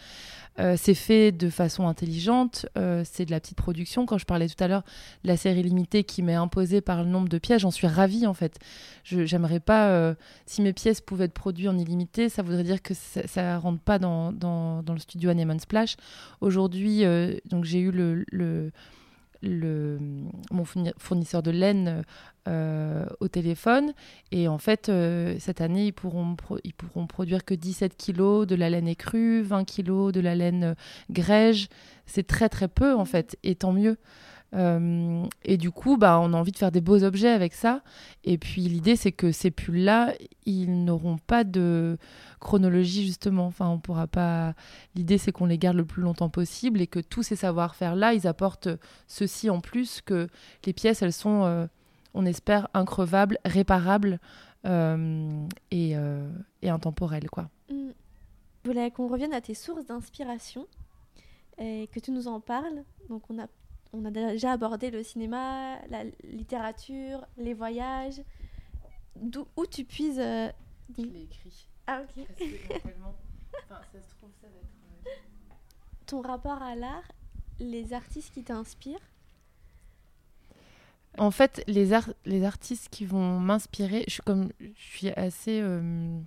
c'est 0.76 0.94
fait 0.94 1.32
de 1.32 1.50
façon 1.50 1.88
intelligente, 1.88 2.66
c'est 3.06 3.24
de 3.24 3.32
la 3.32 3.40
petite 3.40 3.58
production. 3.58 4.06
Quand 4.06 4.18
je 4.18 4.26
parlais 4.26 4.50
tout 4.50 4.62
à 4.62 4.68
l'heure 4.68 4.84
de 5.24 5.30
la 5.30 5.38
série 5.38 5.64
limitée 5.64 6.04
qui 6.04 6.22
m'est 6.22 6.34
imposée 6.34 6.82
par 6.82 7.02
le 7.02 7.10
nombre 7.10 7.30
de 7.30 7.38
pièces, 7.38 7.62
j'en 7.62 7.72
suis 7.72 7.88
ravie 7.88 8.28
en 8.28 8.34
fait. 8.34 8.60
J'aimerais 9.06 9.62
pas, 9.62 10.16
si 10.46 10.62
mes 10.62 10.74
pièces 10.74 11.00
pouvaient 11.00 11.26
être 11.26 11.34
produites 11.34 11.70
en 11.70 11.78
illimité, 11.78 12.28
ça 12.28 12.42
voudrait 12.42 12.66
dire 12.66 12.82
que 12.82 12.94
ça, 12.94 13.54
ne 13.56 13.58
rentre 13.58 13.80
pas 13.80 14.00
dans, 14.00 14.34
dans, 14.34 14.84
le 14.86 15.00
studio 15.00 15.30
Anemone 15.30 15.62
Splash. 15.62 15.96
Aujourd'hui, 16.42 17.06
donc 17.46 17.64
j'ai 17.64 17.80
eu 17.80 17.92
le 17.92 18.72
mon 19.44 20.66
fournisseur 20.98 21.42
de 21.44 21.52
laine 21.52 22.04
euh, 22.48 23.06
au 23.20 23.28
téléphone. 23.28 23.94
Et 24.32 24.48
en 24.48 24.58
fait, 24.58 24.90
euh, 24.90 25.36
cette 25.40 25.62
année, 25.62 25.88
ils 25.88 25.94
pourront, 25.94 26.36
pourront 26.78 27.06
produire 27.06 27.46
que 27.46 27.54
17 27.54 27.96
kilos 27.96 28.48
de 28.48 28.56
la 28.56 28.70
laine 28.70 28.88
écrue, 28.88 29.42
20 29.42 29.66
kilos 29.66 30.12
de 30.12 30.20
la 30.20 30.36
laine 30.36 30.64
euh, 30.64 30.74
grège. 31.12 31.68
C'est 32.06 32.26
très 32.26 32.50
très 32.50 32.68
peu 32.68 32.96
en 32.96 33.06
fait, 33.06 33.38
et 33.44 33.56
tant 33.56 33.72
mieux. 33.72 33.98
Et 34.54 35.58
du 35.58 35.72
coup, 35.72 35.98
bah, 35.98 36.20
on 36.20 36.34
a 36.34 36.38
envie 36.38 36.52
de 36.52 36.58
faire 36.58 36.72
des 36.72 36.82
beaux 36.82 37.04
objets 37.04 37.30
avec 37.30 37.54
ça. 37.54 37.82
Et 38.24 38.38
puis 38.38 38.62
l'idée, 38.62 38.96
c'est 38.96 39.12
que 39.12 39.32
ces 39.32 39.52
pulls-là, 39.52 40.14
ils 40.46 40.84
n'auront 40.86 41.18
pas 41.18 41.44
de 41.44 41.98
chronologie 42.40 43.06
justement. 43.06 43.46
Enfin, 43.46 43.68
on 43.70 43.80
pourra 43.80 44.08
pas. 44.08 44.56
L'idée, 44.96 45.18
c'est 45.18 45.32
qu'on 45.32 45.46
les 45.46 45.58
garde 45.58 45.78
le 45.78 45.86
plus 45.86 46.02
longtemps 46.02 46.30
possible 46.30 46.82
et 46.82 46.88
que 46.88 47.00
tous 47.00 47.24
ces 47.24 47.36
savoir-faire-là, 47.36 48.14
ils 48.14 48.28
apportent 48.28 48.70
ceci 49.08 49.50
en 49.50 49.60
plus 49.60 50.02
que 50.02 50.28
les 50.66 50.74
pièces, 50.74 51.02
elles 51.04 51.14
sont 51.14 51.68
on 52.14 52.26
espère, 52.26 52.68
increvable, 52.74 53.38
réparable 53.46 54.20
euh, 54.66 55.48
et, 55.72 55.96
euh, 55.96 56.30
et, 56.62 56.70
intemporel. 56.70 57.30
Quoi. 57.30 57.50
Mm. 57.70 57.90
Je 58.64 58.70
voulais 58.70 58.92
qu'on 58.92 59.08
revienne 59.08 59.34
à 59.34 59.42
tes 59.42 59.54
sources 59.54 59.86
d'inspiration 59.86 60.68
et 61.58 61.90
que 61.94 62.00
tu 62.00 62.12
nous 62.12 62.28
en 62.28 62.40
parles. 62.40 62.84
Donc 63.10 63.24
on 63.30 63.40
a, 63.40 63.48
on 63.94 64.06
a 64.06 64.12
déjà 64.12 64.52
abordé 64.52 64.92
le 64.92 65.04
cinéma, 65.04 65.80
la 65.88 66.04
littérature, 66.24 67.26
les 67.38 67.54
voyages. 67.54 68.22
D'où 69.16 69.48
où 69.56 69.66
tu 69.66 69.84
puises... 69.86 70.20
Euh, 70.20 70.50
Je 70.98 71.04
l'ai 71.04 71.24
écrit. 71.24 71.68
Ah 71.88 72.02
ok. 72.02 72.26
enfin, 73.66 73.82
ça 73.92 74.02
se 74.02 74.10
trouve, 74.16 74.32
ça 74.40 74.48
va 74.48 74.54
être... 74.60 74.70
Ton 76.06 76.22
rapport 76.22 76.62
à 76.62 76.76
l'art, 76.76 77.12
les 77.60 77.94
artistes 77.94 78.34
qui 78.34 78.44
t'inspirent? 78.44 79.00
En 81.18 81.32
fait, 81.32 81.64
les, 81.68 81.90
les 82.26 82.44
artistes 82.44 82.90
qui 82.90 83.06
vont 83.06 83.40
m'inspirer, 83.40 84.04
je 84.08 84.14
suis 84.14 84.22
comme, 84.22 84.52
je 84.60 84.82
suis 84.82 85.10
assez, 85.10 85.60
euh, 85.62 86.20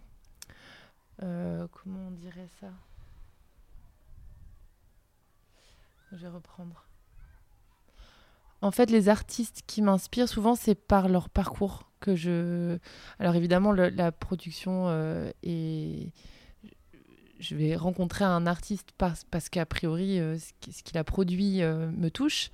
euh, 1.22 1.66
comment 1.68 2.08
on 2.08 2.10
dirait 2.10 2.48
ça? 2.60 2.70
Je 6.10 6.16
vais 6.16 6.28
reprendre. 6.28 6.84
En 8.62 8.70
fait, 8.70 8.90
les 8.90 9.08
artistes 9.08 9.62
qui 9.66 9.82
m'inspirent 9.82 10.28
souvent, 10.28 10.54
c'est 10.54 10.74
par 10.74 11.08
leur 11.08 11.28
parcours 11.28 11.90
que 12.00 12.16
je. 12.16 12.78
Alors 13.18 13.34
évidemment, 13.34 13.72
la 13.72 14.12
production 14.12 14.84
euh, 14.86 15.30
est 15.42 16.12
je 17.40 17.56
vais 17.56 17.74
rencontrer 17.74 18.24
un 18.24 18.46
artiste 18.46 18.90
parce, 18.98 19.24
parce 19.24 19.48
qu'a 19.48 19.66
priori, 19.66 20.18
ce 20.38 20.82
qu'il 20.84 20.96
a 20.96 21.02
produit 21.02 21.60
me 21.60 22.08
touche. 22.08 22.50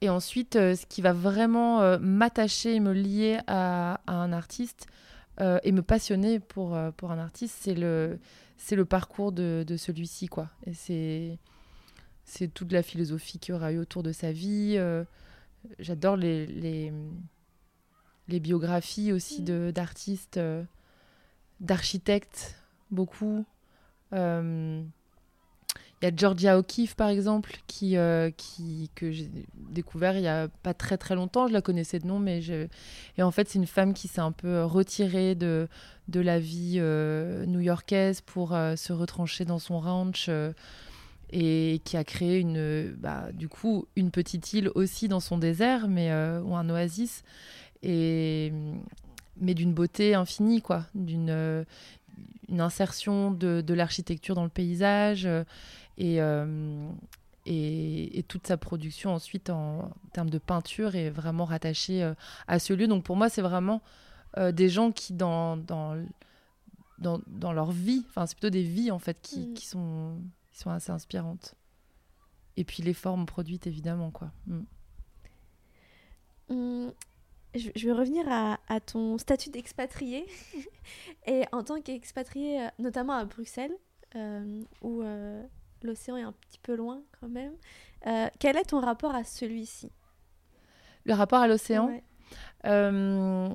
Et 0.00 0.08
ensuite, 0.08 0.56
euh, 0.56 0.74
ce 0.74 0.84
qui 0.86 1.00
va 1.00 1.12
vraiment 1.12 1.80
euh, 1.80 1.98
m'attacher 1.98 2.74
et 2.74 2.80
me 2.80 2.92
lier 2.92 3.38
à, 3.46 4.00
un 4.06 4.32
artiste 4.32 4.86
euh, 5.40 5.58
et 5.62 5.72
me 5.72 5.82
passionner 5.82 6.38
pour, 6.38 6.78
pour 6.96 7.10
un 7.10 7.18
artiste, 7.18 7.56
c'est 7.60 7.74
le, 7.74 8.18
le 8.70 8.84
parcours 8.84 9.32
de, 9.32 9.64
de 9.66 9.76
celui-ci. 9.76 10.26
quoi. 10.26 10.50
Et 10.66 10.74
c'est, 10.74 11.38
c'est 12.24 12.48
toute 12.48 12.72
la 12.72 12.82
philosophie 12.82 13.38
qu'il 13.38 13.54
aura 13.54 13.72
eu 13.72 13.78
autour 13.78 14.02
de 14.02 14.12
sa 14.12 14.32
vie. 14.32 14.78
J'adore 15.78 16.16
les, 16.16 16.46
les, 16.46 16.92
les, 18.28 18.40
biographies 18.40 19.12
aussi 19.12 19.42
de, 19.42 19.70
d'artistes, 19.74 20.40
d'architectes, 21.60 22.56
beaucoup. 22.90 23.44
Il 26.02 26.04
y 26.04 26.08
a 26.08 26.14
Georgia 26.14 26.58
O'Keeffe, 26.58 26.94
par 26.94 27.08
exemple, 27.08 27.56
qui, 27.66 27.96
euh, 27.96 28.30
qui, 28.36 28.90
que 28.94 29.10
j'ai 29.12 29.30
découvert 29.54 30.18
il 30.18 30.24
y 30.24 30.28
a 30.28 30.48
pas 30.62 30.74
très 30.74 30.98
très 30.98 31.14
longtemps. 31.14 31.48
Je 31.48 31.54
la 31.54 31.62
connaissais 31.62 31.98
de 31.98 32.06
nom, 32.06 32.18
mais 32.18 32.42
je... 32.42 32.66
Et 33.16 33.22
en 33.22 33.30
fait, 33.30 33.48
c'est 33.48 33.58
une 33.58 33.66
femme 33.66 33.94
qui 33.94 34.06
s'est 34.06 34.20
un 34.20 34.32
peu 34.32 34.62
retirée 34.64 35.34
de, 35.34 35.68
de 36.08 36.20
la 36.20 36.38
vie 36.38 36.76
euh, 36.78 37.46
new-yorkaise 37.46 38.20
pour 38.20 38.54
euh, 38.54 38.76
se 38.76 38.92
retrancher 38.92 39.46
dans 39.46 39.58
son 39.58 39.80
ranch 39.80 40.28
et 41.30 41.80
qui 41.84 41.96
a 41.96 42.04
créé 42.04 42.38
une, 42.38 42.94
bah, 42.98 43.32
du 43.32 43.48
coup, 43.48 43.86
une 43.96 44.10
petite 44.10 44.52
île 44.52 44.70
aussi 44.74 45.08
dans 45.08 45.20
son 45.20 45.38
désert, 45.38 45.88
mais, 45.88 46.10
ou 46.44 46.54
un 46.54 46.68
oasis, 46.70 47.22
et, 47.82 48.52
mais 49.40 49.54
d'une 49.54 49.74
beauté 49.74 50.14
infinie, 50.14 50.62
quoi, 50.62 50.86
d'une 50.94 51.64
une 52.48 52.60
insertion 52.60 53.30
de, 53.30 53.60
de 53.60 53.74
l'architecture 53.74 54.34
dans 54.34 54.44
le 54.44 54.50
paysage 54.50 55.26
euh, 55.26 56.90
et, 57.46 58.18
et, 58.18 58.22
toute 58.24 58.46
sa 58.46 58.56
production 58.56 59.14
ensuite 59.14 59.50
en, 59.50 59.90
termes 60.12 60.30
de 60.30 60.38
peinture 60.38 60.96
est 60.96 61.10
vraiment 61.10 61.44
rattachée 61.44 62.02
euh, 62.02 62.14
à 62.48 62.58
ce 62.58 62.72
lieu. 62.72 62.86
Donc 62.86 63.04
pour 63.04 63.16
moi, 63.16 63.28
c'est 63.28 63.42
vraiment 63.42 63.82
euh, 64.36 64.52
des 64.52 64.68
gens 64.68 64.92
qui, 64.92 65.12
dans, 65.12 65.56
dans, 65.56 65.96
dans, 66.98 67.20
dans, 67.26 67.52
leur 67.52 67.70
vie, 67.70 68.04
enfin 68.08 68.26
c'est 68.26 68.36
plutôt 68.36 68.50
des 68.50 68.62
vies 68.62 68.90
en 68.90 68.98
fait 68.98 69.18
qui, 69.22 69.40
mm. 69.40 69.54
qui, 69.54 69.66
sont, 69.66 70.18
qui 70.56 70.62
sont 70.62 70.70
assez 70.70 70.90
inspirantes. 70.90 71.54
Et 72.56 72.64
puis 72.64 72.82
les 72.82 72.94
formes 72.94 73.26
produites 73.26 73.66
évidemment 73.66 74.10
quoi. 74.10 74.32
Mm. 74.46 74.60
Mm. 76.48 76.92
Je 77.54 77.86
vais 77.86 77.92
revenir 77.92 78.26
à, 78.28 78.58
à 78.68 78.80
ton 78.80 79.18
statut 79.18 79.50
d'expatrié. 79.50 80.26
et 81.26 81.44
en 81.52 81.62
tant 81.62 81.80
qu'expatrié, 81.80 82.68
notamment 82.78 83.14
à 83.14 83.24
Bruxelles, 83.24 83.74
où 84.82 85.02
l'océan 85.82 86.16
est 86.16 86.22
un 86.22 86.32
petit 86.32 86.58
peu 86.58 86.76
loin 86.76 87.02
quand 87.20 87.28
même. 87.28 87.54
Euh, 88.06 88.28
quel 88.38 88.56
est 88.56 88.64
ton 88.64 88.80
rapport 88.80 89.14
à 89.14 89.24
celui-ci? 89.24 89.90
Le 91.04 91.14
rapport 91.14 91.40
à 91.40 91.48
l'océan? 91.48 92.00
Euh, 92.64 93.48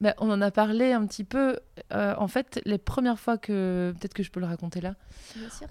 ben, 0.00 0.14
On 0.18 0.30
en 0.30 0.40
a 0.40 0.50
parlé 0.50 0.92
un 0.92 1.06
petit 1.06 1.24
peu. 1.24 1.58
Euh, 1.92 2.14
en 2.16 2.28
fait, 2.28 2.60
les 2.64 2.78
premières 2.78 3.20
fois 3.20 3.38
que... 3.38 3.94
Peut-être 3.98 4.14
que 4.14 4.22
je 4.22 4.30
peux 4.30 4.40
le 4.40 4.46
raconter 4.46 4.80
là. 4.80 4.94
Bien 5.36 5.50
sûr. 5.50 5.68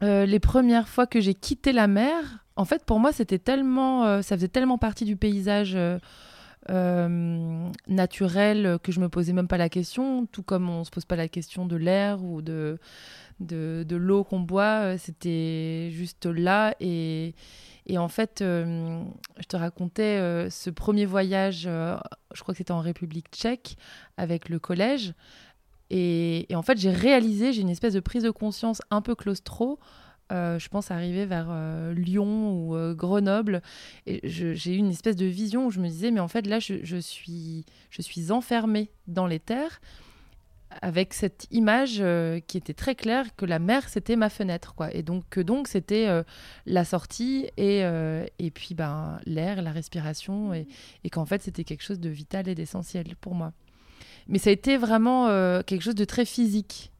Les 0.00 0.40
premières 0.40 0.88
fois 0.88 1.06
que 1.06 1.20
j'ai 1.20 1.34
quitté 1.34 1.72
la 1.72 1.86
mer, 1.86 2.44
en 2.56 2.64
fait, 2.64 2.84
pour 2.84 3.00
moi, 3.00 3.12
c'était 3.12 3.38
tellement, 3.38 4.22
ça 4.22 4.36
faisait 4.36 4.48
tellement 4.48 4.78
partie 4.78 5.04
du 5.04 5.16
paysage 5.16 5.76
naturel 7.88 8.78
que 8.82 8.92
je 8.92 9.00
me 9.00 9.08
posais 9.08 9.32
même 9.32 9.48
pas 9.48 9.56
la 9.56 9.68
question, 9.68 10.26
tout 10.26 10.42
comme 10.42 10.68
on 10.68 10.84
se 10.84 10.90
pose 10.90 11.04
pas 11.04 11.16
la 11.16 11.28
question 11.28 11.66
de 11.66 11.76
l'air 11.76 12.22
ou 12.22 12.42
de 12.42 12.78
l'eau 13.96 14.24
qu'on 14.24 14.40
boit, 14.40 14.82
euh, 14.82 14.96
c'était 14.98 15.90
juste 15.92 16.26
là. 16.26 16.74
Et, 16.80 17.34
et 17.86 17.98
en 17.98 18.08
fait, 18.08 18.42
euh, 18.42 19.02
je 19.38 19.46
te 19.46 19.56
racontais 19.56 20.18
euh, 20.18 20.50
ce 20.50 20.70
premier 20.70 21.06
voyage, 21.06 21.62
je 21.62 22.42
crois 22.42 22.54
que 22.54 22.58
c'était 22.58 22.72
en 22.72 22.80
République 22.80 23.28
tchèque, 23.32 23.76
avec 24.16 24.48
le 24.48 24.58
collège. 24.58 25.14
Et, 25.90 26.46
en 26.54 26.62
fait, 26.62 26.78
j'ai 26.78 26.90
réalisé, 26.90 27.52
j'ai 27.52 27.62
une 27.62 27.70
espèce 27.70 27.94
de 27.94 28.00
prise 28.00 28.22
de 28.22 28.30
conscience 28.30 28.82
un 28.90 29.00
peu 29.00 29.14
claustro. 29.14 29.78
je 30.30 30.68
pense 30.68 30.90
arriver 30.90 31.24
vers 31.24 31.50
Lyon 31.94 32.52
ou 32.52 32.94
Grenoble. 32.94 33.62
Et 34.06 34.20
j'ai 34.24 34.74
eu 34.74 34.78
une 34.78 34.90
espèce 34.90 35.16
de 35.16 35.26
vision 35.26 35.66
où 35.66 35.70
je 35.70 35.80
me 35.80 35.88
disais, 35.88 36.10
mais 36.10 36.20
en 36.20 36.28
fait, 36.28 36.46
là, 36.46 36.58
je, 36.58 36.96
suis, 37.00 37.64
je 37.90 38.02
suis 38.02 38.32
enfermée 38.32 38.90
dans 39.06 39.26
les 39.26 39.40
terres 39.40 39.80
avec 40.82 41.14
cette 41.14 41.46
image 41.50 41.98
euh, 42.00 42.40
qui 42.40 42.58
était 42.58 42.74
très 42.74 42.94
claire 42.94 43.34
que 43.36 43.46
la 43.46 43.58
mer 43.58 43.88
c'était 43.88 44.16
ma 44.16 44.28
fenêtre 44.28 44.74
quoi 44.74 44.94
et 44.94 45.02
donc 45.02 45.24
que 45.30 45.40
donc 45.40 45.68
c'était 45.68 46.06
euh, 46.08 46.22
la 46.66 46.84
sortie 46.84 47.48
et, 47.56 47.84
euh, 47.84 48.26
et 48.38 48.50
puis 48.50 48.74
ben 48.74 49.20
l'air 49.24 49.62
la 49.62 49.72
respiration 49.72 50.52
et 50.54 50.66
qu'en 51.10 51.24
fait 51.24 51.42
c'était 51.42 51.64
quelque 51.64 51.82
chose 51.82 52.00
de 52.00 52.10
vital 52.10 52.48
et 52.48 52.54
d'essentiel 52.54 53.16
pour 53.20 53.34
moi 53.34 53.52
mais 54.28 54.38
ça 54.38 54.50
a 54.50 54.52
été 54.52 54.76
vraiment 54.76 55.26
quelque 55.62 55.82
chose 55.82 55.94
de 55.94 56.04
très 56.04 56.24
physique. 56.24 56.92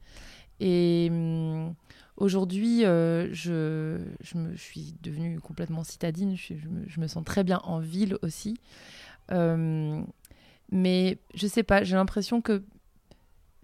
Et 0.59 1.07
hum, 1.11 1.73
aujourd'hui 2.17 2.81
je, 2.81 3.29
je, 3.31 4.37
me, 4.37 4.55
je 4.55 4.61
suis 4.61 4.95
devenue 5.01 5.39
complètement 5.39 5.83
citadine. 5.83 6.35
Je, 6.35 6.53
me, 6.53 6.87
je, 6.87 6.99
me, 6.99 7.07
sens 7.07 7.23
très 7.23 7.43
bien 7.43 7.61
en 7.63 7.79
ville 7.79 8.17
aussi. 8.21 8.57
Mais 10.71 11.17
je 11.33 11.47
sais 11.47 11.63
pas 11.63 11.83
j'ai 11.83 11.95
l'impression 11.95 12.41
que 12.41 12.63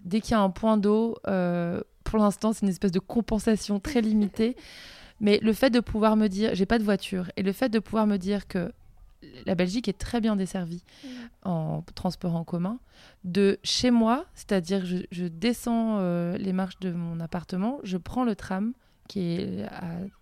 dès 0.06 0.20
qu'il 0.20 0.32
y 0.32 0.34
a 0.34 0.40
un 0.40 0.50
point 0.50 0.78
d'eau, 0.78 1.16
euh, 1.26 1.80
pour 2.04 2.18
l'instant, 2.18 2.52
c'est 2.52 2.62
une 2.62 2.70
espèce 2.70 2.92
de 2.92 3.00
compensation 3.00 3.80
très 3.80 4.00
limitée. 4.00 4.56
Mais 5.20 5.38
le 5.42 5.54
fait 5.54 5.70
de 5.70 5.80
pouvoir 5.80 6.14
me 6.16 6.28
dire, 6.28 6.54
j'ai 6.54 6.66
pas 6.66 6.78
de 6.78 6.84
voiture, 6.84 7.30
et 7.36 7.42
le 7.42 7.52
fait 7.52 7.70
de 7.70 7.78
pouvoir 7.78 8.06
me 8.06 8.18
dire 8.18 8.46
que 8.46 8.70
la 9.46 9.54
Belgique 9.54 9.88
est 9.88 9.98
très 9.98 10.20
bien 10.20 10.36
desservie 10.36 10.82
Mm. 11.04 11.08
en 11.48 11.82
transport 11.94 12.34
en 12.36 12.44
commun, 12.44 12.78
de 13.24 13.58
chez 13.62 13.90
moi, 13.90 14.26
c'est-à-dire 14.34 14.84
je, 14.86 14.98
je 15.10 15.26
descends 15.26 15.98
euh, 16.00 16.36
les 16.38 16.52
marches 16.52 16.78
de 16.80 16.92
mon 16.92 17.20
appartement, 17.20 17.78
je 17.82 17.96
prends 17.96 18.24
le 18.24 18.34
tram 18.36 18.72
qui 19.08 19.20
est 19.34 19.64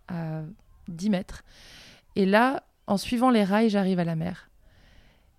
à, 0.09 0.39
à 0.39 0.43
10 0.89 1.11
mètres, 1.11 1.43
et 2.17 2.27
là, 2.27 2.63
en 2.87 2.97
suivant 2.99 3.31
les 3.31 3.45
rails, 3.45 3.71
j'arrive 3.71 3.99
à 3.99 4.05
la 4.05 4.15
mer. 4.17 4.51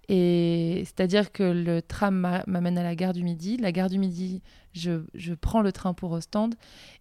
Et 0.07 0.83
c'est-à-dire 0.85 1.31
que 1.31 1.43
le 1.43 1.81
tram 1.81 2.15
m'a- 2.15 2.43
m'amène 2.47 2.77
à 2.77 2.83
la 2.83 2.95
gare 2.95 3.13
du 3.13 3.23
Midi. 3.23 3.57
La 3.57 3.71
gare 3.71 3.89
du 3.89 3.97
Midi, 3.97 4.41
je, 4.73 5.03
je 5.15 5.33
prends 5.33 5.61
le 5.61 5.71
train 5.71 5.93
pour 5.95 6.11
Ostende. 6.11 6.53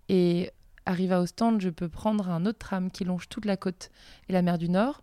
Et 0.09 0.51
arrivé 0.87 1.15
à 1.15 1.21
Ostende, 1.21 1.61
je 1.61 1.69
peux 1.69 1.89
prendre 1.91 2.31
un 2.31 2.47
autre 2.47 2.59
tram 2.59 2.91
qui 2.91 3.05
longe 3.05 3.29
toute 3.29 3.45
la 3.45 3.59
côte 3.59 3.91
et 4.29 4.33
la 4.33 4.41
mer 4.41 4.57
du 4.57 4.71
Nord. 4.71 5.03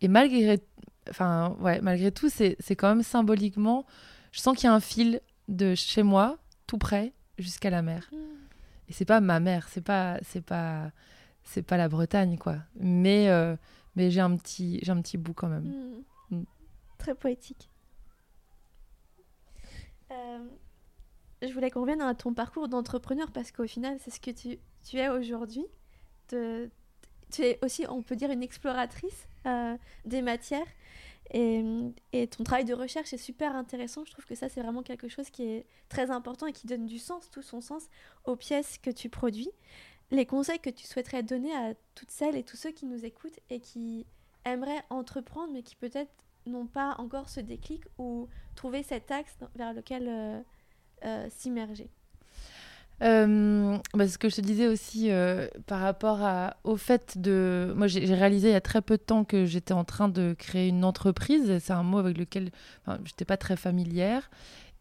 Et 0.00 0.08
malgré, 0.08 0.60
enfin, 1.08 1.56
ouais, 1.60 1.80
malgré 1.80 2.12
tout, 2.12 2.28
c'est 2.28 2.56
quand 2.70 2.88
même 2.88 3.02
symboliquement, 3.02 3.86
je 4.32 4.40
sens 4.40 4.56
qu'il 4.56 4.64
y 4.64 4.68
a 4.68 4.74
un 4.74 4.80
fil 4.80 5.20
de 5.48 5.74
chez 5.74 6.02
moi, 6.02 6.38
tout 6.66 6.78
près, 6.78 7.12
jusqu'à 7.38 7.70
la 7.70 7.82
mer. 7.82 8.08
Mm. 8.12 8.16
Et 8.88 8.92
c'est 8.92 9.04
pas 9.04 9.20
ma 9.20 9.40
mère, 9.40 9.68
c'est 9.68 9.80
pas, 9.80 10.18
c'est 10.22 10.44
pas, 10.44 10.90
c'est 11.42 11.62
pas 11.62 11.76
la 11.76 11.88
Bretagne, 11.88 12.38
quoi. 12.38 12.56
Mais, 12.76 13.28
euh, 13.28 13.56
mais 13.96 14.10
j'ai 14.10 14.20
un 14.20 14.36
petit, 14.36 14.80
j'ai 14.82 14.92
un 14.92 15.00
petit 15.00 15.16
bout 15.18 15.34
quand 15.34 15.48
même. 15.48 16.04
Mm. 16.30 16.36
Mm. 16.36 16.44
Très 16.98 17.14
poétique. 17.14 17.70
Euh, 20.10 20.38
je 21.42 21.52
voulais 21.52 21.70
qu'on 21.70 21.80
revienne 21.80 22.02
à 22.02 22.14
ton 22.14 22.34
parcours 22.34 22.68
d'entrepreneur 22.68 23.30
parce 23.32 23.52
qu'au 23.52 23.66
final, 23.66 23.98
c'est 24.00 24.10
ce 24.10 24.20
que 24.20 24.30
tu, 24.30 24.58
tu 24.84 24.98
es 24.98 25.08
aujourd'hui. 25.08 25.66
De- 26.30 26.70
Tu 27.34 27.42
es 27.42 27.58
aussi, 27.62 27.84
on 27.88 28.02
peut 28.02 28.16
dire, 28.16 28.30
une 28.30 28.42
exploratrice 28.42 29.26
euh, 29.46 29.76
des 30.04 30.22
matières. 30.22 30.66
Et, 31.32 31.64
et 32.12 32.28
ton 32.28 32.44
travail 32.44 32.64
de 32.64 32.74
recherche 32.74 33.12
est 33.12 33.18
super 33.18 33.56
intéressant. 33.56 34.04
Je 34.04 34.12
trouve 34.12 34.26
que 34.26 34.34
ça, 34.34 34.48
c'est 34.48 34.60
vraiment 34.60 34.82
quelque 34.82 35.08
chose 35.08 35.30
qui 35.30 35.42
est 35.42 35.66
très 35.88 36.10
important 36.10 36.46
et 36.46 36.52
qui 36.52 36.66
donne 36.66 36.86
du 36.86 36.98
sens, 36.98 37.30
tout 37.30 37.42
son 37.42 37.60
sens, 37.60 37.88
aux 38.24 38.36
pièces 38.36 38.78
que 38.78 38.90
tu 38.90 39.08
produis. 39.08 39.50
Les 40.10 40.26
conseils 40.26 40.60
que 40.60 40.70
tu 40.70 40.86
souhaiterais 40.86 41.22
donner 41.22 41.52
à 41.54 41.74
toutes 41.94 42.10
celles 42.10 42.36
et 42.36 42.44
tous 42.44 42.56
ceux 42.56 42.70
qui 42.70 42.86
nous 42.86 43.04
écoutent 43.04 43.40
et 43.50 43.58
qui 43.58 44.06
aimeraient 44.44 44.84
entreprendre, 44.90 45.52
mais 45.52 45.62
qui 45.62 45.76
peut-être 45.76 46.12
n'ont 46.46 46.66
pas 46.66 46.94
encore 46.98 47.28
ce 47.28 47.40
déclic 47.40 47.82
ou 47.98 48.28
trouver 48.54 48.82
cet 48.82 49.10
axe 49.10 49.36
vers 49.56 49.72
lequel 49.72 50.06
euh, 50.08 50.40
euh, 51.04 51.26
s'immerger. 51.30 51.90
Euh, 53.02 53.76
bah, 53.92 54.08
ce 54.08 54.18
que 54.18 54.28
je 54.28 54.36
te 54.36 54.40
disais 54.40 54.68
aussi 54.68 55.10
euh, 55.10 55.48
par 55.66 55.80
rapport 55.80 56.22
à, 56.22 56.56
au 56.64 56.76
fait 56.76 57.18
de... 57.18 57.72
Moi, 57.76 57.86
j'ai 57.86 58.14
réalisé 58.14 58.48
il 58.48 58.52
y 58.52 58.56
a 58.56 58.60
très 58.60 58.82
peu 58.82 58.96
de 58.96 59.02
temps 59.02 59.24
que 59.24 59.44
j'étais 59.44 59.74
en 59.74 59.84
train 59.84 60.08
de 60.08 60.34
créer 60.38 60.68
une 60.68 60.84
entreprise. 60.84 61.58
C'est 61.60 61.72
un 61.72 61.82
mot 61.82 61.98
avec 61.98 62.16
lequel 62.16 62.50
enfin, 62.86 62.98
je 63.04 63.10
n'étais 63.10 63.24
pas 63.24 63.36
très 63.36 63.56
familière. 63.56 64.30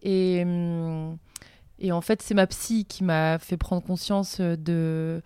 Hum, 0.06 1.18
et 1.80 1.92
en 1.92 2.02
fait, 2.02 2.22
c'est 2.22 2.34
ma 2.34 2.48
psy 2.48 2.86
qui 2.86 3.04
m'a 3.04 3.40
fait 3.40 3.58
prendre 3.58 3.84
conscience 3.84 4.40
de... 4.40 5.22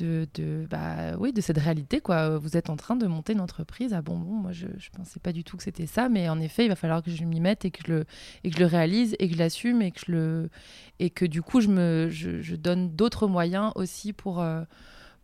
De, 0.00 0.66
bah, 0.70 1.16
oui, 1.18 1.32
de 1.32 1.40
cette 1.40 1.58
réalité. 1.58 2.00
Quoi. 2.00 2.38
Vous 2.38 2.56
êtes 2.56 2.70
en 2.70 2.76
train 2.76 2.96
de 2.96 3.06
monter 3.06 3.34
une 3.34 3.40
entreprise. 3.40 3.92
Ah 3.92 4.02
bon, 4.02 4.18
bon 4.18 4.32
moi, 4.32 4.52
je 4.52 4.66
ne 4.66 4.96
pensais 4.96 5.20
pas 5.20 5.32
du 5.32 5.44
tout 5.44 5.56
que 5.56 5.62
c'était 5.62 5.86
ça. 5.86 6.08
Mais 6.08 6.28
en 6.28 6.40
effet, 6.40 6.64
il 6.64 6.68
va 6.68 6.76
falloir 6.76 7.02
que 7.02 7.10
je 7.10 7.24
m'y 7.24 7.40
mette 7.40 7.64
et 7.64 7.70
que 7.70 7.82
je 7.86 7.92
le, 7.92 8.04
et 8.44 8.50
que 8.50 8.56
je 8.56 8.60
le 8.60 8.66
réalise 8.66 9.16
et 9.18 9.28
que 9.28 9.34
je 9.34 9.38
l'assume 9.38 9.82
et 9.82 9.90
que 9.90 10.00
je 10.06 10.12
le, 10.12 10.50
et 10.98 11.10
que 11.10 11.24
du 11.24 11.42
coup 11.42 11.60
je 11.60 11.68
me 11.68 12.08
je, 12.10 12.54
donne 12.56 12.90
d'autres 12.94 13.26
moyens 13.26 13.72
aussi 13.74 14.12
pour 14.12 14.40
euh, 14.40 14.62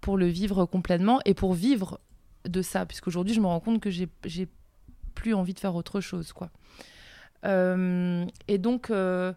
pour 0.01 0.17
le 0.17 0.27
vivre 0.27 0.65
complètement 0.65 1.21
et 1.25 1.35
pour 1.35 1.55
vivre 1.55 2.01
de 2.47 2.63
ça 2.63 2.87
puisqu'aujourd'hui 2.87 3.35
je 3.35 3.41
me 3.41 3.47
rends 3.47 3.61
compte 3.61 3.81
que 3.81 3.91
j'ai 3.91 4.09
j'ai 4.25 4.49
plus 5.15 5.35
envie 5.35 5.55
de 5.55 5.61
faire 5.61 5.75
autre 5.75 6.01
chose 6.01 6.33
quoi 6.33 6.51
Euh, 7.45 8.25
et 8.49 8.59
donc 8.59 8.91
euh, 8.91 9.33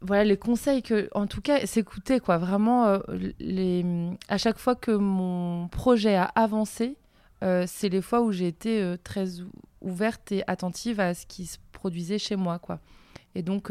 voilà 0.00 0.24
les 0.24 0.36
conseils 0.36 0.82
que 0.82 1.08
en 1.14 1.26
tout 1.26 1.40
cas 1.40 1.66
s'écouter 1.66 2.20
quoi 2.20 2.38
vraiment 2.38 2.86
euh, 2.86 2.98
les 3.40 3.84
à 4.28 4.38
chaque 4.38 4.58
fois 4.58 4.74
que 4.74 4.92
mon 4.92 5.68
projet 5.68 6.14
a 6.14 6.24
avancé 6.34 6.96
euh, 7.42 7.64
c'est 7.66 7.88
les 7.88 8.02
fois 8.02 8.22
où 8.22 8.32
j'ai 8.32 8.46
été 8.46 8.80
euh, 8.82 8.96
très 9.02 9.40
ou- 9.40 9.50
ouverte 9.80 10.32
et 10.32 10.44
attentive 10.46 11.00
à 11.00 11.14
ce 11.14 11.26
qui 11.26 11.46
se 11.46 11.58
produisait 11.72 12.18
chez 12.18 12.36
moi 12.36 12.58
quoi 12.58 12.80
et 13.34 13.42
donc 13.42 13.70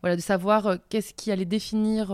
voilà, 0.00 0.16
de 0.16 0.20
savoir 0.20 0.78
qu'est-ce 0.88 1.12
qui 1.14 1.30
allait 1.30 1.44
définir 1.44 2.08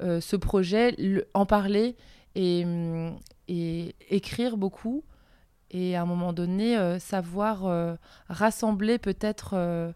ce 0.00 0.36
projet, 0.36 0.96
en 1.34 1.46
parler 1.46 1.96
et, 2.34 2.64
hum, 2.64 3.18
et 3.48 3.94
écrire 4.08 4.56
beaucoup. 4.56 5.02
Et 5.70 5.96
à 5.96 6.02
un 6.02 6.06
moment 6.06 6.32
donné, 6.32 6.98
savoir 7.00 7.98
rassembler 8.28 8.98
peut-être 8.98 9.92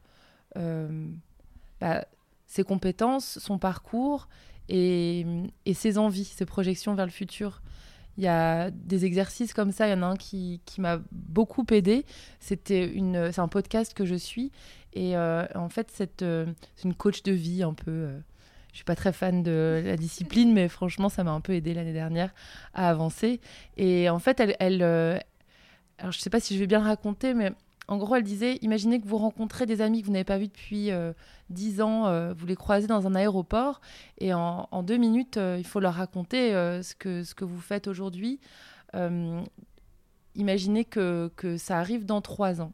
bah, 1.81 2.07
ses 2.47 2.65
compétences, 2.65 3.39
son 3.39 3.59
parcours 3.59 4.29
et, 4.69 5.27
et 5.67 5.75
ses 5.75 5.99
envies, 5.99 6.25
ses 6.25 6.47
projections 6.47 6.95
vers 6.95 7.07
le 7.07 7.13
futur. 7.13 7.63
Il 8.19 8.25
y 8.25 8.29
a 8.29 8.71
des 8.71 9.05
exercices 9.05 9.55
comme 9.55 9.73
ça, 9.73 9.87
il 9.87 9.91
y 9.91 9.95
en 9.95 10.03
a 10.03 10.07
un 10.07 10.17
qui, 10.17 10.61
qui 10.67 10.81
m'a 10.81 11.01
beaucoup 11.13 11.65
aidé. 11.71 12.05
C'était 12.39 12.93
c'est 13.33 13.41
un 13.41 13.49
podcast 13.49 13.95
que 13.95 14.05
je 14.05 14.17
suis. 14.17 14.53
Et 14.93 15.17
euh, 15.17 15.47
en 15.55 15.69
fait, 15.69 15.89
euh, 16.23 16.47
c'est 16.77 16.85
une 16.89 16.95
coach 16.95 17.23
de 17.23 17.33
vie 17.33 17.63
un 17.63 17.73
peu. 17.73 17.91
euh, 17.91 18.19
je 18.73 18.77
suis 18.77 18.85
pas 18.85 18.97
très 18.97 19.13
fan 19.13 19.43
de 19.43 19.83
la 19.85 19.97
discipline, 19.97 20.53
mais 20.53 20.69
franchement, 20.69 21.09
ça 21.09 21.25
m'a 21.25 21.33
un 21.33 21.41
peu 21.41 21.55
aidé 21.55 21.75
l'année 21.75 21.93
dernière 21.93 22.33
à 22.75 22.89
avancer. 22.91 23.41
Et 23.77 24.09
en 24.11 24.19
fait, 24.19 24.41
elle, 24.41 24.57
elle 24.61 24.83
euh, 24.83 25.19
alors 25.99 26.13
je 26.13 26.19
sais 26.19 26.31
pas 26.31 26.41
si 26.41 26.55
je 26.55 26.61
vais 26.61 26.67
bien 26.67 26.81
raconter, 26.81 27.35
mais 27.35 27.53
en 27.91 27.99
gros, 27.99 28.15
elle 28.15 28.23
disait 28.23 28.59
imaginez 28.63 29.01
que 29.01 29.07
vous 29.07 29.19
rencontrez 29.19 29.67
des 29.67 29.81
amis 29.81 30.01
que 30.01 30.07
vous 30.07 30.13
n'avez 30.13 30.25
pas 30.25 30.39
vus 30.39 30.47
depuis 30.47 30.93
euh, 30.93 31.13
10 31.51 31.83
ans, 31.83 32.07
euh, 32.07 32.33
vous 32.33 32.47
les 32.47 32.55
croisez 32.55 32.87
dans 32.87 33.07
un 33.07 33.15
aéroport, 33.17 33.81
et 34.19 34.33
en, 34.33 34.83
deux 34.83 34.97
minutes, 34.97 35.37
euh, 35.37 35.57
il 35.59 35.67
faut 35.67 35.81
leur 35.81 35.95
raconter 35.95 36.55
euh, 36.55 36.83
ce, 36.83 36.95
que, 36.95 37.25
ce 37.25 37.35
que 37.35 37.45
vous 37.45 37.61
faites 37.61 37.89
aujourd'hui. 37.89 38.41
Imaginez 40.37 40.85
que, 40.85 41.31
que 41.35 41.57
ça 41.57 41.79
arrive 41.79 42.07
dans 42.07 42.21
trois 42.21 42.61
ans. 42.61 42.73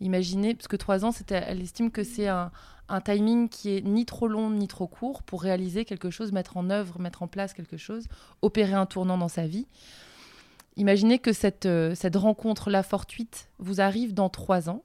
Imaginez, 0.00 0.54
parce 0.54 0.68
que 0.68 0.76
trois 0.76 1.06
ans, 1.06 1.12
c'était, 1.12 1.42
elle 1.46 1.62
estime 1.62 1.90
que 1.90 2.04
c'est 2.04 2.28
un, 2.28 2.52
un 2.90 3.00
timing 3.00 3.48
qui 3.48 3.70
est 3.70 3.80
ni 3.80 4.04
trop 4.04 4.28
long 4.28 4.50
ni 4.50 4.68
trop 4.68 4.86
court 4.86 5.22
pour 5.22 5.42
réaliser 5.42 5.86
quelque 5.86 6.10
chose, 6.10 6.32
mettre 6.32 6.58
en 6.58 6.68
œuvre, 6.68 7.00
mettre 7.00 7.22
en 7.22 7.28
place 7.28 7.54
quelque 7.54 7.78
chose, 7.78 8.06
opérer 8.42 8.74
un 8.74 8.84
tournant 8.84 9.16
dans 9.16 9.28
sa 9.28 9.46
vie. 9.46 9.66
Imaginez 10.76 11.18
que 11.18 11.32
cette, 11.32 11.66
euh, 11.66 11.94
cette 11.94 12.16
rencontre-là 12.16 12.82
fortuite 12.82 13.48
vous 13.58 13.80
arrive 13.80 14.12
dans 14.12 14.28
trois 14.28 14.68
ans. 14.68 14.82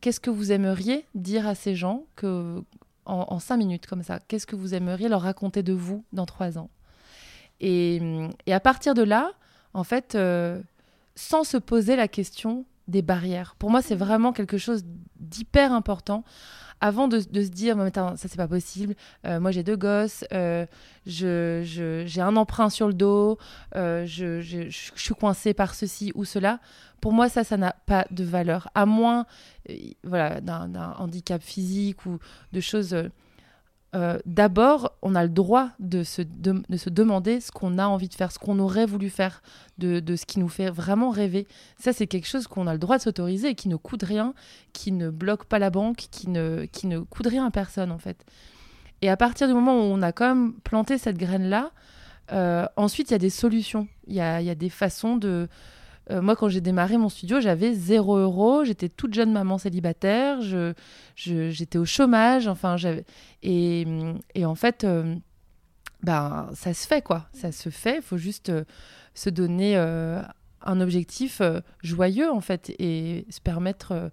Qu'est-ce 0.00 0.20
que 0.20 0.30
vous 0.30 0.50
aimeriez 0.50 1.04
dire 1.14 1.46
à 1.46 1.54
ces 1.54 1.74
gens 1.74 2.04
que, 2.16 2.62
en, 3.04 3.38
cinq 3.38 3.58
minutes 3.58 3.86
comme 3.86 4.02
ça 4.02 4.18
Qu'est-ce 4.28 4.46
que 4.46 4.56
vous 4.56 4.74
aimeriez 4.74 5.08
leur 5.08 5.22
raconter 5.22 5.62
de 5.62 5.74
vous 5.74 6.04
dans 6.12 6.24
trois 6.24 6.56
ans? 6.56 6.70
Et, 7.60 8.00
et 8.46 8.54
à 8.54 8.60
partir 8.60 8.94
de 8.94 9.02
là, 9.02 9.32
en 9.74 9.84
fait, 9.84 10.14
euh, 10.14 10.60
sans 11.16 11.44
se 11.44 11.58
poser 11.58 11.96
la 11.96 12.08
question 12.08 12.64
des 12.90 13.02
barrières. 13.02 13.54
Pour 13.58 13.70
moi, 13.70 13.80
c'est 13.82 13.94
vraiment 13.94 14.32
quelque 14.32 14.58
chose 14.58 14.84
d'hyper 15.18 15.72
important. 15.72 16.24
Avant 16.82 17.08
de, 17.08 17.18
de 17.30 17.42
se 17.42 17.50
dire, 17.50 17.76
Mais 17.76 17.84
attends, 17.84 18.16
ça 18.16 18.26
c'est 18.26 18.38
pas 18.38 18.48
possible, 18.48 18.94
euh, 19.26 19.38
moi 19.38 19.50
j'ai 19.50 19.62
deux 19.62 19.76
gosses, 19.76 20.24
euh, 20.32 20.64
je- 21.06 21.60
je- 21.62 22.04
j'ai 22.06 22.22
un 22.22 22.36
emprunt 22.36 22.70
sur 22.70 22.88
le 22.88 22.94
dos, 22.94 23.36
euh, 23.76 24.06
je, 24.06 24.40
je- 24.40 24.70
je 24.70 24.90
suis 24.96 25.14
coincée 25.14 25.52
par 25.52 25.74
ceci 25.74 26.10
ou 26.14 26.24
cela. 26.24 26.58
Pour 27.02 27.12
moi, 27.12 27.28
ça, 27.28 27.44
ça 27.44 27.58
n'a 27.58 27.74
pas 27.84 28.06
de 28.10 28.24
valeur. 28.24 28.68
À 28.74 28.86
moins 28.86 29.26
euh, 29.68 29.74
voilà, 30.04 30.40
d'un 30.40 30.68
d'un 30.68 30.92
handicap 30.98 31.42
physique 31.42 32.06
ou 32.06 32.18
de 32.52 32.60
choses. 32.60 32.94
Euh, 33.94 34.18
D'abord, 34.26 34.92
on 35.02 35.14
a 35.14 35.22
le 35.22 35.28
droit 35.30 35.70
de 35.78 36.02
se, 36.02 36.22
de, 36.22 36.62
se 36.76 36.90
demander 36.90 37.40
ce 37.40 37.50
qu'on 37.50 37.78
a 37.78 37.86
envie 37.86 38.08
de 38.08 38.14
faire, 38.14 38.30
ce 38.30 38.38
qu'on 38.38 38.58
aurait 38.58 38.86
voulu 38.86 39.10
faire, 39.10 39.42
de, 39.78 40.00
de 40.00 40.16
ce 40.16 40.26
qui 40.26 40.38
nous 40.38 40.48
fait 40.48 40.70
vraiment 40.70 41.10
rêver. 41.10 41.46
Ça, 41.78 41.92
c'est 41.92 42.06
quelque 42.06 42.28
chose 42.28 42.46
qu'on 42.46 42.66
a 42.66 42.72
le 42.72 42.78
droit 42.78 42.98
de 42.98 43.02
s'autoriser 43.02 43.48
et 43.50 43.54
qui 43.54 43.68
ne 43.68 43.76
coûte 43.76 44.02
rien, 44.02 44.34
qui 44.72 44.92
ne 44.92 45.10
bloque 45.10 45.44
pas 45.44 45.58
la 45.58 45.70
banque, 45.70 46.06
qui 46.10 46.28
ne, 46.28 46.66
qui 46.66 46.86
ne 46.86 47.00
coûte 47.00 47.26
rien 47.26 47.46
à 47.46 47.50
personne, 47.50 47.90
en 47.90 47.98
fait. 47.98 48.24
Et 49.02 49.08
à 49.08 49.16
partir 49.16 49.48
du 49.48 49.54
moment 49.54 49.74
où 49.74 49.82
on 49.82 50.02
a 50.02 50.12
quand 50.12 50.28
même 50.28 50.52
planté 50.62 50.98
cette 50.98 51.18
graine-là, 51.18 51.70
euh, 52.32 52.66
ensuite, 52.76 53.10
il 53.10 53.14
y 53.14 53.16
a 53.16 53.18
des 53.18 53.30
solutions. 53.30 53.88
Il 54.06 54.14
y 54.14 54.20
a, 54.20 54.40
il 54.40 54.46
y 54.46 54.50
a 54.50 54.54
des 54.54 54.70
façons 54.70 55.16
de... 55.16 55.48
Euh, 56.10 56.20
moi, 56.20 56.36
quand 56.36 56.48
j'ai 56.48 56.60
démarré 56.60 56.96
mon 56.96 57.08
studio, 57.08 57.40
j'avais 57.40 57.72
zéro 57.72 58.16
euro. 58.16 58.64
J'étais 58.64 58.88
toute 58.88 59.14
jeune 59.14 59.32
maman 59.32 59.58
célibataire. 59.58 60.40
Je, 60.42 60.72
j'étais 61.14 61.78
au 61.78 61.84
chômage. 61.84 62.48
Enfin, 62.48 62.76
j'avais... 62.76 63.04
Et, 63.42 63.86
et 64.34 64.44
en 64.44 64.54
fait, 64.54 64.84
euh, 64.84 65.14
ben, 66.02 66.48
ça 66.54 66.74
se 66.74 66.86
fait, 66.86 67.02
quoi. 67.02 67.28
Ça 67.32 67.52
se 67.52 67.70
fait. 67.70 67.96
Il 67.96 68.02
faut 68.02 68.16
juste 68.16 68.50
euh, 68.50 68.64
se 69.14 69.30
donner 69.30 69.76
un 69.76 70.80
objectif 70.80 71.42
joyeux, 71.82 72.30
en 72.30 72.40
fait, 72.40 72.72
et 72.78 73.26
se 73.30 73.40
permettre 73.40 74.10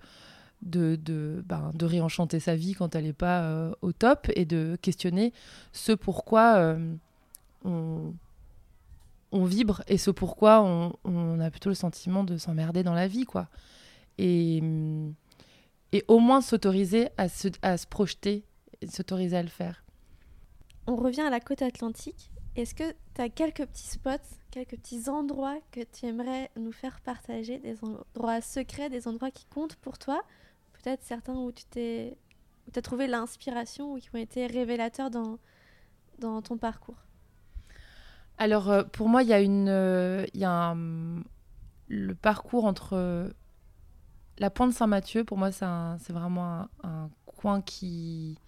de, 0.61 0.95
de, 0.95 1.43
ben, 1.45 1.71
de 1.75 1.85
réenchanter 1.85 2.39
sa 2.39 2.55
vie 2.55 2.73
quand 2.73 2.95
elle 2.95 3.03
n'est 3.05 3.13
pas 3.13 3.71
au 3.81 3.91
top 3.91 4.27
et 4.35 4.45
de 4.45 4.77
questionner 4.81 5.33
ce 5.71 5.91
pourquoi 5.91 6.75
on, 7.63 8.13
on 9.31 9.45
vibre 9.45 9.83
et 9.87 9.97
ce 9.97 10.11
pourquoi 10.11 10.61
on, 10.63 11.39
a 11.39 11.51
plutôt 11.51 11.69
le 11.69 11.75
sentiment 11.75 12.23
de 12.23 12.37
s'emmerder 12.37 12.83
dans 12.83 12.93
la 12.93 13.07
vie, 13.07 13.25
quoi. 13.25 13.47
Et, 14.17 14.63
et 15.91 16.03
au 16.07 16.19
moins 16.19 16.41
s'autoriser 16.41 17.09
à 17.17 17.29
se, 17.29 17.49
à 17.61 17.77
se 17.77 17.85
projeter, 17.87 18.43
et 18.81 18.87
s'autoriser 18.87 19.37
à 19.37 19.43
le 19.43 19.49
faire. 19.49 19.83
On 20.85 20.95
revient 20.95 21.21
à 21.21 21.29
la 21.29 21.39
côte 21.39 21.61
atlantique. 21.61 22.31
Est-ce 22.55 22.73
que 22.73 22.91
tu 23.13 23.21
as 23.21 23.29
quelques 23.29 23.65
petits 23.65 23.87
spots, 23.87 24.11
quelques 24.51 24.77
petits 24.77 25.09
endroits 25.09 25.59
que 25.71 25.81
tu 25.81 26.05
aimerais 26.05 26.49
nous 26.55 26.71
faire 26.71 27.01
partager, 27.01 27.59
des 27.59 27.77
endroits 27.83 28.41
secrets, 28.41 28.89
des 28.89 29.07
endroits 29.07 29.31
qui 29.31 29.45
comptent 29.45 29.75
pour 29.75 29.97
toi? 29.97 30.21
Peut-être 30.73 31.03
certains 31.03 31.35
où 31.35 31.51
tu 31.51 31.65
t'es 31.65 32.17
as 32.75 32.81
trouvé 32.81 33.07
l'inspiration 33.07 33.93
ou 33.93 33.97
qui 33.97 34.09
ont 34.13 34.19
été 34.19 34.45
révélateurs 34.45 35.09
dans, 35.09 35.39
dans 36.19 36.41
ton 36.41 36.57
parcours 36.57 37.06
Alors, 38.37 38.69
euh, 38.69 38.83
pour 38.83 39.09
moi, 39.09 39.23
il 39.23 39.29
y 39.29 39.33
a, 39.33 39.41
une, 39.41 39.67
euh, 39.69 40.25
le 41.87 42.15
parcours 42.15 42.65
entre 42.65 42.93
euh, 42.93 43.29
la 44.37 44.49
Pointe 44.49 44.73
Saint-Mathieu. 44.73 45.23
Pour 45.23 45.37
moi, 45.37 45.51
c'est 45.51 46.13
vraiment 46.13 46.67
un, 46.83 47.09
coin 47.25 47.61
qui. 47.61 48.39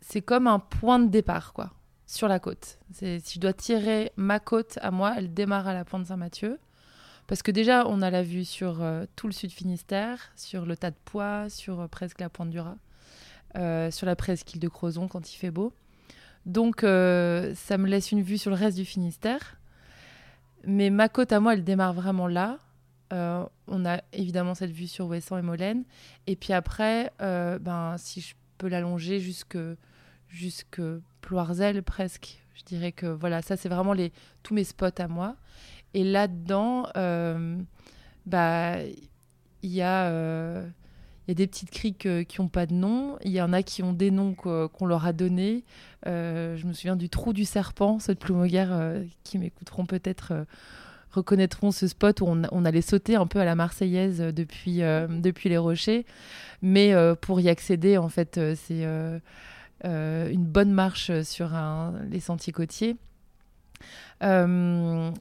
C'est 0.00 0.22
comme 0.22 0.46
un 0.46 0.58
point 0.58 0.98
de 0.98 1.08
départ, 1.08 1.52
quoi, 1.52 1.72
sur 2.06 2.28
la 2.28 2.38
côte. 2.38 2.78
Si 2.92 3.20
je 3.34 3.40
dois 3.40 3.52
tirer 3.52 4.12
ma 4.16 4.40
côte 4.40 4.78
à 4.82 4.90
moi, 4.90 5.14
elle 5.16 5.34
démarre 5.34 5.68
à 5.68 5.74
la 5.74 5.84
Pointe 5.84 6.06
Saint-Mathieu. 6.06 6.58
Parce 7.26 7.42
que 7.42 7.50
déjà, 7.50 7.86
on 7.86 8.00
a 8.00 8.10
la 8.10 8.22
vue 8.22 8.46
sur 8.46 8.82
tout 9.16 9.26
le 9.26 9.34
sud 9.34 9.50
Finistère, 9.50 10.32
sur 10.34 10.64
le 10.64 10.76
tas 10.78 10.90
de 10.90 10.96
pois, 11.04 11.50
sur 11.50 11.86
presque 11.90 12.20
la 12.20 12.30
pointe 12.30 12.48
du 12.48 12.58
euh, 13.56 13.90
sur 13.90 14.06
la 14.06 14.14
presqu'île 14.14 14.60
de 14.60 14.68
Crozon 14.68 15.08
quand 15.08 15.32
il 15.32 15.36
fait 15.36 15.50
beau. 15.50 15.72
Donc, 16.48 16.82
euh, 16.82 17.52
ça 17.54 17.76
me 17.76 17.86
laisse 17.86 18.10
une 18.10 18.22
vue 18.22 18.38
sur 18.38 18.50
le 18.50 18.56
reste 18.56 18.78
du 18.78 18.86
Finistère. 18.86 19.60
Mais 20.64 20.88
ma 20.88 21.10
côte 21.10 21.30
à 21.30 21.40
moi, 21.40 21.52
elle 21.52 21.62
démarre 21.62 21.92
vraiment 21.92 22.26
là. 22.26 22.58
Euh, 23.12 23.44
on 23.66 23.84
a 23.84 24.00
évidemment 24.14 24.54
cette 24.54 24.70
vue 24.70 24.86
sur 24.86 25.06
Ouessant 25.06 25.36
et 25.36 25.42
Molène. 25.42 25.84
Et 26.26 26.36
puis 26.36 26.54
après, 26.54 27.12
euh, 27.20 27.58
ben, 27.58 27.96
si 27.98 28.22
je 28.22 28.34
peux 28.56 28.66
l'allonger 28.66 29.20
jusque, 29.20 29.58
jusque 30.28 30.80
Ploirzel 31.20 31.82
presque, 31.82 32.42
je 32.54 32.64
dirais 32.64 32.92
que 32.92 33.06
voilà, 33.06 33.42
ça 33.42 33.58
c'est 33.58 33.68
vraiment 33.68 33.92
les, 33.92 34.10
tous 34.42 34.54
mes 34.54 34.64
spots 34.64 34.86
à 34.96 35.06
moi. 35.06 35.36
Et 35.92 36.02
là-dedans, 36.02 36.86
bah, 38.24 38.76
il 39.62 39.70
y, 39.70 39.82
a, 39.82 40.62
il 41.28 41.32
y 41.32 41.34
a 41.34 41.34
des 41.34 41.46
petites 41.46 41.70
criques 41.70 42.06
euh, 42.06 42.24
qui 42.24 42.40
n'ont 42.40 42.48
pas 42.48 42.64
de 42.64 42.72
nom. 42.72 43.18
Il 43.22 43.32
y 43.32 43.42
en 43.42 43.52
a 43.52 43.62
qui 43.62 43.82
ont 43.82 43.92
des 43.92 44.10
noms 44.10 44.32
qu'o- 44.32 44.70
qu'on 44.70 44.86
leur 44.86 45.04
a 45.04 45.12
donnés. 45.12 45.62
Euh, 46.06 46.56
je 46.56 46.66
me 46.66 46.72
souviens 46.72 46.96
du 46.96 47.10
trou 47.10 47.34
du 47.34 47.44
serpent, 47.44 47.98
ceux 47.98 48.14
de 48.14 48.18
Ploumoguer 48.18 48.64
euh, 48.70 49.04
qui 49.24 49.38
m'écouteront 49.38 49.84
peut-être 49.84 50.46
reconnaîtront 51.10 51.70
ce 51.70 51.86
spot 51.86 52.22
où 52.22 52.26
on, 52.26 52.64
allait 52.64 52.80
sauter 52.80 53.16
un 53.16 53.26
peu 53.26 53.40
à 53.40 53.44
la 53.44 53.54
Marseillaise 53.54 54.20
depuis, 54.20 54.78
depuis 54.78 55.48
les 55.48 55.56
rochers. 55.56 56.04
Mais 56.60 56.92
pour 57.22 57.40
y 57.40 57.48
accéder, 57.48 57.96
en 57.96 58.10
fait, 58.10 58.38
c'est 58.54 58.84
une 59.84 60.44
bonne 60.44 60.70
marche 60.70 61.10
sur 61.22 61.50
les 62.10 62.20
sentiers 62.20 62.52
côtiers. 62.52 62.96
Il 64.20 64.26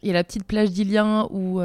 y 0.03 0.09
a 0.09 0.13
la 0.13 0.23
petite 0.25 0.43
plage 0.43 0.71
d'Ilien 0.71 1.29
où 1.31 1.61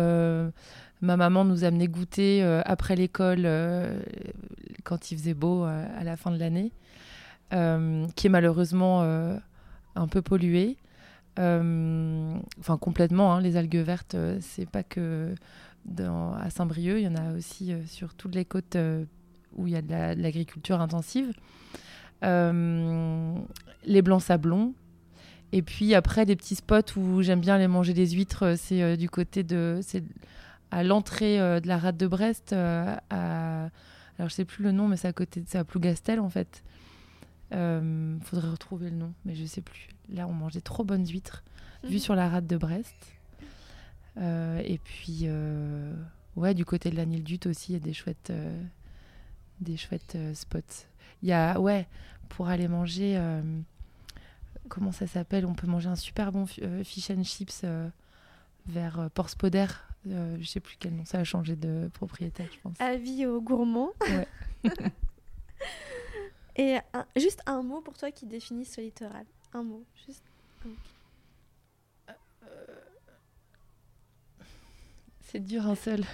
ma 1.02 1.16
maman 1.16 1.44
nous 1.44 1.64
amenait 1.64 1.88
goûter 1.88 2.42
euh, 2.42 2.62
après 2.64 2.96
l'école 2.96 3.42
euh, 3.44 4.00
quand 4.84 5.10
il 5.10 5.18
faisait 5.18 5.34
beau 5.34 5.64
euh, 5.64 5.84
à 5.98 6.04
la 6.04 6.16
fin 6.16 6.30
de 6.30 6.38
l'année, 6.38 6.72
qui 7.50 8.26
est 8.26 8.30
malheureusement 8.30 9.02
un 9.02 10.08
peu 10.08 10.22
polluée. 10.22 10.78
Enfin, 11.36 12.78
complètement, 12.80 13.34
hein, 13.34 13.42
les 13.42 13.58
algues 13.58 13.76
vertes, 13.76 14.16
c'est 14.40 14.66
pas 14.68 14.82
que 14.82 15.34
à 15.98 16.48
Saint-Brieuc, 16.48 16.98
il 16.98 17.04
y 17.04 17.08
en 17.08 17.16
a 17.16 17.34
aussi 17.36 17.74
sur 17.86 18.14
toutes 18.14 18.34
les 18.34 18.46
côtes 18.46 18.78
où 19.54 19.66
il 19.66 19.74
y 19.74 19.76
a 19.76 19.82
de 19.82 19.90
la- 19.90 20.14
de 20.14 20.22
l'agriculture 20.22 20.80
intensive. 20.80 21.30
Les 22.22 24.02
blancs 24.02 24.22
sablons. 24.22 24.72
Et 25.52 25.60
puis 25.60 25.94
après, 25.94 26.24
les 26.24 26.36
petits 26.36 26.54
spots 26.54 26.96
où 26.96 27.20
j'aime 27.20 27.40
bien 27.40 27.56
aller 27.56 27.68
manger 27.68 27.92
des 27.92 28.08
huîtres, 28.12 28.54
c'est 28.56 28.96
du 28.96 29.10
côté 29.10 29.42
de. 29.42 29.80
À 30.72 30.82
l'entrée 30.82 31.38
euh, 31.40 31.60
de 31.60 31.68
la 31.68 31.78
rade 31.78 31.96
de 31.96 32.06
Brest. 32.06 32.52
euh, 32.52 32.96
à, 33.10 33.68
alors 34.18 34.28
je 34.28 34.34
sais 34.34 34.44
plus 34.44 34.64
le 34.64 34.72
nom, 34.72 34.88
mais 34.88 34.96
c'est 34.96 35.08
à 35.08 35.12
côté 35.12 35.40
de. 35.40 35.46
C'est 35.48 35.58
à 35.58 35.64
Plougastel 35.64 36.18
en 36.18 36.28
fait. 36.30 36.64
Euh, 37.52 38.18
faudrait 38.20 38.48
retrouver 38.50 38.88
le 38.90 38.96
nom, 38.96 39.12
mais 39.24 39.34
je 39.34 39.44
sais 39.44 39.60
plus. 39.60 39.88
Là, 40.08 40.26
on 40.26 40.32
mange 40.32 40.54
des 40.54 40.62
trop 40.62 40.84
bonnes 40.84 41.06
huîtres, 41.06 41.44
vues 41.84 41.98
sur 41.98 42.14
la 42.14 42.28
rade 42.28 42.46
de 42.46 42.56
Brest. 42.56 42.94
Euh, 44.16 44.60
et 44.64 44.78
puis, 44.78 45.20
euh, 45.24 45.92
ouais, 46.36 46.54
du 46.54 46.64
côté 46.64 46.90
de 46.90 46.96
la 46.96 47.04
Nile-Dute 47.04 47.46
aussi, 47.46 47.72
il 47.72 47.74
y 47.74 47.76
a 47.76 47.80
des 47.80 47.92
chouettes, 47.92 48.32
des 49.60 49.76
chouettes 49.76 50.16
spots. 50.34 50.86
Il 51.22 51.28
y 51.28 51.32
a, 51.32 51.60
ouais, 51.60 51.86
pour 52.30 52.48
aller 52.48 52.68
manger, 52.68 53.20
comment 54.68 54.92
ça 54.92 55.06
s'appelle? 55.06 55.44
On 55.44 55.54
peut 55.54 55.66
manger 55.66 55.88
un 55.90 55.96
super 55.96 56.32
bon 56.32 56.46
fi- 56.46 56.62
fish 56.84 57.10
and 57.10 57.24
chips 57.24 57.64
vers 58.66 59.00
euh, 59.00 59.08
Port 59.12 59.28
Spoder. 59.28 59.66
Euh, 60.08 60.36
je 60.40 60.46
sais 60.46 60.60
plus 60.60 60.76
quel 60.78 60.94
nom, 60.96 61.04
ça 61.04 61.18
a 61.20 61.24
changé 61.24 61.54
de 61.54 61.88
propriétaire, 61.94 62.48
je 62.52 62.58
pense. 62.60 62.80
Avis 62.80 63.24
aux 63.26 63.40
gourmands. 63.40 63.92
Ouais. 64.00 64.26
Et 66.56 66.76
un- 66.92 67.06
juste 67.16 67.40
un 67.46 67.62
mot 67.62 67.80
pour 67.80 67.96
toi 67.96 68.10
qui 68.10 68.26
définit 68.26 68.64
ce 68.64 68.80
littoral. 68.80 69.24
Un 69.54 69.62
mot, 69.62 69.84
juste. 70.06 70.24
C'est 75.22 75.40
dur 75.40 75.66
un 75.66 75.74
seul. 75.74 76.04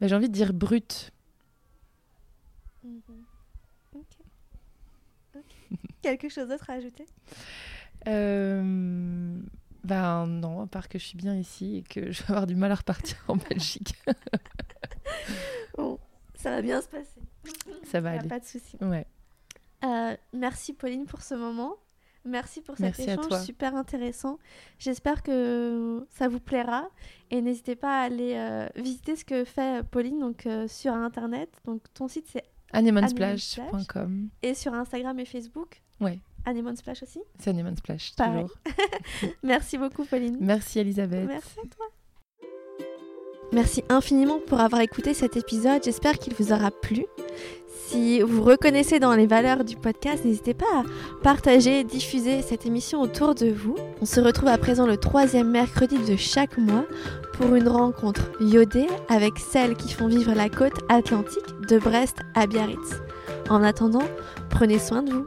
Mais 0.00 0.08
j'ai 0.08 0.16
envie 0.16 0.28
de 0.28 0.34
dire 0.34 0.52
brut. 0.52 1.12
Mhm. 2.82 3.02
Quelque 6.02 6.28
chose 6.28 6.48
d'autre 6.48 6.68
à 6.70 6.72
ajouter? 6.74 7.04
Euh, 8.08 9.38
Ben 9.84 10.26
non, 10.26 10.60
à 10.62 10.66
part 10.66 10.88
que 10.88 10.98
je 10.98 11.04
suis 11.04 11.16
bien 11.16 11.34
ici 11.36 11.76
et 11.78 11.82
que 11.82 12.10
je 12.12 12.22
vais 12.22 12.30
avoir 12.30 12.46
du 12.46 12.54
mal 12.54 12.70
à 12.72 12.76
repartir 12.76 13.16
en 13.28 13.36
Belgique. 13.50 13.94
Bon, 15.76 15.98
ça 16.34 16.50
va 16.50 16.62
bien 16.62 16.80
se 16.80 16.88
passer. 16.88 17.20
Ça 17.84 18.00
va 18.00 18.10
aller. 18.12 18.28
pas 18.28 18.40
de 18.40 18.44
souci. 18.44 18.76
Ouais. 18.80 19.06
Euh, 19.84 20.16
merci 20.32 20.72
Pauline 20.74 21.06
pour 21.06 21.22
ce 21.22 21.34
moment. 21.34 21.76
Merci 22.24 22.60
pour 22.60 22.76
cet 22.76 22.98
Merci 22.98 23.02
échange 23.04 23.44
super 23.44 23.74
intéressant. 23.74 24.38
J'espère 24.78 25.22
que 25.22 26.06
ça 26.10 26.28
vous 26.28 26.40
plaira 26.40 26.90
et 27.30 27.40
n'hésitez 27.40 27.76
pas 27.76 28.02
à 28.02 28.04
aller 28.04 28.34
euh, 28.36 28.68
visiter 28.76 29.16
ce 29.16 29.24
que 29.24 29.44
fait 29.44 29.82
Pauline 29.86 30.20
donc 30.20 30.44
euh, 30.44 30.68
sur 30.68 30.92
internet. 30.92 31.50
Donc 31.64 31.82
ton 31.94 32.08
site 32.08 32.26
c'est 32.30 32.44
Anemonsplash.com. 32.72 34.28
et 34.42 34.52
sur 34.54 34.74
Instagram 34.74 35.18
et 35.18 35.24
Facebook. 35.24 35.80
Ouais. 35.98 36.18
Anemone 36.46 36.76
Splash 36.76 37.02
aussi? 37.02 37.20
C'est 37.38 37.50
Anemonsplash, 37.50 38.12
Pareil. 38.16 38.46
toujours. 38.46 39.34
Merci 39.42 39.78
beaucoup 39.78 40.04
Pauline. 40.04 40.36
Merci 40.40 40.78
Elisabeth. 40.80 41.26
Merci 41.26 41.58
à 41.58 41.66
toi. 41.74 41.86
Merci 43.52 43.82
infiniment 43.88 44.38
pour 44.46 44.60
avoir 44.60 44.80
écouté 44.80 45.12
cet 45.12 45.36
épisode. 45.36 45.82
J'espère 45.84 46.18
qu'il 46.18 46.34
vous 46.34 46.52
aura 46.52 46.70
plu. 46.70 47.04
Si 47.88 48.20
vous 48.20 48.42
reconnaissez 48.44 49.00
dans 49.00 49.12
les 49.14 49.26
valeurs 49.26 49.64
du 49.64 49.74
podcast, 49.74 50.24
n'hésitez 50.24 50.54
pas 50.54 50.66
à 50.72 50.84
partager, 51.24 51.82
diffuser 51.82 52.42
cette 52.42 52.64
émission 52.64 53.00
autour 53.00 53.34
de 53.34 53.48
vous. 53.50 53.74
On 54.00 54.04
se 54.06 54.20
retrouve 54.20 54.48
à 54.50 54.58
présent 54.58 54.86
le 54.86 54.96
troisième 54.96 55.50
mercredi 55.50 55.98
de 55.98 56.14
chaque 56.16 56.56
mois 56.58 56.84
pour 57.32 57.52
une 57.56 57.66
rencontre 57.68 58.30
iodée 58.40 58.86
avec 59.08 59.36
celles 59.38 59.74
qui 59.76 59.92
font 59.92 60.06
vivre 60.06 60.32
la 60.32 60.48
côte 60.48 60.78
atlantique 60.88 61.42
de 61.68 61.78
Brest 61.80 62.18
à 62.36 62.46
Biarritz. 62.46 63.00
En 63.48 63.64
attendant, 63.64 64.04
prenez 64.48 64.78
soin 64.78 65.02
de 65.02 65.12
vous. 65.12 65.26